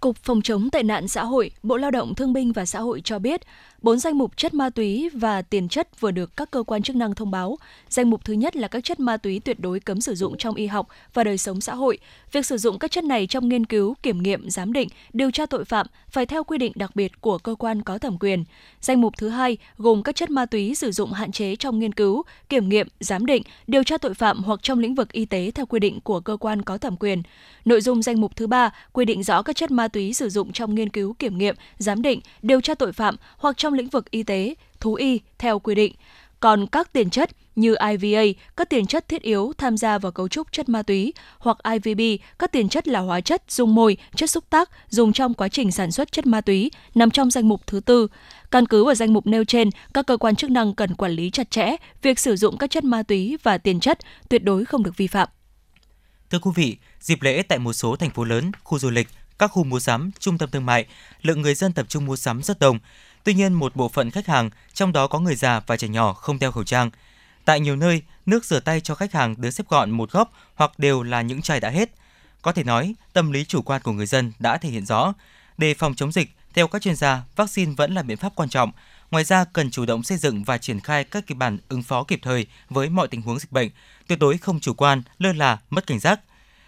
Cục 0.00 0.16
Phòng 0.16 0.42
chống 0.42 0.70
tệ 0.70 0.82
nạn 0.82 1.08
xã 1.08 1.24
hội, 1.24 1.50
Bộ 1.62 1.76
Lao 1.76 1.90
động 1.90 2.14
Thương 2.14 2.32
binh 2.32 2.52
và 2.52 2.66
Xã 2.66 2.80
hội 2.80 3.00
cho 3.04 3.18
biết, 3.18 3.40
bốn 3.82 3.98
danh 3.98 4.18
mục 4.18 4.36
chất 4.36 4.54
ma 4.54 4.70
túy 4.70 5.10
và 5.14 5.42
tiền 5.42 5.68
chất 5.68 6.00
vừa 6.00 6.10
được 6.10 6.36
các 6.36 6.50
cơ 6.50 6.62
quan 6.62 6.82
chức 6.82 6.96
năng 6.96 7.14
thông 7.14 7.30
báo. 7.30 7.58
Danh 7.88 8.10
mục 8.10 8.24
thứ 8.24 8.32
nhất 8.32 8.56
là 8.56 8.68
các 8.68 8.84
chất 8.84 9.00
ma 9.00 9.16
túy 9.16 9.40
tuyệt 9.40 9.60
đối 9.60 9.80
cấm 9.80 10.00
sử 10.00 10.14
dụng 10.14 10.36
trong 10.38 10.54
y 10.54 10.66
học 10.66 10.88
và 11.14 11.24
đời 11.24 11.38
sống 11.38 11.60
xã 11.60 11.74
hội. 11.74 11.98
Việc 12.32 12.46
sử 12.46 12.56
dụng 12.56 12.78
các 12.78 12.90
chất 12.90 13.04
này 13.04 13.26
trong 13.26 13.48
nghiên 13.48 13.66
cứu, 13.66 13.94
kiểm 14.02 14.22
nghiệm, 14.22 14.50
giám 14.50 14.72
định, 14.72 14.88
điều 15.12 15.30
tra 15.30 15.46
tội 15.46 15.64
phạm 15.64 15.86
phải 16.08 16.26
theo 16.26 16.44
quy 16.44 16.58
định 16.58 16.72
đặc 16.74 16.96
biệt 16.96 17.20
của 17.20 17.38
cơ 17.38 17.54
quan 17.54 17.82
có 17.82 17.98
thẩm 17.98 18.18
quyền. 18.20 18.44
Danh 18.80 19.00
mục 19.00 19.14
thứ 19.18 19.28
hai 19.28 19.56
gồm 19.78 20.02
các 20.02 20.16
chất 20.16 20.30
ma 20.30 20.46
túy 20.46 20.74
sử 20.74 20.92
dụng 20.92 21.12
hạn 21.12 21.32
chế 21.32 21.56
trong 21.56 21.78
nghiên 21.78 21.94
cứu, 21.94 22.22
kiểm 22.48 22.68
nghiệm, 22.68 22.88
giám 23.00 23.26
định, 23.26 23.42
điều 23.66 23.82
tra 23.82 23.98
tội 23.98 24.14
phạm 24.14 24.42
hoặc 24.42 24.62
trong 24.62 24.78
lĩnh 24.78 24.94
vực 24.94 25.12
y 25.12 25.24
tế 25.24 25.50
theo 25.54 25.66
quy 25.66 25.80
định 25.80 26.00
của 26.00 26.20
cơ 26.20 26.36
quan 26.36 26.62
có 26.62 26.78
thẩm 26.78 26.96
quyền. 26.96 27.22
Nội 27.64 27.80
dung 27.80 28.02
danh 28.02 28.20
mục 28.20 28.36
thứ 28.36 28.46
ba 28.46 28.70
quy 28.92 29.04
định 29.04 29.22
rõ 29.22 29.42
các 29.42 29.56
chất 29.56 29.70
ma 29.70 29.88
túy 29.88 30.14
sử 30.14 30.28
dụng 30.28 30.52
trong 30.52 30.74
nghiên 30.74 30.88
cứu, 30.88 31.14
kiểm 31.18 31.38
nghiệm, 31.38 31.54
giám 31.78 32.02
định, 32.02 32.20
điều 32.42 32.60
tra 32.60 32.74
tội 32.74 32.92
phạm 32.92 33.16
hoặc 33.36 33.56
trong 33.56 33.71
lĩnh 33.72 33.88
vực 33.88 34.10
y 34.10 34.22
tế, 34.22 34.54
thú 34.80 34.94
y 34.94 35.20
theo 35.38 35.58
quy 35.58 35.74
định. 35.74 35.94
Còn 36.40 36.66
các 36.66 36.92
tiền 36.92 37.10
chất 37.10 37.30
như 37.56 37.74
IVA, 37.90 38.22
các 38.56 38.70
tiền 38.70 38.86
chất 38.86 39.08
thiết 39.08 39.22
yếu 39.22 39.52
tham 39.58 39.76
gia 39.76 39.98
vào 39.98 40.12
cấu 40.12 40.28
trúc 40.28 40.52
chất 40.52 40.68
ma 40.68 40.82
túy, 40.82 41.12
hoặc 41.38 41.56
IVB, 41.72 42.00
các 42.38 42.52
tiền 42.52 42.68
chất 42.68 42.88
là 42.88 43.00
hóa 43.00 43.20
chất, 43.20 43.42
dung 43.48 43.74
môi, 43.74 43.96
chất 44.16 44.30
xúc 44.30 44.44
tác 44.50 44.70
dùng 44.88 45.12
trong 45.12 45.34
quá 45.34 45.48
trình 45.48 45.72
sản 45.72 45.92
xuất 45.92 46.12
chất 46.12 46.26
ma 46.26 46.40
túy, 46.40 46.70
nằm 46.94 47.10
trong 47.10 47.30
danh 47.30 47.48
mục 47.48 47.66
thứ 47.66 47.80
tư. 47.80 48.08
Căn 48.50 48.66
cứ 48.66 48.84
vào 48.84 48.94
danh 48.94 49.12
mục 49.12 49.26
nêu 49.26 49.44
trên, 49.44 49.70
các 49.94 50.06
cơ 50.06 50.16
quan 50.16 50.36
chức 50.36 50.50
năng 50.50 50.74
cần 50.74 50.94
quản 50.94 51.12
lý 51.12 51.30
chặt 51.30 51.50
chẽ 51.50 51.76
việc 52.02 52.18
sử 52.18 52.36
dụng 52.36 52.58
các 52.58 52.70
chất 52.70 52.84
ma 52.84 53.02
túy 53.02 53.36
và 53.42 53.58
tiền 53.58 53.80
chất, 53.80 53.98
tuyệt 54.28 54.44
đối 54.44 54.64
không 54.64 54.82
được 54.82 54.96
vi 54.96 55.06
phạm. 55.06 55.28
Thưa 56.30 56.38
quý 56.38 56.50
vị, 56.54 56.76
dịp 57.00 57.22
lễ 57.22 57.42
tại 57.42 57.58
một 57.58 57.72
số 57.72 57.96
thành 57.96 58.10
phố 58.10 58.24
lớn, 58.24 58.52
khu 58.64 58.78
du 58.78 58.90
lịch, 58.90 59.08
các 59.38 59.46
khu 59.46 59.64
mua 59.64 59.80
sắm, 59.80 60.10
trung 60.18 60.38
tâm 60.38 60.50
thương 60.50 60.66
mại, 60.66 60.86
lượng 61.22 61.42
người 61.42 61.54
dân 61.54 61.72
tập 61.72 61.86
trung 61.88 62.06
mua 62.06 62.16
sắm 62.16 62.42
rất 62.42 62.58
đông. 62.58 62.78
Tuy 63.24 63.34
nhiên, 63.34 63.52
một 63.52 63.76
bộ 63.76 63.88
phận 63.88 64.10
khách 64.10 64.26
hàng, 64.26 64.50
trong 64.74 64.92
đó 64.92 65.06
có 65.06 65.18
người 65.18 65.34
già 65.34 65.60
và 65.66 65.76
trẻ 65.76 65.88
nhỏ 65.88 66.12
không 66.12 66.38
đeo 66.38 66.52
khẩu 66.52 66.64
trang. 66.64 66.90
Tại 67.44 67.60
nhiều 67.60 67.76
nơi, 67.76 68.02
nước 68.26 68.44
rửa 68.44 68.60
tay 68.60 68.80
cho 68.80 68.94
khách 68.94 69.12
hàng 69.12 69.40
được 69.40 69.50
xếp 69.50 69.64
gọn 69.68 69.90
một 69.90 70.10
góc 70.10 70.32
hoặc 70.54 70.78
đều 70.78 71.02
là 71.02 71.22
những 71.22 71.42
chai 71.42 71.60
đã 71.60 71.70
hết. 71.70 71.90
Có 72.42 72.52
thể 72.52 72.64
nói, 72.64 72.94
tâm 73.12 73.32
lý 73.32 73.44
chủ 73.44 73.62
quan 73.62 73.82
của 73.82 73.92
người 73.92 74.06
dân 74.06 74.32
đã 74.38 74.58
thể 74.58 74.68
hiện 74.68 74.86
rõ. 74.86 75.12
Để 75.58 75.74
phòng 75.74 75.94
chống 75.94 76.12
dịch, 76.12 76.30
theo 76.54 76.68
các 76.68 76.82
chuyên 76.82 76.96
gia, 76.96 77.22
vaccine 77.36 77.72
vẫn 77.76 77.94
là 77.94 78.02
biện 78.02 78.16
pháp 78.16 78.32
quan 78.34 78.48
trọng. 78.48 78.72
Ngoài 79.10 79.24
ra, 79.24 79.44
cần 79.44 79.70
chủ 79.70 79.86
động 79.86 80.02
xây 80.02 80.18
dựng 80.18 80.44
và 80.44 80.58
triển 80.58 80.80
khai 80.80 81.04
các 81.04 81.26
kịch 81.26 81.36
bản 81.36 81.58
ứng 81.68 81.82
phó 81.82 82.04
kịp 82.04 82.20
thời 82.22 82.46
với 82.70 82.88
mọi 82.88 83.08
tình 83.08 83.22
huống 83.22 83.38
dịch 83.38 83.52
bệnh, 83.52 83.70
tuyệt 84.06 84.18
đối 84.18 84.38
không 84.38 84.60
chủ 84.60 84.74
quan, 84.74 85.02
lơ 85.18 85.32
là, 85.32 85.58
mất 85.70 85.86
cảnh 85.86 85.98
giác. 85.98 86.20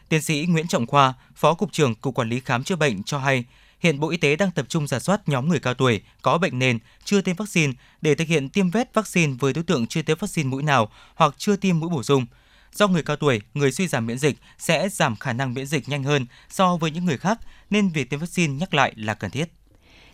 Tiến 0.09 0.23
sĩ 0.23 0.47
Nguyễn 0.49 0.69
Trọng 0.69 0.87
Khoa, 0.87 1.15
Phó 1.35 1.55
Cục 1.55 1.73
trưởng 1.73 1.95
Cục 1.95 2.15
Quản 2.15 2.29
lý 2.29 2.41
Khám 2.41 2.65
chữa 2.65 2.77
bệnh 2.77 3.03
cho 3.03 3.19
hay, 3.19 3.45
hiện 3.85 4.01
Bộ 4.01 4.11
Y 4.11 4.17
tế 4.17 4.37
đang 4.37 4.51
tập 4.51 4.67
trung 4.69 4.87
giả 4.87 4.99
soát 4.99 5.29
nhóm 5.29 5.49
người 5.49 5.61
cao 5.61 5.75
tuổi 5.75 6.01
có 6.23 6.39
bệnh 6.39 6.59
nền 6.59 6.79
chưa 7.05 7.21
tiêm 7.21 7.37
vaccine 7.37 7.73
để 8.03 8.15
thực 8.15 8.29
hiện 8.29 8.49
tiêm 8.49 8.71
vét 8.71 8.95
vaccine 8.95 9.33
với 9.41 9.53
đối 9.53 9.65
tượng 9.65 9.87
chưa 9.87 10.03
tiêm 10.03 10.19
vaccine 10.21 10.49
mũi 10.49 10.63
nào 10.63 10.91
hoặc 11.15 11.35
chưa 11.39 11.57
tiêm 11.57 11.81
mũi 11.81 11.91
bổ 11.91 12.03
sung. 12.03 12.27
Do 12.73 12.89
người 12.89 13.03
cao 13.03 13.17
tuổi, 13.17 13.41
người 13.55 13.73
suy 13.73 13.89
giảm 13.89 14.07
miễn 14.07 14.19
dịch 14.19 14.37
sẽ 14.59 14.89
giảm 14.89 15.17
khả 15.17 15.33
năng 15.33 15.55
miễn 15.55 15.67
dịch 15.67 15.89
nhanh 15.89 16.03
hơn 16.03 16.27
so 16.49 16.77
với 16.77 16.91
những 16.91 17.05
người 17.05 17.19
khác, 17.19 17.39
nên 17.71 17.89
việc 17.89 18.11
tiêm 18.11 18.21
vaccine 18.21 18.55
nhắc 18.55 18.75
lại 18.75 18.93
là 18.97 19.15
cần 19.15 19.31
thiết. 19.31 19.53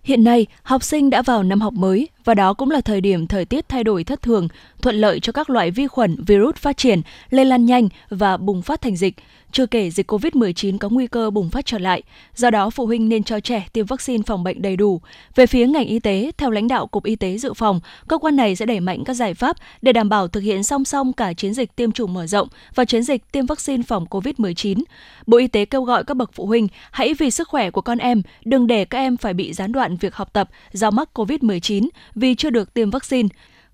Hiện 0.03 0.25
nay, 0.25 0.47
học 0.63 0.85
sinh 0.85 1.11
đã 1.11 1.23
vào 1.23 1.43
năm 1.43 1.61
học 1.61 1.73
mới 1.73 2.09
và 2.25 2.35
đó 2.35 2.55
cũng 2.55 2.71
là 2.71 2.81
thời 2.81 3.01
điểm 3.01 3.27
thời 3.27 3.45
tiết 3.45 3.69
thay 3.69 3.85
đổi 3.85 4.05
thất 4.05 4.23
thường, 4.23 4.49
thuận 4.83 4.97
lợi 4.97 5.21
cho 5.21 5.33
các 5.33 5.51
loại 5.51 5.71
vi 5.71 5.87
khuẩn, 5.87 6.25
virus 6.25 6.57
phát 6.57 6.77
triển, 6.77 7.03
lây 7.31 7.45
lan 7.45 7.67
nhanh 7.67 7.89
và 8.09 8.37
bùng 8.37 8.63
phát 8.63 8.81
thành 8.81 8.97
dịch. 8.97 9.15
Chưa 9.53 9.67
kể 9.67 9.91
dịch 9.91 10.13
COVID-19 10.13 10.79
có 10.79 10.89
nguy 10.89 11.07
cơ 11.07 11.31
bùng 11.31 11.51
phát 11.51 11.67
trở 11.67 11.79
lại, 11.79 12.03
do 12.35 12.51
đó 12.51 12.71
phụ 12.71 12.87
huynh 12.87 13.09
nên 13.09 13.23
cho 13.23 13.41
trẻ 13.41 13.67
tiêm 13.73 13.87
vaccine 13.87 14.23
phòng 14.27 14.45
bệnh 14.45 14.63
đầy 14.63 14.77
đủ. 14.77 15.01
Về 15.35 15.47
phía 15.47 15.67
ngành 15.67 15.87
y 15.87 15.99
tế, 15.99 16.31
theo 16.39 16.51
lãnh 16.51 16.69
đạo 16.69 16.87
Cục 16.87 17.05
Y 17.05 17.17
tế 17.17 17.39
Dự 17.39 17.55
phòng, 17.55 17.81
cơ 18.09 18.19
quan 18.19 18.37
này 18.37 18.57
sẽ 18.57 18.67
đẩy 18.67 18.81
mạnh 18.81 19.05
các 19.05 19.15
giải 19.15 19.35
pháp 19.35 19.57
để 19.83 19.93
đảm 19.93 20.09
bảo 20.09 20.29
thực 20.29 20.41
hiện 20.41 20.63
song 20.63 20.85
song 20.85 21.13
cả 21.13 21.33
chiến 21.33 21.55
dịch 21.55 21.77
tiêm 21.77 21.93
chủng 21.93 22.15
mở 22.15 22.27
rộng 22.27 22.49
và 22.75 22.85
chiến 22.85 23.03
dịch 23.03 23.33
tiêm 23.33 23.47
vaccine 23.47 23.83
phòng 23.83 24.07
COVID-19. 24.11 24.83
Bộ 25.27 25.39
Y 25.39 25.47
tế 25.47 25.65
kêu 25.65 25.83
gọi 25.83 26.05
các 26.05 26.17
bậc 26.17 26.31
phụ 26.35 26.47
huynh 26.47 26.69
hãy 26.91 27.15
vì 27.15 27.31
sức 27.31 27.49
khỏe 27.49 27.71
của 27.71 27.81
con 27.81 27.99
em, 27.99 28.23
đừng 28.45 28.67
để 28.67 28.85
các 28.85 28.99
em 28.99 29.17
phải 29.17 29.35
bị 29.35 29.53
gián 29.53 29.73
đoạn 29.73 29.97
việc 29.97 30.15
học 30.15 30.33
tập 30.33 30.49
do 30.73 30.91
mắc 30.91 31.09
COVID-19 31.15 31.89
vì 32.15 32.35
chưa 32.35 32.51
được 32.51 32.75
tiêm 32.75 32.91
vaccine. 32.91 33.29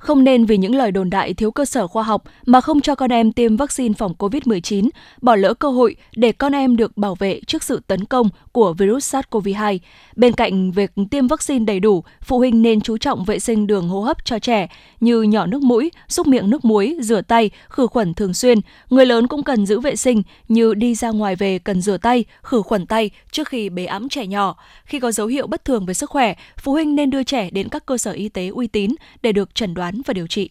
Không 0.06 0.24
nên 0.24 0.44
vì 0.44 0.56
những 0.56 0.74
lời 0.74 0.92
đồn 0.92 1.10
đại 1.10 1.34
thiếu 1.34 1.50
cơ 1.50 1.64
sở 1.64 1.86
khoa 1.86 2.02
học 2.02 2.22
mà 2.46 2.60
không 2.60 2.80
cho 2.80 2.94
con 2.94 3.12
em 3.12 3.32
tiêm 3.32 3.56
vaccine 3.56 3.94
phòng 3.98 4.14
COVID-19, 4.18 4.88
bỏ 5.22 5.36
lỡ 5.36 5.54
cơ 5.54 5.70
hội 5.70 5.96
để 6.16 6.32
con 6.32 6.52
em 6.52 6.76
được 6.76 6.96
bảo 6.96 7.14
vệ 7.14 7.40
trước 7.46 7.62
sự 7.62 7.80
tấn 7.86 8.04
công 8.04 8.28
của 8.52 8.72
virus 8.72 9.14
SARS-CoV-2. 9.14 9.78
Bên 10.16 10.32
cạnh 10.32 10.72
việc 10.72 10.92
tiêm 11.10 11.26
vaccine 11.26 11.64
đầy 11.64 11.80
đủ, 11.80 12.04
phụ 12.22 12.38
huynh 12.38 12.62
nên 12.62 12.80
chú 12.80 12.98
trọng 12.98 13.24
vệ 13.24 13.38
sinh 13.38 13.66
đường 13.66 13.88
hô 13.88 14.00
hấp 14.00 14.24
cho 14.24 14.38
trẻ 14.38 14.68
như 15.00 15.22
nhỏ 15.22 15.46
nước 15.46 15.62
mũi, 15.62 15.90
xúc 16.08 16.26
miệng 16.26 16.50
nước 16.50 16.64
muối, 16.64 16.96
rửa 17.00 17.20
tay, 17.20 17.50
khử 17.68 17.86
khuẩn 17.86 18.14
thường 18.14 18.34
xuyên. 18.34 18.60
Người 18.90 19.06
lớn 19.06 19.26
cũng 19.26 19.42
cần 19.42 19.66
giữ 19.66 19.80
vệ 19.80 19.96
sinh 19.96 20.22
như 20.48 20.74
đi 20.74 20.94
ra 20.94 21.10
ngoài 21.10 21.36
về 21.36 21.58
cần 21.58 21.80
rửa 21.80 21.98
tay, 21.98 22.24
khử 22.42 22.62
khuẩn 22.62 22.86
tay 22.86 23.10
trước 23.30 23.48
khi 23.48 23.68
bế 23.68 23.84
ẵm 23.84 24.08
trẻ 24.08 24.26
nhỏ. 24.26 24.56
Khi 24.84 25.00
có 25.00 25.12
dấu 25.12 25.26
hiệu 25.26 25.46
bất 25.46 25.64
thường 25.64 25.86
về 25.86 25.94
sức 25.94 26.10
khỏe, 26.10 26.34
phụ 26.58 26.72
huynh 26.72 26.94
nên 26.94 27.10
đưa 27.10 27.22
trẻ 27.22 27.50
đến 27.50 27.68
các 27.68 27.86
cơ 27.86 27.98
sở 27.98 28.12
y 28.12 28.28
tế 28.28 28.48
uy 28.48 28.66
tín 28.66 28.94
để 29.22 29.32
được 29.32 29.54
chẩn 29.54 29.74
đoán 29.74 29.95
và 30.06 30.14
điều 30.14 30.26
trị. 30.26 30.50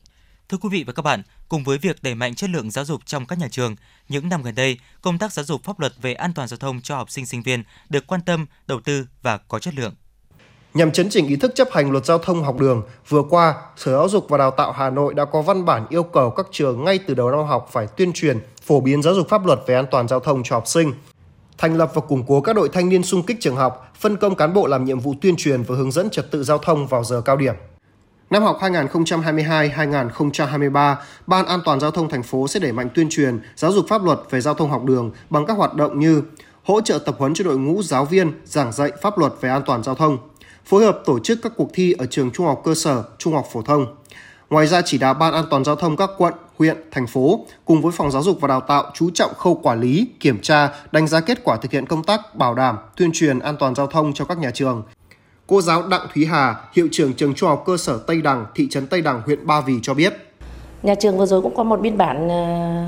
Thưa 0.49 0.57
quý 0.57 0.69
vị 0.71 0.83
và 0.87 0.93
các 0.93 1.01
bạn, 1.01 1.21
cùng 1.49 1.63
với 1.63 1.77
việc 1.77 2.03
đẩy 2.03 2.15
mạnh 2.15 2.35
chất 2.35 2.49
lượng 2.49 2.71
giáo 2.71 2.85
dục 2.85 3.01
trong 3.05 3.25
các 3.25 3.39
nhà 3.39 3.47
trường, 3.51 3.75
những 4.09 4.29
năm 4.29 4.43
gần 4.43 4.55
đây, 4.55 4.79
công 5.01 5.17
tác 5.17 5.33
giáo 5.33 5.45
dục 5.45 5.63
pháp 5.63 5.79
luật 5.79 5.93
về 6.01 6.13
an 6.13 6.33
toàn 6.33 6.47
giao 6.47 6.57
thông 6.57 6.81
cho 6.81 6.95
học 6.95 7.09
sinh 7.09 7.25
sinh 7.25 7.41
viên 7.41 7.63
được 7.89 8.07
quan 8.07 8.21
tâm, 8.21 8.45
đầu 8.67 8.79
tư 8.85 9.07
và 9.21 9.37
có 9.37 9.59
chất 9.59 9.73
lượng. 9.75 9.93
Nhằm 10.73 10.91
chấn 10.91 11.09
chỉnh 11.09 11.27
ý 11.27 11.35
thức 11.35 11.51
chấp 11.55 11.67
hành 11.71 11.91
luật 11.91 12.05
giao 12.05 12.17
thông 12.17 12.43
học 12.43 12.59
đường, 12.59 12.83
vừa 13.09 13.23
qua, 13.29 13.55
Sở 13.77 13.91
Giáo 13.91 14.09
dục 14.09 14.29
và 14.29 14.37
Đào 14.37 14.51
tạo 14.51 14.71
Hà 14.71 14.89
Nội 14.89 15.13
đã 15.13 15.25
có 15.25 15.41
văn 15.41 15.65
bản 15.65 15.85
yêu 15.89 16.03
cầu 16.03 16.29
các 16.29 16.45
trường 16.51 16.83
ngay 16.83 16.99
từ 17.07 17.13
đầu 17.13 17.31
năm 17.31 17.45
học 17.45 17.69
phải 17.71 17.87
tuyên 17.87 18.13
truyền, 18.13 18.39
phổ 18.65 18.81
biến 18.81 19.01
giáo 19.01 19.13
dục 19.13 19.29
pháp 19.29 19.45
luật 19.45 19.59
về 19.67 19.75
an 19.75 19.85
toàn 19.91 20.07
giao 20.07 20.19
thông 20.19 20.43
cho 20.43 20.55
học 20.55 20.67
sinh. 20.67 20.93
Thành 21.57 21.77
lập 21.77 21.91
và 21.93 22.01
củng 22.01 22.25
cố 22.27 22.41
các 22.41 22.55
đội 22.55 22.69
thanh 22.69 22.89
niên 22.89 23.03
xung 23.03 23.23
kích 23.23 23.37
trường 23.39 23.55
học, 23.55 23.93
phân 23.99 24.17
công 24.17 24.35
cán 24.35 24.53
bộ 24.53 24.67
làm 24.67 24.85
nhiệm 24.85 24.99
vụ 24.99 25.13
tuyên 25.21 25.35
truyền 25.35 25.63
và 25.63 25.75
hướng 25.75 25.91
dẫn 25.91 26.09
trật 26.09 26.31
tự 26.31 26.43
giao 26.43 26.57
thông 26.57 26.87
vào 26.87 27.03
giờ 27.03 27.21
cao 27.21 27.37
điểm. 27.37 27.55
Năm 28.29 28.43
học 28.43 28.57
2022-2023, 28.61 30.95
Ban 31.27 31.45
An 31.45 31.59
toàn 31.65 31.79
giao 31.79 31.91
thông 31.91 32.09
thành 32.09 32.23
phố 32.23 32.47
sẽ 32.47 32.59
đẩy 32.59 32.71
mạnh 32.71 32.89
tuyên 32.95 33.07
truyền, 33.09 33.39
giáo 33.55 33.71
dục 33.71 33.85
pháp 33.89 34.03
luật 34.03 34.19
về 34.29 34.41
giao 34.41 34.53
thông 34.53 34.69
học 34.69 34.83
đường 34.83 35.11
bằng 35.29 35.45
các 35.45 35.57
hoạt 35.57 35.73
động 35.73 35.99
như 35.99 36.21
hỗ 36.63 36.81
trợ 36.81 36.99
tập 36.99 37.15
huấn 37.19 37.33
cho 37.33 37.43
đội 37.43 37.57
ngũ 37.57 37.83
giáo 37.83 38.05
viên 38.05 38.31
giảng 38.45 38.71
dạy 38.71 38.91
pháp 39.01 39.17
luật 39.17 39.33
về 39.41 39.49
an 39.49 39.61
toàn 39.65 39.83
giao 39.83 39.95
thông, 39.95 40.17
phối 40.65 40.85
hợp 40.85 41.01
tổ 41.05 41.19
chức 41.19 41.39
các 41.43 41.51
cuộc 41.57 41.69
thi 41.73 41.95
ở 41.97 42.05
trường 42.05 42.31
trung 42.31 42.45
học 42.45 42.61
cơ 42.63 42.75
sở, 42.75 43.03
trung 43.17 43.33
học 43.33 43.45
phổ 43.51 43.61
thông. 43.61 43.95
Ngoài 44.49 44.67
ra 44.67 44.81
chỉ 44.81 44.97
đạo 44.97 45.13
Ban 45.13 45.33
An 45.33 45.45
toàn 45.49 45.63
giao 45.63 45.75
thông 45.75 45.97
các 45.97 46.09
quận, 46.17 46.33
huyện, 46.57 46.77
thành 46.91 47.07
phố 47.07 47.45
cùng 47.65 47.81
với 47.81 47.91
Phòng 47.91 48.11
Giáo 48.11 48.23
dục 48.23 48.37
và 48.41 48.47
Đào 48.47 48.61
tạo 48.61 48.91
chú 48.93 49.09
trọng 49.13 49.33
khâu 49.33 49.59
quản 49.63 49.81
lý, 49.81 50.07
kiểm 50.19 50.41
tra, 50.41 50.69
đánh 50.91 51.07
giá 51.07 51.19
kết 51.19 51.43
quả 51.43 51.55
thực 51.55 51.71
hiện 51.71 51.85
công 51.85 52.03
tác 52.03 52.35
bảo 52.35 52.55
đảm 52.55 52.77
tuyên 52.97 53.11
truyền 53.13 53.39
an 53.39 53.55
toàn 53.59 53.75
giao 53.75 53.87
thông 53.87 54.13
cho 54.13 54.25
các 54.25 54.37
nhà 54.37 54.51
trường. 54.51 54.83
Cô 55.47 55.61
giáo 55.61 55.87
Đặng 55.87 56.07
Thúy 56.13 56.25
Hà, 56.25 56.55
hiệu 56.73 56.87
trưởng 56.91 57.13
trường 57.13 57.33
trung 57.33 57.49
học 57.49 57.63
cơ 57.65 57.77
sở 57.77 57.99
Tây 58.07 58.21
Đằng, 58.21 58.45
thị 58.55 58.67
trấn 58.69 58.87
Tây 58.87 59.01
Đằng, 59.01 59.21
huyện 59.25 59.47
Ba 59.47 59.61
Vì 59.61 59.73
cho 59.81 59.93
biết. 59.93 60.13
Nhà 60.83 60.95
trường 60.95 61.17
vừa 61.17 61.25
rồi 61.25 61.41
cũng 61.41 61.55
có 61.55 61.63
một 61.63 61.81
biên 61.81 61.97
bản 61.97 62.29
ờ, 62.29 62.85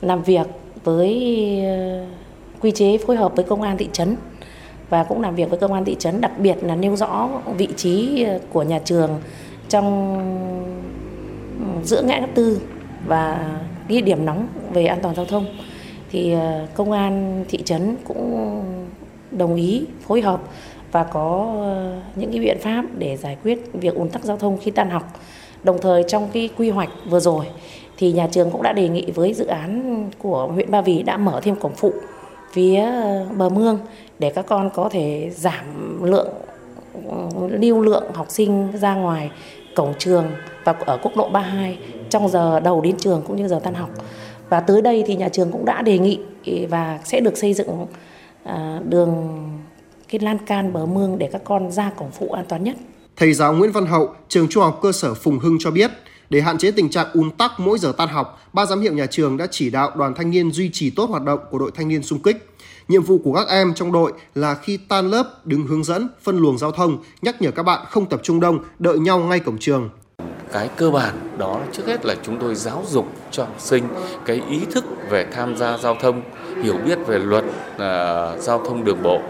làm 0.00 0.22
việc 0.22 0.46
với 0.84 1.12
ờ, 1.64 2.04
quy 2.60 2.70
chế 2.70 2.98
phối 2.98 3.16
hợp 3.16 3.32
với 3.36 3.44
công 3.44 3.62
an 3.62 3.78
thị 3.78 3.88
trấn 3.92 4.16
và 4.90 5.04
cũng 5.04 5.22
làm 5.22 5.34
việc 5.34 5.50
với 5.50 5.58
công 5.58 5.72
an 5.72 5.84
thị 5.84 5.96
trấn 5.98 6.20
đặc 6.20 6.38
biệt 6.38 6.56
là 6.62 6.76
nêu 6.76 6.96
rõ 6.96 7.28
vị 7.58 7.68
trí 7.76 8.24
ờ, 8.24 8.38
của 8.52 8.62
nhà 8.62 8.78
trường 8.84 9.20
trong 9.68 10.16
ừ, 11.58 11.84
giữa 11.84 12.02
ngã 12.02 12.18
ngã 12.18 12.26
tư 12.34 12.60
và 13.06 13.50
ghi 13.88 14.00
điểm 14.00 14.24
nóng 14.24 14.48
về 14.72 14.86
an 14.86 14.98
toàn 15.02 15.14
giao 15.14 15.24
thông 15.24 15.46
thì 16.10 16.34
công 16.74 16.92
an 16.92 17.44
thị 17.48 17.62
trấn 17.64 17.96
cũng 18.04 18.62
đồng 19.30 19.54
ý 19.54 19.86
phối 20.06 20.20
hợp 20.20 20.42
và 20.96 21.02
có 21.02 21.54
ờ, 21.60 22.00
những 22.14 22.30
cái 22.30 22.40
biện 22.40 22.58
pháp 22.60 22.84
để 22.98 23.16
giải 23.16 23.36
quyết 23.42 23.58
việc 23.72 23.94
ùn 23.94 24.08
tắc 24.08 24.24
giao 24.24 24.36
thông 24.36 24.58
khi 24.58 24.70
tan 24.70 24.90
học. 24.90 25.02
Đồng 25.62 25.78
thời 25.78 26.04
trong 26.08 26.28
cái 26.32 26.48
quy 26.56 26.70
hoạch 26.70 26.88
vừa 27.10 27.20
rồi 27.20 27.46
thì 27.96 28.12
nhà 28.12 28.28
trường 28.30 28.50
cũng 28.50 28.62
đã 28.62 28.72
đề 28.72 28.88
nghị 28.88 29.10
với 29.10 29.34
dự 29.34 29.46
án 29.46 30.04
của 30.18 30.46
huyện 30.46 30.70
Ba 30.70 30.80
Vì 30.80 31.02
đã 31.02 31.16
mở 31.16 31.40
thêm 31.42 31.56
cổng 31.56 31.72
phụ 31.76 31.92
phía 32.52 32.80
ờ, 32.80 33.26
bờ 33.36 33.48
mương 33.48 33.78
để 34.18 34.30
các 34.30 34.46
con 34.46 34.70
có 34.74 34.88
thể 34.88 35.30
giảm 35.34 35.64
lượng 36.02 36.28
ừ, 37.08 37.46
lưu 37.48 37.80
lượng 37.80 38.04
học 38.14 38.26
sinh 38.30 38.68
ra 38.72 38.94
ngoài 38.94 39.30
cổng 39.74 39.94
trường 39.98 40.24
và 40.64 40.74
ở 40.86 40.98
quốc 41.02 41.16
lộ 41.16 41.28
32 41.28 41.78
trong 42.10 42.28
giờ 42.28 42.60
đầu 42.60 42.80
đến 42.80 42.96
trường 42.98 43.22
cũng 43.26 43.36
như 43.36 43.48
giờ 43.48 43.60
tan 43.62 43.74
học. 43.74 43.90
Và 44.48 44.60
tới 44.60 44.82
đây 44.82 45.04
thì 45.06 45.16
nhà 45.16 45.28
trường 45.28 45.52
cũng 45.52 45.64
đã 45.64 45.82
đề 45.82 45.98
nghị 45.98 46.18
và 46.70 46.98
sẽ 47.04 47.20
được 47.20 47.36
xây 47.36 47.54
dựng 47.54 47.86
ờ, 48.44 48.80
đường 48.88 49.38
cái 50.08 50.20
lan 50.20 50.38
can 50.46 50.72
bờ 50.72 50.86
mương 50.86 51.18
để 51.18 51.28
các 51.32 51.42
con 51.44 51.72
ra 51.72 51.90
cổng 51.96 52.10
phụ 52.10 52.28
an 52.28 52.44
toàn 52.48 52.64
nhất. 52.64 52.76
Thầy 53.16 53.32
giáo 53.32 53.52
Nguyễn 53.52 53.72
Văn 53.72 53.86
Hậu, 53.86 54.14
trường 54.28 54.48
trung 54.48 54.62
học 54.62 54.78
cơ 54.82 54.92
sở 54.92 55.14
Phùng 55.14 55.38
Hưng 55.38 55.56
cho 55.60 55.70
biết, 55.70 55.90
để 56.30 56.40
hạn 56.40 56.58
chế 56.58 56.70
tình 56.70 56.90
trạng 56.90 57.06
ùn 57.12 57.30
tắc 57.30 57.52
mỗi 57.58 57.78
giờ 57.78 57.92
tan 57.96 58.08
học, 58.08 58.40
ba 58.52 58.66
giám 58.66 58.80
hiệu 58.80 58.92
nhà 58.92 59.06
trường 59.06 59.36
đã 59.36 59.46
chỉ 59.50 59.70
đạo 59.70 59.90
đoàn 59.96 60.14
thanh 60.14 60.30
niên 60.30 60.50
duy 60.52 60.70
trì 60.72 60.90
tốt 60.90 61.10
hoạt 61.10 61.22
động 61.22 61.40
của 61.50 61.58
đội 61.58 61.70
thanh 61.74 61.88
niên 61.88 62.02
xung 62.02 62.18
kích. 62.18 62.48
Nhiệm 62.88 63.02
vụ 63.02 63.18
của 63.18 63.32
các 63.32 63.48
em 63.48 63.74
trong 63.74 63.92
đội 63.92 64.12
là 64.34 64.54
khi 64.54 64.76
tan 64.76 65.10
lớp 65.10 65.46
đứng 65.46 65.66
hướng 65.66 65.84
dẫn, 65.84 66.08
phân 66.22 66.36
luồng 66.36 66.58
giao 66.58 66.72
thông, 66.72 67.02
nhắc 67.22 67.42
nhở 67.42 67.50
các 67.50 67.62
bạn 67.62 67.86
không 67.90 68.06
tập 68.06 68.20
trung 68.22 68.40
đông, 68.40 68.58
đợi 68.78 68.98
nhau 68.98 69.18
ngay 69.18 69.40
cổng 69.40 69.58
trường. 69.58 69.90
Cái 70.56 70.68
cơ 70.76 70.90
bản 70.90 71.14
đó 71.38 71.60
trước 71.72 71.82
hết 71.86 72.06
là 72.06 72.14
chúng 72.22 72.38
tôi 72.40 72.54
giáo 72.54 72.82
dục 72.88 73.06
cho 73.30 73.44
học 73.44 73.54
sinh 73.58 73.88
cái 74.24 74.42
ý 74.50 74.60
thức 74.72 74.84
về 75.10 75.26
tham 75.32 75.56
gia 75.56 75.78
giao 75.78 75.94
thông, 75.94 76.22
hiểu 76.62 76.74
biết 76.86 76.98
về 77.06 77.18
luật 77.18 77.44
uh, 77.44 78.40
giao 78.42 78.64
thông 78.66 78.84
đường 78.84 79.02
bộ. 79.02 79.20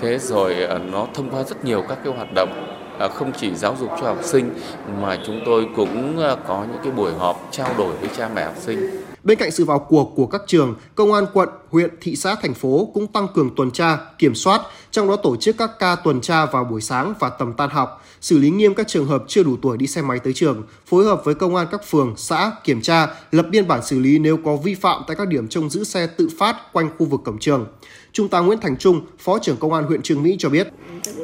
Thế 0.00 0.18
rồi 0.18 0.56
uh, 0.76 0.92
nó 0.92 1.06
thông 1.14 1.30
qua 1.30 1.42
rất 1.42 1.64
nhiều 1.64 1.84
các 1.88 1.98
cái 2.04 2.12
hoạt 2.12 2.28
động 2.34 2.76
uh, 3.04 3.12
không 3.12 3.32
chỉ 3.32 3.54
giáo 3.54 3.76
dục 3.80 3.90
cho 4.00 4.06
học 4.06 4.18
sinh 4.22 4.54
mà 5.02 5.18
chúng 5.26 5.40
tôi 5.46 5.68
cũng 5.76 6.18
uh, 6.32 6.38
có 6.48 6.64
những 6.72 6.80
cái 6.82 6.92
buổi 6.92 7.12
họp 7.18 7.48
trao 7.50 7.68
đổi 7.78 7.92
với 8.00 8.10
cha 8.16 8.28
mẹ 8.34 8.44
học 8.44 8.56
sinh. 8.58 9.03
Bên 9.24 9.38
cạnh 9.38 9.50
sự 9.50 9.64
vào 9.64 9.78
cuộc 9.78 10.12
của 10.16 10.26
các 10.26 10.42
trường, 10.46 10.74
công 10.94 11.12
an 11.12 11.26
quận, 11.32 11.48
huyện, 11.70 11.90
thị 12.00 12.16
xã, 12.16 12.34
thành 12.34 12.54
phố 12.54 12.90
cũng 12.94 13.06
tăng 13.06 13.26
cường 13.34 13.50
tuần 13.56 13.70
tra, 13.70 13.98
kiểm 14.18 14.34
soát, 14.34 14.60
trong 14.90 15.08
đó 15.08 15.16
tổ 15.16 15.36
chức 15.36 15.56
các 15.58 15.70
ca 15.78 15.96
tuần 15.96 16.20
tra 16.20 16.46
vào 16.46 16.64
buổi 16.64 16.80
sáng 16.80 17.14
và 17.18 17.28
tầm 17.28 17.52
tan 17.52 17.70
học, 17.70 18.04
xử 18.20 18.38
lý 18.38 18.50
nghiêm 18.50 18.74
các 18.74 18.88
trường 18.88 19.06
hợp 19.06 19.24
chưa 19.28 19.42
đủ 19.42 19.56
tuổi 19.62 19.78
đi 19.78 19.86
xe 19.86 20.02
máy 20.02 20.18
tới 20.18 20.32
trường, 20.32 20.62
phối 20.86 21.04
hợp 21.04 21.24
với 21.24 21.34
công 21.34 21.56
an 21.56 21.66
các 21.70 21.80
phường, 21.84 22.14
xã 22.16 22.52
kiểm 22.64 22.80
tra, 22.80 23.08
lập 23.30 23.46
biên 23.50 23.68
bản 23.68 23.82
xử 23.82 23.98
lý 23.98 24.18
nếu 24.18 24.36
có 24.44 24.56
vi 24.56 24.74
phạm 24.74 25.02
tại 25.06 25.16
các 25.16 25.28
điểm 25.28 25.48
trông 25.48 25.70
giữ 25.70 25.84
xe 25.84 26.06
tự 26.06 26.28
phát 26.38 26.56
quanh 26.72 26.90
khu 26.98 27.06
vực 27.06 27.20
cổng 27.24 27.38
trường. 27.38 27.66
Trung 28.12 28.28
tá 28.28 28.40
Nguyễn 28.40 28.60
Thành 28.60 28.76
Trung, 28.76 29.00
Phó 29.18 29.38
trưởng 29.38 29.56
Công 29.56 29.72
an 29.72 29.84
huyện 29.84 30.02
Trường 30.02 30.22
Mỹ 30.22 30.36
cho 30.38 30.48
biết. 30.48 30.68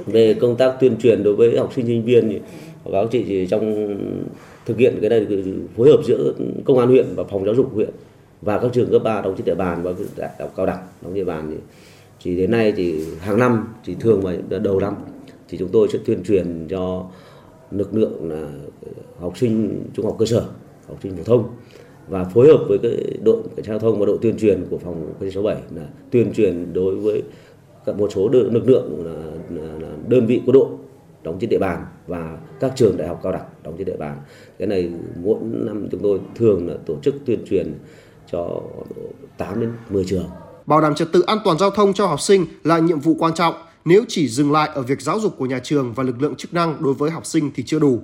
Về 0.07 0.34
công 0.40 0.57
tác 0.57 0.72
tuyên 0.80 0.96
truyền 1.03 1.22
đối 1.22 1.36
với 1.36 1.59
học 1.59 1.72
sinh 1.76 1.86
sinh 1.86 2.05
viên 2.05 2.28
thì 2.28 2.40
báo 2.92 3.07
chị 3.07 3.24
thì 3.28 3.46
trong 3.51 3.86
thực 4.71 4.79
hiện 4.79 4.99
cái 5.01 5.11
này 5.11 5.27
phối 5.77 5.91
hợp 5.91 6.01
giữa 6.07 6.33
công 6.64 6.79
an 6.79 6.89
huyện 6.89 7.07
và 7.16 7.25
phòng 7.25 7.45
giáo 7.45 7.55
dục 7.55 7.75
huyện 7.75 7.91
và 8.43 8.59
các 8.59 8.71
trường 8.73 8.91
cấp 8.91 9.03
3 9.05 9.21
đóng 9.21 9.35
trên 9.37 9.45
địa 9.45 9.55
bàn 9.55 9.83
và 9.83 9.93
đại 10.16 10.31
học 10.39 10.53
cao 10.57 10.66
đẳng 10.66 10.87
đóng 11.03 11.14
địa 11.14 11.25
bàn 11.25 11.51
thì, 11.51 11.57
thì 12.23 12.37
đến 12.37 12.51
nay 12.51 12.73
thì 12.77 13.05
hàng 13.21 13.39
năm 13.39 13.68
thì 13.85 13.97
thường 14.01 14.21
vào 14.21 14.35
đầu 14.62 14.81
năm 14.81 14.95
thì 15.49 15.59
chúng 15.59 15.68
tôi 15.68 15.89
sẽ 15.93 15.99
tuyên 16.07 16.23
truyền 16.23 16.66
cho 16.68 17.07
lực 17.71 17.95
lượng 17.95 18.31
là 18.31 18.49
học 19.21 19.39
sinh 19.39 19.83
trung 19.95 20.07
học 20.07 20.16
cơ 20.18 20.27
sở 20.27 20.45
học 20.89 20.99
sinh 21.03 21.16
phổ 21.16 21.25
thông 21.25 21.45
và 22.09 22.25
phối 22.25 22.47
hợp 22.47 22.64
với 22.68 22.79
cái 22.83 23.18
đội 23.25 23.43
cảnh 23.57 23.64
sát 23.64 23.73
giao 23.73 23.79
thông 23.79 23.99
và 23.99 24.07
đội 24.07 24.18
tuyên 24.23 24.37
truyền 24.39 24.64
của 24.71 24.79
phòng 24.79 25.14
PC67 25.21 25.55
là 25.75 25.87
tuyên 26.11 26.33
truyền 26.33 26.73
đối 26.73 26.97
với 26.97 27.23
các 27.87 27.99
một 27.99 28.11
số 28.14 28.29
lực 28.29 28.68
lượng 28.68 29.05
là, 29.05 29.12
là, 29.62 29.73
là 29.81 29.89
đơn 30.09 30.27
vị 30.27 30.43
của 30.47 30.53
đội 30.53 30.66
đóng 31.23 31.39
trên 31.41 31.51
địa 31.51 31.59
bàn 31.59 31.85
và 32.07 32.39
các 32.61 32.73
trường 32.77 32.97
đại 32.97 33.09
học 33.09 33.21
cao 33.23 33.33
đẳng 33.33 33.47
đóng 33.64 33.75
trên 33.79 33.87
địa 33.87 33.97
bàn. 33.97 34.21
Cái 34.59 34.68
này 34.68 34.91
mỗi 35.23 35.39
năm 35.43 35.89
chúng 35.91 36.03
tôi 36.03 36.21
thường 36.35 36.68
là 36.68 36.75
tổ 36.87 36.97
chức 37.03 37.14
tuyên 37.27 37.45
truyền 37.51 37.75
cho 38.33 38.62
8 39.39 39.61
đến 39.61 39.73
10 39.91 40.05
trường. 40.05 40.29
Bảo 40.66 40.81
đảm 40.81 40.95
trật 40.95 41.12
tự 41.12 41.21
an 41.21 41.39
toàn 41.45 41.59
giao 41.59 41.71
thông 41.71 41.93
cho 41.93 42.07
học 42.07 42.21
sinh 42.21 42.47
là 42.64 42.79
nhiệm 42.79 43.01
vụ 43.01 43.16
quan 43.18 43.35
trọng. 43.35 43.55
Nếu 43.85 44.05
chỉ 44.09 44.29
dừng 44.29 44.53
lại 44.53 44.71
ở 44.75 44.83
việc 44.83 45.01
giáo 45.01 45.21
dục 45.21 45.35
của 45.39 45.47
nhà 45.47 45.59
trường 45.59 45.93
và 45.93 46.03
lực 46.03 46.23
lượng 46.23 46.35
chức 46.35 46.55
năng 46.55 46.83
đối 46.83 46.95
với 46.95 47.11
học 47.11 47.27
sinh 47.27 47.51
thì 47.55 47.62
chưa 47.62 47.79
đủ. 47.79 48.01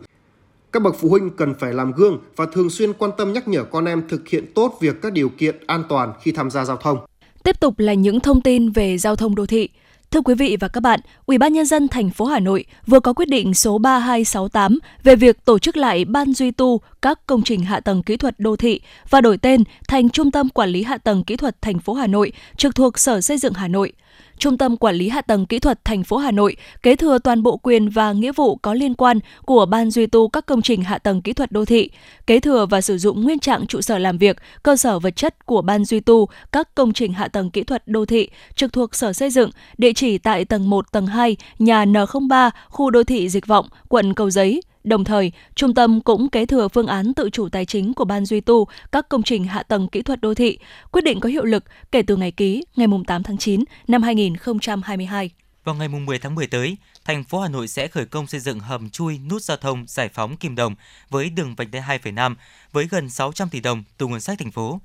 Các 0.73 0.83
bậc 0.83 0.95
phụ 1.01 1.09
huynh 1.09 1.31
cần 1.31 1.55
phải 1.55 1.73
làm 1.73 1.93
gương 1.93 2.19
và 2.37 2.47
thường 2.53 2.71
xuyên 2.71 2.93
quan 2.93 3.11
tâm 3.19 3.33
nhắc 3.33 3.49
nhở 3.49 3.65
con 3.65 3.85
em 3.85 4.09
thực 4.09 4.29
hiện 4.29 4.53
tốt 4.55 4.79
việc 4.81 5.03
các 5.03 5.13
điều 5.13 5.29
kiện 5.29 5.57
an 5.67 5.85
toàn 5.89 6.13
khi 6.23 6.33
tham 6.33 6.51
gia 6.51 6.65
giao 6.65 6.77
thông. 6.77 6.99
Tiếp 7.43 7.61
tục 7.61 7.75
là 7.79 7.95
những 7.95 8.21
thông 8.21 8.41
tin 8.41 8.71
về 8.71 8.99
giao 8.99 9.17
thông 9.17 9.35
đô 9.35 9.47
thị. 9.47 9.69
Thưa 10.11 10.21
quý 10.21 10.35
vị 10.35 10.57
và 10.61 10.69
các 10.69 10.81
bạn, 10.81 11.01
Ủy 11.27 11.39
ban 11.39 11.53
nhân 11.53 11.67
dân 11.67 11.89
thành 11.89 12.11
phố 12.11 12.25
Hà 12.25 12.39
Nội 12.39 12.65
vừa 12.87 13.01
có 13.01 13.13
quyết 13.13 13.29
định 13.29 13.55
số 13.55 13.79
3268 13.79 14.79
về 15.03 15.17
việc 15.17 15.45
tổ 15.45 15.59
chức 15.59 15.77
lại 15.77 16.05
ban 16.05 16.33
duy 16.33 16.51
tu 16.51 16.81
các 17.03 17.27
công 17.27 17.43
trình 17.43 17.61
hạ 17.61 17.81
tầng 17.81 18.03
kỹ 18.03 18.17
thuật 18.17 18.41
đô 18.41 18.57
thị 18.57 18.81
và 19.11 19.21
đổi 19.21 19.39
tên 19.39 19.65
thành 19.89 20.11
Trung 20.11 20.31
tâm 20.31 20.49
Quản 20.49 20.69
lý 20.69 20.83
hạ 20.83 20.99
tầng 20.99 21.25
kỹ 21.25 21.37
thuật 21.37 21.63
thành 21.63 21.79
phố 21.79 21.95
Hà 21.95 22.07
Nội 22.07 22.33
trực 22.57 22.75
thuộc 22.75 22.99
Sở 22.99 23.21
Xây 23.21 23.39
dựng 23.39 23.53
Hà 23.53 23.69
Nội. 23.69 23.93
Trung 24.39 24.59
tâm 24.59 24.77
Quản 24.77 24.95
lý 24.95 25.09
Hạ 25.09 25.21
tầng 25.23 25.47
Kỹ 25.47 25.59
thuật 25.59 25.85
thành 25.85 26.05
phố 26.05 26.17
Hà 26.17 26.31
Nội 26.31 26.57
kế 26.83 26.97
thừa 26.97 27.19
toàn 27.19 27.43
bộ 27.43 27.57
quyền 27.57 27.89
và 27.89 28.13
nghĩa 28.13 28.33
vụ 28.33 28.57
có 28.57 28.75
liên 28.75 28.95
quan 28.95 29.21
của 29.45 29.67
Ban 29.67 29.91
duy 29.91 30.07
tu 30.07 30.29
các 30.29 30.47
công 30.47 30.63
trình 30.63 30.83
hạ 30.83 30.99
tầng 30.99 31.23
kỹ 31.23 31.33
thuật 31.33 31.53
đô 31.53 31.65
thị, 31.65 31.91
kế 32.27 32.41
thừa 32.41 32.67
và 32.67 32.81
sử 32.81 32.99
dụng 32.99 33.23
nguyên 33.23 33.39
trạng 33.39 33.67
trụ 33.67 33.81
sở 33.81 33.99
làm 33.99 34.19
việc, 34.19 34.37
cơ 34.63 34.77
sở 34.77 34.99
vật 34.99 35.17
chất 35.17 35.47
của 35.47 35.63
Ban 35.63 35.85
duy 35.85 36.01
tu 36.01 36.29
các 36.53 36.75
công 36.75 36.93
trình 36.93 37.13
hạ 37.13 37.29
tầng 37.29 37.51
kỹ 37.51 37.65
thuật 37.65 37.89
đô 37.89 38.05
thị 38.07 38.29
trực 38.55 38.73
thuộc 38.73 38.95
Sở 38.95 39.13
Xây 39.13 39.31
dựng, 39.31 39.51
địa 39.79 39.93
chỉ 39.93 40.19
tại 40.19 40.45
tầng 40.45 40.71
1, 40.71 40.93
tầng 40.93 41.07
2, 41.07 41.37
nhà 41.59 41.85
N03, 41.85 42.51
khu 42.69 42.91
đô 42.91 43.05
thị 43.05 43.29
Dịch 43.29 43.47
Vọng, 43.47 43.67
quận 43.89 44.15
Cầu 44.15 44.31
Giấy, 44.31 44.61
Đồng 44.87 45.05
thời, 45.05 45.33
trung 45.55 45.75
tâm 45.75 46.01
cũng 46.01 46.29
kế 46.29 46.47
thừa 46.47 46.69
phương 46.69 46.87
án 46.87 47.15
tự 47.15 47.31
chủ 47.31 47.49
tài 47.49 47.65
chính 47.65 47.95
của 47.95 48.05
Ban 48.05 48.25
duy 48.25 48.41
tu 48.41 48.67
các 48.93 49.09
công 49.09 49.23
trình 49.23 49.45
hạ 49.45 49.63
tầng 49.63 49.89
kỹ 49.89 50.03
thuật 50.03 50.21
đô 50.21 50.35
thị, 50.35 50.59
quyết 50.93 51.05
định 51.05 51.21
có 51.21 51.29
hiệu 51.29 51.45
lực 51.45 51.65
kể 51.93 52.03
từ 52.03 52.17
ngày 52.17 52.31
ký 52.31 52.65
ngày 52.77 52.87
8 53.07 53.23
tháng 53.23 53.39
9 53.39 53.65
năm 53.89 54.03
2022. 54.03 55.31
Vào 55.65 55.75
ngày 55.75 55.89
10 55.89 56.19
tháng 56.19 56.35
10 56.35 56.47
tới, 56.47 56.77
thành 57.05 57.25
phố 57.25 57.41
Hà 57.41 57.49
Nội 57.49 57.69
sẽ 57.69 57.89
khởi 57.89 58.07
công 58.07 58.27
xây 58.27 58.41
dựng 58.41 58.61
hầm 58.61 58.91
chui 58.91 59.19
nút 59.19 59.43
giao 59.43 59.57
thông 59.57 59.85
giải 59.89 60.09
phóng 60.09 60.37
Kim 60.37 60.55
Đồng 60.55 60.75
với 61.11 61.31
đường 61.31 61.55
vành 61.55 61.71
đai 61.71 61.83
2,5 61.83 62.35
với 62.73 62.87
gần 62.91 63.11
600 63.11 63.49
tỷ 63.49 63.61
đồng 63.61 63.83
từ 63.99 64.07
nguồn 64.07 64.21
sách 64.21 64.39
thành 64.39 64.51
phố. 64.51 64.81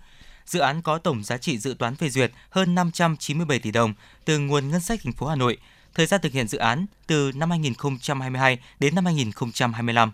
Dự 0.46 0.60
án 0.60 0.82
có 0.82 0.98
tổng 0.98 1.24
giá 1.24 1.38
trị 1.38 1.58
dự 1.58 1.76
toán 1.80 1.96
phê 1.96 2.10
duyệt 2.10 2.32
hơn 2.50 2.76
597 2.76 3.60
tỷ 3.60 3.72
đồng 3.72 3.94
từ 4.26 4.40
nguồn 4.40 4.70
ngân 4.70 4.82
sách 4.82 5.00
thành 5.04 5.14
phố 5.14 5.28
Hà 5.28 5.36
Nội 5.36 5.58
thời 5.96 6.06
gian 6.06 6.22
thực 6.22 6.32
hiện 6.32 6.48
dự 6.48 6.58
án 6.58 6.86
từ 7.08 7.32
năm 7.36 7.50
2022 7.50 8.60
đến 8.80 8.96
năm 8.96 9.06
2025. 9.06 10.12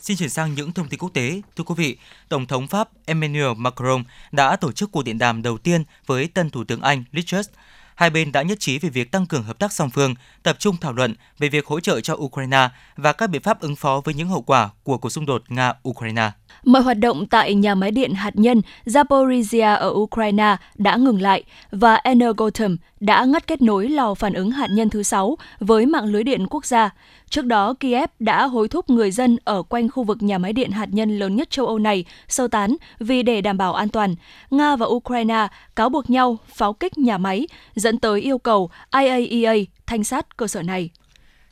Xin 0.00 0.16
chuyển 0.16 0.30
sang 0.30 0.54
những 0.54 0.72
thông 0.72 0.88
tin 0.88 1.00
quốc 1.00 1.10
tế. 1.14 1.40
Thưa 1.56 1.64
quý 1.64 1.74
vị, 1.78 1.96
Tổng 2.28 2.46
thống 2.46 2.68
Pháp 2.68 2.88
Emmanuel 3.06 3.56
Macron 3.56 4.04
đã 4.32 4.56
tổ 4.56 4.72
chức 4.72 4.92
cuộc 4.92 5.02
điện 5.02 5.18
đàm 5.18 5.42
đầu 5.42 5.58
tiên 5.58 5.84
với 6.06 6.28
tân 6.28 6.50
Thủ 6.50 6.64
tướng 6.64 6.80
Anh 6.80 7.04
Liz 7.12 7.22
Truss 7.22 7.50
hai 7.94 8.10
bên 8.10 8.32
đã 8.32 8.42
nhất 8.42 8.60
trí 8.60 8.78
về 8.78 8.88
việc 8.88 9.12
tăng 9.12 9.26
cường 9.26 9.42
hợp 9.42 9.58
tác 9.58 9.72
song 9.72 9.90
phương, 9.90 10.14
tập 10.42 10.56
trung 10.58 10.76
thảo 10.80 10.92
luận 10.92 11.14
về 11.38 11.48
việc 11.48 11.66
hỗ 11.66 11.80
trợ 11.80 12.00
cho 12.00 12.14
Ukraine 12.14 12.68
và 12.96 13.12
các 13.12 13.30
biện 13.30 13.42
pháp 13.42 13.60
ứng 13.60 13.76
phó 13.76 14.00
với 14.04 14.14
những 14.14 14.28
hậu 14.28 14.42
quả 14.42 14.70
của 14.82 14.98
cuộc 14.98 15.10
xung 15.10 15.26
đột 15.26 15.42
Nga-Ukraine. 15.48 16.30
Mọi 16.64 16.82
hoạt 16.82 16.98
động 16.98 17.26
tại 17.26 17.54
nhà 17.54 17.74
máy 17.74 17.90
điện 17.90 18.14
hạt 18.14 18.36
nhân 18.36 18.62
Zaporizhia 18.86 19.76
ở 19.76 19.90
Ukraine 19.94 20.56
đã 20.74 20.96
ngừng 20.96 21.22
lại 21.22 21.44
và 21.70 21.94
Energoatom 21.94 22.76
đã 23.00 23.24
ngắt 23.24 23.46
kết 23.46 23.62
nối 23.62 23.88
lò 23.88 24.14
phản 24.14 24.32
ứng 24.34 24.50
hạt 24.50 24.68
nhân 24.70 24.90
thứ 24.90 25.02
6 25.02 25.36
với 25.60 25.86
mạng 25.86 26.04
lưới 26.04 26.24
điện 26.24 26.46
quốc 26.50 26.66
gia. 26.66 26.90
Trước 27.30 27.44
đó, 27.44 27.74
Kiev 27.80 28.10
đã 28.18 28.46
hối 28.46 28.68
thúc 28.68 28.90
người 28.90 29.10
dân 29.10 29.36
ở 29.44 29.62
quanh 29.62 29.88
khu 29.88 30.04
vực 30.04 30.22
nhà 30.22 30.38
máy 30.38 30.52
điện 30.52 30.70
hạt 30.70 30.88
nhân 30.90 31.18
lớn 31.18 31.36
nhất 31.36 31.50
châu 31.50 31.66
Âu 31.66 31.78
này 31.78 32.04
sơ 32.28 32.48
tán 32.48 32.76
vì 32.98 33.22
để 33.22 33.40
đảm 33.40 33.58
bảo 33.58 33.74
an 33.74 33.88
toàn. 33.88 34.14
Nga 34.50 34.76
và 34.76 34.86
Ukraine 34.86 35.48
cáo 35.76 35.88
buộc 35.88 36.10
nhau 36.10 36.38
pháo 36.54 36.72
kích 36.72 36.98
nhà 36.98 37.18
máy, 37.18 37.46
dẫn 37.84 37.98
tới 37.98 38.20
yêu 38.20 38.38
cầu 38.38 38.70
IAEA 38.92 39.54
thanh 39.86 40.04
sát 40.04 40.36
cơ 40.36 40.46
sở 40.48 40.62
này. 40.62 40.90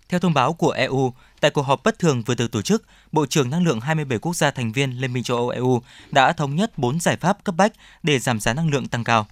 Theo 0.08 0.20
thông 0.20 0.34
báo 0.34 0.52
của 0.52 0.70
EU, 0.70 1.12
tại 1.40 1.50
cuộc 1.50 1.62
họp 1.62 1.84
bất 1.84 1.98
thường 1.98 2.22
vừa 2.22 2.34
được 2.34 2.52
tổ 2.52 2.62
chức, 2.62 2.84
Bộ 3.12 3.26
trưởng 3.26 3.50
Năng 3.50 3.64
lượng 3.64 3.80
27 3.80 4.18
quốc 4.18 4.36
gia 4.36 4.50
thành 4.50 4.72
viên 4.72 4.90
Liên 5.00 5.12
minh 5.12 5.22
châu 5.22 5.36
Âu 5.36 5.48
EU 5.48 5.82
đã 6.10 6.32
thống 6.32 6.56
nhất 6.56 6.78
4 6.78 7.00
giải 7.00 7.16
pháp 7.16 7.44
cấp 7.44 7.54
bách 7.56 7.72
để 8.02 8.18
giảm 8.18 8.40
giá 8.40 8.54
năng 8.54 8.70
lượng 8.70 8.88
tăng 8.88 9.04
cao. 9.04 9.26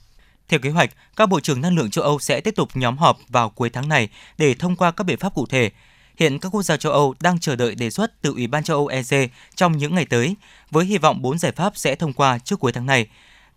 Theo 0.48 0.60
kế 0.60 0.70
hoạch, 0.70 0.90
các 1.16 1.26
bộ 1.26 1.40
trưởng 1.40 1.60
năng 1.60 1.76
lượng 1.76 1.90
châu 1.90 2.04
Âu 2.04 2.18
sẽ 2.18 2.40
tiếp 2.40 2.54
tục 2.56 2.68
nhóm 2.74 2.98
họp 2.98 3.18
vào 3.28 3.50
cuối 3.50 3.70
tháng 3.70 3.88
này 3.88 4.08
để 4.38 4.54
thông 4.54 4.76
qua 4.76 4.90
các 4.90 5.04
biện 5.04 5.18
pháp 5.18 5.34
cụ 5.34 5.46
thể. 5.46 5.70
Hiện 6.16 6.38
các 6.38 6.54
quốc 6.54 6.62
gia 6.62 6.76
châu 6.76 6.92
Âu 6.92 7.14
đang 7.20 7.38
chờ 7.38 7.56
đợi 7.56 7.74
đề 7.74 7.90
xuất 7.90 8.22
từ 8.22 8.32
Ủy 8.32 8.46
ban 8.46 8.64
châu 8.64 8.76
Âu 8.76 8.86
EC 8.86 9.30
trong 9.54 9.76
những 9.76 9.94
ngày 9.94 10.04
tới, 10.04 10.34
với 10.70 10.84
hy 10.84 10.98
vọng 10.98 11.22
4 11.22 11.38
giải 11.38 11.52
pháp 11.52 11.72
sẽ 11.76 11.94
thông 11.94 12.12
qua 12.12 12.38
trước 12.38 12.60
cuối 12.60 12.72
tháng 12.72 12.86
này. 12.86 13.06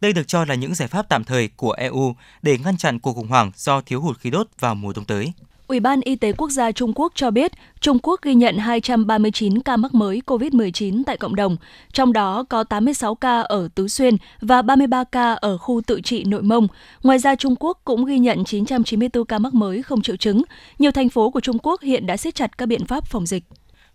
Đây 0.04 0.14
được 0.14 0.28
cho 0.28 0.46
là 0.46 0.56
những 0.56 0.76
giải 0.76 0.88
pháp 0.88 1.10
tạm 1.10 1.24
thời 1.24 1.48
của 1.48 1.72
EU 1.72 2.16
để 2.42 2.58
ngăn 2.64 2.78
chặn 2.78 3.00
cuộc 3.00 3.14
khủng 3.14 3.28
hoảng 3.28 3.52
do 3.56 3.82
thiếu 3.82 4.02
hụt 4.02 4.20
khí 4.20 4.30
đốt 4.30 4.48
vào 4.60 4.76
mùa 4.76 4.94
đông 4.96 5.06
tới. 5.06 5.34
Ủy 5.68 5.80
ban 5.80 6.02
Y 6.02 6.16
tế 6.16 6.32
Quốc 6.32 6.50
gia 6.50 6.72
Trung 6.72 6.94
Quốc 6.96 7.12
cho 7.16 7.32
biết 7.32 7.52
Trung 7.80 8.00
Quốc 8.04 8.22
ghi 8.22 8.36
nhận 8.36 8.58
239 8.58 9.62
ca 9.62 9.78
mắc 9.78 9.94
mới 9.94 10.22
COVID-19 10.26 11.04
tại 11.06 11.18
cộng 11.18 11.36
đồng, 11.36 11.58
trong 11.94 12.14
đó 12.14 12.44
có 12.50 12.64
86 12.64 13.16
ca 13.16 13.42
ở 13.42 13.68
Tứ 13.76 13.88
Xuyên 13.88 14.18
và 14.42 14.62
33 14.62 15.04
ca 15.04 15.34
ở 15.34 15.58
khu 15.58 15.82
tự 15.88 16.02
trị 16.02 16.24
Nội 16.24 16.42
Mông. 16.42 16.68
Ngoài 17.04 17.20
ra, 17.20 17.36
Trung 17.36 17.56
Quốc 17.60 17.82
cũng 17.86 18.06
ghi 18.06 18.20
nhận 18.20 18.44
994 18.46 19.26
ca 19.26 19.40
mắc 19.40 19.54
mới 19.54 19.84
không 19.84 20.02
triệu 20.02 20.16
chứng. 20.16 20.44
Nhiều 20.80 20.92
thành 20.92 21.10
phố 21.10 21.30
của 21.30 21.40
Trung 21.40 21.58
Quốc 21.64 21.82
hiện 21.82 22.08
đã 22.08 22.18
siết 22.18 22.36
chặt 22.36 22.58
các 22.58 22.66
biện 22.66 22.86
pháp 22.86 23.06
phòng 23.06 23.26
dịch. 23.26 23.44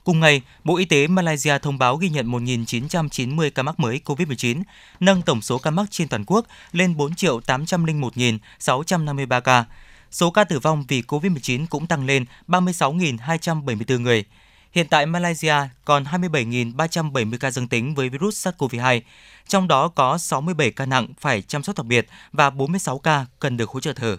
Cùng 0.08 0.20
ngày, 0.20 0.42
Bộ 0.64 0.76
Y 0.76 0.84
tế 0.84 1.06
Malaysia 1.06 1.58
thông 1.58 1.78
báo 1.78 1.96
ghi 1.96 2.08
nhận 2.08 2.30
1.990 2.30 3.50
ca 3.50 3.62
mắc 3.62 3.80
mới 3.80 4.00
COVID-19, 4.04 4.62
nâng 5.00 5.22
tổng 5.22 5.42
số 5.42 5.58
ca 5.58 5.70
mắc 5.70 5.86
trên 5.90 6.08
toàn 6.08 6.24
quốc 6.26 6.46
lên 6.72 6.94
4.801.653 6.94 9.40
ca. 9.40 9.64
Số 10.10 10.30
ca 10.30 10.44
tử 10.44 10.58
vong 10.58 10.84
vì 10.88 11.02
COVID-19 11.02 11.66
cũng 11.70 11.86
tăng 11.86 12.06
lên 12.06 12.24
36.274 12.48 14.00
người. 14.00 14.24
Hiện 14.72 14.86
tại 14.90 15.06
Malaysia 15.06 15.54
còn 15.84 16.04
27.370 16.04 17.36
ca 17.40 17.50
dương 17.50 17.68
tính 17.68 17.94
với 17.94 18.08
virus 18.08 18.46
SARS-CoV-2, 18.46 19.00
trong 19.48 19.68
đó 19.68 19.88
có 19.88 20.18
67 20.18 20.70
ca 20.70 20.86
nặng 20.86 21.06
phải 21.20 21.42
chăm 21.42 21.62
sóc 21.62 21.76
đặc 21.76 21.86
biệt 21.86 22.06
và 22.32 22.50
46 22.50 22.98
ca 22.98 23.26
cần 23.38 23.56
được 23.56 23.70
hỗ 23.70 23.80
trợ 23.80 23.92
thở. 23.92 24.16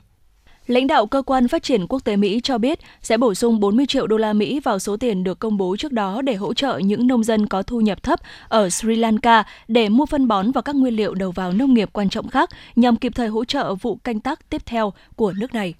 Lãnh 0.69 0.87
đạo 0.87 1.07
cơ 1.07 1.21
quan 1.21 1.47
phát 1.47 1.63
triển 1.63 1.87
quốc 1.87 2.03
tế 2.03 2.15
Mỹ 2.15 2.39
cho 2.43 2.57
biết 2.57 2.79
sẽ 3.01 3.17
bổ 3.17 3.33
sung 3.33 3.59
40 3.59 3.85
triệu 3.85 4.07
đô 4.07 4.17
la 4.17 4.33
Mỹ 4.33 4.59
vào 4.59 4.79
số 4.79 4.97
tiền 4.97 5.23
được 5.23 5.39
công 5.39 5.57
bố 5.57 5.75
trước 5.77 5.91
đó 5.91 6.21
để 6.21 6.35
hỗ 6.35 6.53
trợ 6.53 6.77
những 6.77 7.07
nông 7.07 7.23
dân 7.23 7.47
có 7.47 7.63
thu 7.63 7.81
nhập 7.81 8.03
thấp 8.03 8.19
ở 8.47 8.69
Sri 8.69 8.95
Lanka 8.95 9.43
để 9.67 9.89
mua 9.89 10.05
phân 10.05 10.27
bón 10.27 10.51
và 10.51 10.61
các 10.61 10.75
nguyên 10.75 10.95
liệu 10.95 11.13
đầu 11.13 11.31
vào 11.31 11.51
nông 11.51 11.73
nghiệp 11.73 11.89
quan 11.93 12.09
trọng 12.09 12.29
khác 12.29 12.49
nhằm 12.75 12.95
kịp 12.95 13.11
thời 13.15 13.27
hỗ 13.27 13.45
trợ 13.45 13.75
vụ 13.75 13.95
canh 13.95 14.19
tác 14.19 14.49
tiếp 14.49 14.61
theo 14.65 14.93
của 15.15 15.33
nước 15.33 15.53
này. 15.53 15.73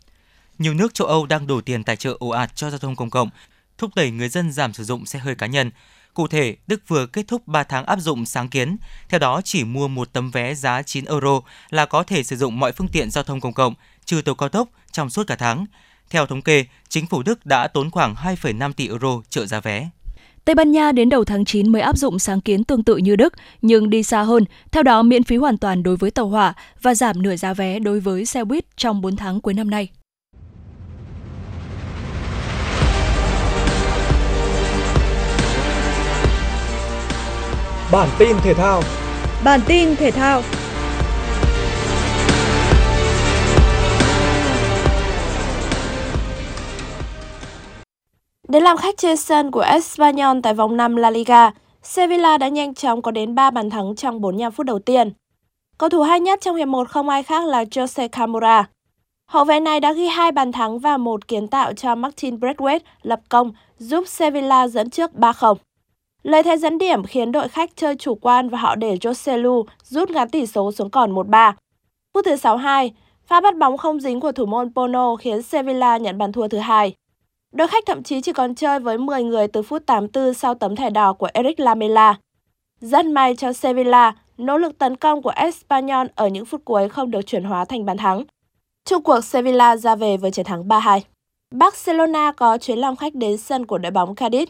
Nhiều 0.58 0.74
nước 0.74 0.94
châu 0.94 1.08
Âu 1.08 1.26
đang 1.26 1.48
đổ 1.48 1.62
tiền 1.62 1.84
tài 1.84 1.96
trợ 1.96 2.16
ồ 2.20 2.30
ạt 2.30 2.56
cho 2.56 2.70
giao 2.70 2.80
thông 2.80 2.96
công 2.96 3.10
cộng, 3.10 3.30
thúc 3.78 3.92
đẩy 3.96 4.12
người 4.12 4.30
dân 4.30 4.52
giảm 4.52 4.74
sử 4.74 4.84
dụng 4.84 5.06
xe 5.06 5.20
hơi 5.20 5.36
cá 5.36 5.48
nhân. 5.48 5.72
Cụ 6.14 6.28
thể, 6.28 6.56
Đức 6.68 6.82
vừa 6.88 7.06
kết 7.06 7.28
thúc 7.28 7.48
3 7.48 7.64
tháng 7.64 7.86
áp 7.86 8.00
dụng 8.00 8.26
sáng 8.26 8.50
kiến. 8.50 8.78
Theo 9.10 9.20
đó, 9.20 9.42
chỉ 9.44 9.64
mua 9.64 9.88
một 9.88 10.14
tấm 10.14 10.32
vé 10.32 10.56
giá 10.56 10.82
9 10.82 11.06
euro 11.06 11.42
là 11.70 11.86
có 11.86 12.04
thể 12.04 12.24
sử 12.24 12.36
dụng 12.36 12.60
mọi 12.60 12.72
phương 12.72 12.88
tiện 12.88 13.12
giao 13.12 13.24
thông 13.24 13.42
công 13.42 13.54
cộng, 13.54 13.74
trừ 14.10 14.22
tàu 14.22 14.36
cao 14.36 14.50
tốc, 14.50 14.70
trong 14.92 15.10
suốt 15.10 15.28
cả 15.28 15.36
tháng. 15.36 15.66
Theo 16.10 16.26
thống 16.26 16.42
kê, 16.42 16.66
chính 16.90 17.08
phủ 17.08 17.24
Đức 17.24 17.46
đã 17.46 17.68
tốn 17.68 17.92
khoảng 17.92 18.16
2,5 18.16 18.74
tỷ 18.74 18.88
euro 18.88 19.22
trợ 19.30 19.46
giá 19.46 19.60
vé. 19.60 19.90
Tây 20.46 20.56
Ban 20.56 20.72
Nha 20.72 20.92
đến 20.92 21.10
đầu 21.10 21.26
tháng 21.26 21.46
9 21.46 21.72
mới 21.72 21.82
áp 21.82 21.98
dụng 21.98 22.20
sáng 22.20 22.42
kiến 22.42 22.64
tương 22.64 22.84
tự 22.84 22.98
như 22.98 23.16
Đức, 23.16 23.34
nhưng 23.62 23.90
đi 23.90 24.04
xa 24.04 24.22
hơn, 24.22 24.46
theo 24.72 24.84
đó 24.84 25.04
miễn 25.04 25.24
phí 25.24 25.36
hoàn 25.36 25.58
toàn 25.58 25.84
đối 25.84 25.98
với 25.98 26.12
tàu 26.12 26.28
hỏa 26.28 26.54
và 26.82 26.96
giảm 26.96 27.22
nửa 27.22 27.36
giá 27.36 27.54
vé 27.54 27.80
đối 27.80 28.00
với 28.00 28.26
xe 28.26 28.44
buýt 28.44 28.66
trong 28.78 29.02
4 29.02 29.16
tháng 29.16 29.42
cuối 29.42 29.54
năm 29.54 29.70
nay. 29.70 29.88
Bản 37.92 38.10
tin 38.20 38.38
thể 38.44 38.54
thao 38.54 38.84
Bản 39.44 39.60
tin 39.68 39.96
thể 39.96 40.12
thao 40.12 40.42
Để 48.50 48.60
làm 48.60 48.78
khách 48.78 48.98
trên 48.98 49.18
sân 49.18 49.52
của 49.52 49.60
Espanyol 49.60 50.38
tại 50.44 50.54
vòng 50.54 50.78
5 50.78 50.96
La 50.96 51.10
Liga, 51.10 51.52
Sevilla 51.84 52.38
đã 52.38 52.48
nhanh 52.48 52.74
chóng 52.74 53.02
có 53.02 53.12
đến 53.12 53.36
3 53.36 53.52
bàn 53.52 53.70
thắng 53.70 53.96
trong 53.96 54.22
45 54.22 54.52
phút 54.52 54.66
đầu 54.66 54.80
tiên. 54.80 55.12
Cầu 55.78 55.90
thủ 55.90 56.02
hay 56.02 56.20
nhất 56.20 56.42
trong 56.42 56.56
hiệp 56.56 56.68
1 56.68 56.90
không 56.90 57.10
ai 57.10 57.24
khác 57.24 57.46
là 57.46 57.64
Jose 57.64 58.08
Camora. 58.08 58.70
Hậu 59.30 59.46
vệ 59.46 59.60
này 59.60 59.80
đã 59.80 59.94
ghi 59.94 60.08
hai 60.08 60.32
bàn 60.32 60.52
thắng 60.52 60.80
và 60.80 60.98
một 60.98 61.28
kiến 61.28 61.48
tạo 61.48 61.74
cho 61.74 61.96
Martin 61.96 62.36
Braithwaite 62.36 62.80
lập 63.02 63.20
công, 63.30 63.52
giúp 63.78 64.08
Sevilla 64.08 64.68
dẫn 64.68 64.90
trước 64.90 65.12
3-0. 65.14 65.56
Lời 66.24 66.44
thế 66.44 66.58
dẫn 66.58 66.78
điểm 66.78 67.04
khiến 67.04 67.32
đội 67.32 67.48
khách 67.48 67.70
chơi 67.76 67.96
chủ 67.96 68.16
quan 68.16 68.50
và 68.50 68.58
họ 68.58 68.76
để 68.76 68.96
Joselu 68.96 69.64
rút 69.84 70.10
ngắn 70.10 70.30
tỷ 70.30 70.46
số 70.46 70.72
xuống 70.72 70.90
còn 70.90 71.16
1-3. 71.16 71.54
Phút 72.14 72.26
thứ 72.26 72.36
62, 72.36 72.94
pha 73.28 73.42
bắt 73.42 73.58
bóng 73.58 73.78
không 73.78 74.00
dính 74.00 74.20
của 74.20 74.32
thủ 74.32 74.46
môn 74.46 74.74
Pono 74.74 75.16
khiến 75.16 75.42
Sevilla 75.42 75.98
nhận 75.98 76.18
bàn 76.18 76.32
thua 76.32 76.48
thứ 76.48 76.58
hai. 76.58 76.94
Đội 77.52 77.68
khách 77.68 77.84
thậm 77.86 78.04
chí 78.04 78.22
chỉ 78.22 78.34
còn 78.34 78.56
chơi 78.56 78.80
với 78.80 78.98
10 78.98 79.24
người 79.24 79.48
từ 79.48 79.62
phút 79.62 79.86
84 79.86 80.34
sau 80.34 80.56
tấm 80.56 80.76
thẻ 80.76 80.90
đỏ 80.90 81.14
của 81.14 81.30
Eric 81.34 81.60
Lamela. 81.60 82.20
Rất 82.82 83.06
may 83.06 83.36
cho 83.36 83.54
Sevilla, 83.54 84.16
nỗ 84.38 84.58
lực 84.58 84.78
tấn 84.78 84.96
công 84.96 85.22
của 85.22 85.30
Espanyol 85.36 86.08
ở 86.16 86.28
những 86.28 86.46
phút 86.46 86.62
cuối 86.66 86.90
không 86.90 87.12
được 87.12 87.22
chuyển 87.22 87.44
hóa 87.44 87.66
thành 87.66 87.86
bàn 87.86 87.98
thắng. 87.98 88.24
Trung 88.86 89.04
cuộc 89.04 89.22
Sevilla 89.22 89.76
ra 89.76 89.96
về 89.96 90.18
với 90.18 90.32
chiến 90.32 90.46
thắng 90.46 90.68
3-2. 90.68 91.00
Barcelona 91.52 92.32
có 92.32 92.58
chuyến 92.58 92.80
làm 92.80 92.96
khách 92.96 93.16
đến 93.16 93.38
sân 93.38 93.66
của 93.66 93.78
đội 93.78 93.92
bóng 93.92 94.14
Cadiz. 94.14 94.46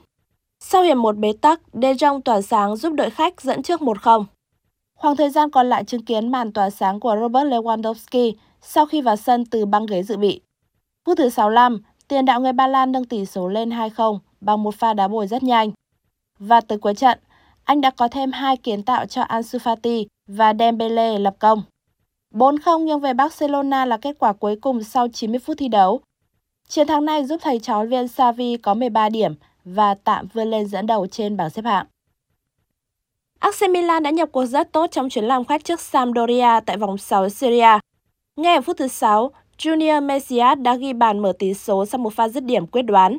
Sau 0.59 0.81
hiệp 0.83 0.97
một 0.97 1.17
bế 1.17 1.33
tắc, 1.41 1.61
De 1.73 1.93
Jong 1.93 2.21
tỏa 2.21 2.41
sáng 2.41 2.75
giúp 2.75 2.93
đội 2.93 3.09
khách 3.09 3.41
dẫn 3.41 3.63
trước 3.63 3.81
1-0. 3.81 4.25
Khoảng 4.95 5.15
thời 5.15 5.29
gian 5.29 5.49
còn 5.49 5.69
lại 5.69 5.83
chứng 5.83 6.05
kiến 6.05 6.31
màn 6.31 6.53
tỏa 6.53 6.69
sáng 6.69 6.99
của 6.99 7.15
Robert 7.21 7.47
Lewandowski 7.47 8.33
sau 8.61 8.85
khi 8.85 9.01
vào 9.01 9.15
sân 9.15 9.45
từ 9.45 9.65
băng 9.65 9.85
ghế 9.85 10.03
dự 10.03 10.17
bị. 10.17 10.41
Phút 11.05 11.17
thứ 11.17 11.29
65, 11.29 11.81
tiền 12.09 12.25
đạo 12.25 12.41
người 12.41 12.53
Ba 12.53 12.67
Lan 12.67 12.91
nâng 12.91 13.05
tỷ 13.05 13.25
số 13.25 13.47
lên 13.47 13.69
2-0 13.69 14.19
bằng 14.41 14.63
một 14.63 14.75
pha 14.75 14.93
đá 14.93 15.07
bồi 15.07 15.27
rất 15.27 15.43
nhanh. 15.43 15.71
Và 16.39 16.61
tới 16.61 16.77
cuối 16.77 16.95
trận, 16.95 17.19
anh 17.63 17.81
đã 17.81 17.91
có 17.91 18.07
thêm 18.07 18.31
hai 18.31 18.57
kiến 18.57 18.83
tạo 18.83 19.05
cho 19.05 19.21
Ansu 19.21 19.59
Fati 19.59 20.05
và 20.27 20.53
Dembele 20.59 21.19
lập 21.19 21.35
công. 21.39 21.63
4-0 22.33 22.79
nhưng 22.79 22.99
về 22.99 23.13
Barcelona 23.13 23.85
là 23.85 23.97
kết 23.97 24.15
quả 24.19 24.33
cuối 24.33 24.55
cùng 24.55 24.83
sau 24.83 25.07
90 25.07 25.39
phút 25.39 25.57
thi 25.57 25.67
đấu. 25.67 26.01
Chiến 26.67 26.87
thắng 26.87 27.05
này 27.05 27.25
giúp 27.25 27.37
thầy 27.43 27.59
trò 27.59 27.83
viên 27.85 28.07
Xavi 28.07 28.57
có 28.57 28.73
13 28.73 29.09
điểm 29.09 29.33
và 29.65 29.93
tạm 29.93 30.27
vươn 30.33 30.49
lên 30.49 30.67
dẫn 30.67 30.87
đầu 30.87 31.07
trên 31.07 31.37
bảng 31.37 31.49
xếp 31.49 31.65
hạng. 31.65 31.85
AC 33.39 33.69
Milan 33.69 34.03
đã 34.03 34.09
nhập 34.09 34.29
cuộc 34.31 34.45
rất 34.45 34.71
tốt 34.71 34.87
trong 34.91 35.09
chuyến 35.09 35.25
làm 35.25 35.45
khách 35.45 35.63
trước 35.63 35.79
Sampdoria 35.79 36.59
tại 36.65 36.77
vòng 36.77 36.97
6 36.97 37.29
Serie 37.29 37.79
Ngay 38.35 38.55
ở 38.55 38.61
phút 38.61 38.77
thứ 38.77 38.87
6, 38.87 39.31
Junior 39.59 40.01
Messias 40.05 40.59
đã 40.59 40.75
ghi 40.75 40.93
bàn 40.93 41.19
mở 41.19 41.33
tỷ 41.39 41.53
số 41.53 41.85
sau 41.85 41.99
một 41.99 42.13
pha 42.13 42.29
dứt 42.29 42.43
điểm 42.43 42.67
quyết 42.67 42.81
đoán. 42.81 43.17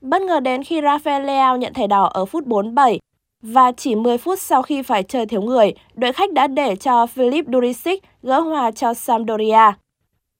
Bất 0.00 0.22
ngờ 0.22 0.40
đến 0.40 0.64
khi 0.64 0.80
Rafael 0.80 1.24
Leao 1.24 1.56
nhận 1.56 1.74
thẻ 1.74 1.86
đỏ 1.86 2.04
ở 2.04 2.24
phút 2.24 2.46
47 2.46 3.00
và 3.42 3.72
chỉ 3.72 3.94
10 3.94 4.18
phút 4.18 4.40
sau 4.40 4.62
khi 4.62 4.82
phải 4.82 5.02
chơi 5.02 5.26
thiếu 5.26 5.42
người, 5.42 5.72
đội 5.94 6.12
khách 6.12 6.32
đã 6.32 6.46
để 6.46 6.76
cho 6.76 7.06
Philip 7.06 7.44
Durisic 7.52 8.02
gỡ 8.22 8.40
hòa 8.40 8.70
cho 8.70 8.94
Sampdoria. 8.94 9.72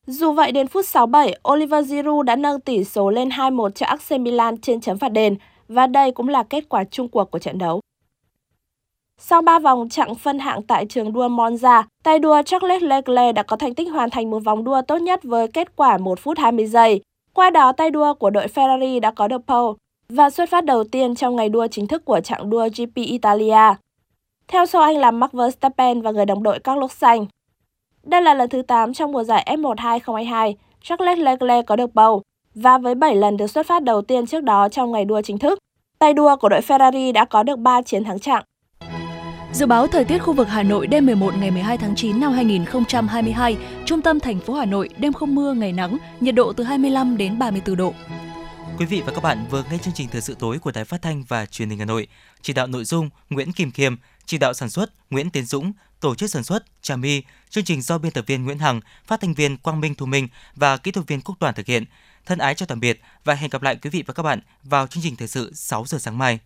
Dù 0.07 0.33
vậy, 0.33 0.53
đến 0.53 0.67
phút 0.67 0.87
67, 0.87 1.39
Oliver 1.53 1.87
Giroud 1.87 2.27
đã 2.27 2.37
nâng 2.37 2.61
tỷ 2.61 2.85
số 2.85 3.11
lên 3.11 3.29
2-1 3.29 3.71
cho 3.71 3.87
AC 3.87 4.21
Milan 4.21 4.61
trên 4.61 4.81
chấm 4.81 4.99
phạt 4.99 5.13
đền 5.13 5.37
và 5.69 5.87
đây 5.87 6.13
cũng 6.13 6.29
là 6.29 6.43
kết 6.43 6.69
quả 6.69 6.85
chung 6.85 7.09
cuộc 7.09 7.31
của 7.31 7.39
trận 7.39 7.59
đấu. 7.59 7.81
Sau 9.19 9.43
3 9.43 9.59
vòng 9.59 9.89
chặng 9.89 10.15
phân 10.15 10.39
hạng 10.39 10.63
tại 10.63 10.87
trường 10.87 11.13
đua 11.13 11.29
Monza, 11.29 11.83
tay 12.05 12.19
đua 12.19 12.43
Charles 12.43 12.83
Leclerc 12.83 13.35
đã 13.35 13.43
có 13.43 13.57
thành 13.57 13.75
tích 13.75 13.89
hoàn 13.93 14.11
thành 14.11 14.31
một 14.31 14.39
vòng 14.45 14.65
đua 14.65 14.83
tốt 14.83 14.99
nhất 14.99 15.21
với 15.23 15.49
kết 15.49 15.77
quả 15.77 15.99
1 15.99 16.19
phút 16.21 16.39
20 16.39 16.67
giây. 16.67 17.01
Qua 17.35 17.51
đó, 17.51 17.73
tay 17.73 17.91
đua 17.91 18.15
của 18.15 18.31
đội 18.31 18.47
Ferrari 18.47 19.01
đã 19.01 19.11
có 19.11 19.29
được 19.29 19.43
pole 19.47 19.79
và 20.09 20.31
xuất 20.31 20.49
phát 20.49 20.65
đầu 20.65 20.85
tiên 20.85 21.15
trong 21.15 21.37
ngày 21.37 21.49
đua 21.49 21.67
chính 21.67 21.87
thức 21.87 22.05
của 22.05 22.21
chặng 22.21 22.51
đua 22.51 22.69
GP 22.69 22.95
Italia. 22.95 23.75
Theo 24.49 24.67
số 24.67 24.81
anh 24.81 24.99
là 24.99 25.11
Max 25.11 25.31
Verstappen 25.33 26.03
và 26.03 26.11
người 26.11 26.27
đồng 26.27 26.43
đội 26.43 26.59
Carlos 26.59 27.05
Sainz. 27.05 27.27
Đây 28.03 28.23
là 28.23 28.35
lần 28.35 28.49
thứ 28.49 28.63
8 28.63 28.95
trong 28.95 29.13
mùa 29.13 29.25
giải 29.25 29.47
F1 29.51 29.75
2022, 29.79 30.57
Charles 30.83 31.19
Leclerc 31.19 31.67
có 31.67 31.77
được 31.77 31.95
bầu, 31.95 32.23
và 32.55 32.79
với 32.79 32.95
7 32.95 33.17
lần 33.17 33.37
được 33.37 33.47
xuất 33.47 33.67
phát 33.67 33.83
đầu 33.83 34.03
tiên 34.03 34.27
trước 34.27 34.43
đó 34.43 34.69
trong 34.69 34.93
ngày 34.93 35.05
đua 35.05 35.23
chính 35.23 35.39
thức, 35.39 35.59
tay 35.99 36.15
đua 36.15 36.37
của 36.37 36.49
đội 36.49 36.61
Ferrari 36.61 37.13
đã 37.13 37.25
có 37.25 37.43
được 37.43 37.59
3 37.59 37.83
chiến 37.83 38.05
thắng 38.05 38.19
chặng. 38.19 38.45
Dự 39.53 39.67
báo 39.67 39.87
thời 39.87 40.05
tiết 40.05 40.19
khu 40.19 40.33
vực 40.33 40.49
Hà 40.49 40.63
Nội 40.63 40.87
đêm 40.87 41.07
11 41.07 41.35
ngày 41.37 41.51
12 41.51 41.79
tháng 41.79 41.97
9 41.97 42.21
năm 42.21 42.33
2022, 42.33 43.57
trung 43.87 44.03
tâm 44.03 44.21
thành 44.21 44.41
phố 44.41 44.55
Hà 44.55 44.65
Nội 44.65 44.89
đêm 44.99 45.13
không 45.13 45.35
mưa, 45.35 45.55
ngày 45.55 45.73
nắng, 45.73 45.99
nhiệt 46.21 46.35
độ 46.35 46.53
từ 46.53 46.65
25 46.65 47.17
đến 47.17 47.39
34 47.39 47.77
độ. 47.77 47.95
Quý 48.79 48.87
vị 48.87 49.03
và 49.07 49.13
các 49.13 49.23
bạn 49.23 49.47
vừa 49.51 49.65
nghe 49.71 49.79
chương 49.79 49.95
trình 49.95 50.09
thời 50.13 50.21
sự 50.21 50.37
tối 50.39 50.59
của 50.59 50.71
Đài 50.71 50.85
Phát 50.85 51.03
thanh 51.03 51.25
và 51.29 51.47
Truyền 51.47 51.71
hình 51.71 51.79
Hà 51.79 51.85
Nội. 51.85 52.07
Chỉ 52.43 52.53
đạo 52.53 52.67
nội 52.67 52.85
dung 52.85 53.11
Nguyễn 53.31 53.53
Kim 53.53 53.71
Khiêm, 53.71 53.97
chỉ 54.27 54.39
đạo 54.39 54.55
sản 54.55 54.71
xuất 54.71 55.11
Nguyễn 55.11 55.31
Tiến 55.31 55.45
Dũng, 55.45 55.73
tổ 56.01 56.15
chức 56.15 56.31
sản 56.31 56.45
xuất 56.45 56.65
Trà 56.83 56.97
My, 56.97 57.23
chương 57.51 57.65
trình 57.65 57.83
do 57.83 57.99
biên 57.99 58.13
tập 58.13 58.25
viên 58.27 58.45
Nguyễn 58.45 58.59
Hằng, 58.59 58.81
phát 59.07 59.21
thanh 59.21 59.35
viên 59.35 59.57
Quang 59.57 59.81
Minh 59.81 59.95
Thu 59.95 60.07
Minh 60.07 60.29
và 60.57 60.77
kỹ 60.77 60.91
thuật 60.91 61.07
viên 61.07 61.21
Quốc 61.21 61.35
Toàn 61.39 61.55
thực 61.55 61.67
hiện. 61.67 61.85
Thân 62.27 62.39
ái 62.39 62.55
chào 62.55 62.67
tạm 62.67 62.81
biệt 62.81 63.01
và 63.25 63.35
hẹn 63.35 63.51
gặp 63.51 63.63
lại 63.63 63.77
quý 63.83 63.91
vị 63.91 64.05
và 64.07 64.15
các 64.15 64.23
bạn 64.23 64.41
vào 64.63 64.87
chương 64.87 65.03
trình 65.03 65.17
thời 65.17 65.29
sự 65.29 65.53
6 65.55 65.85
giờ 65.87 65.99
sáng 65.99 66.19
mai. 66.19 66.39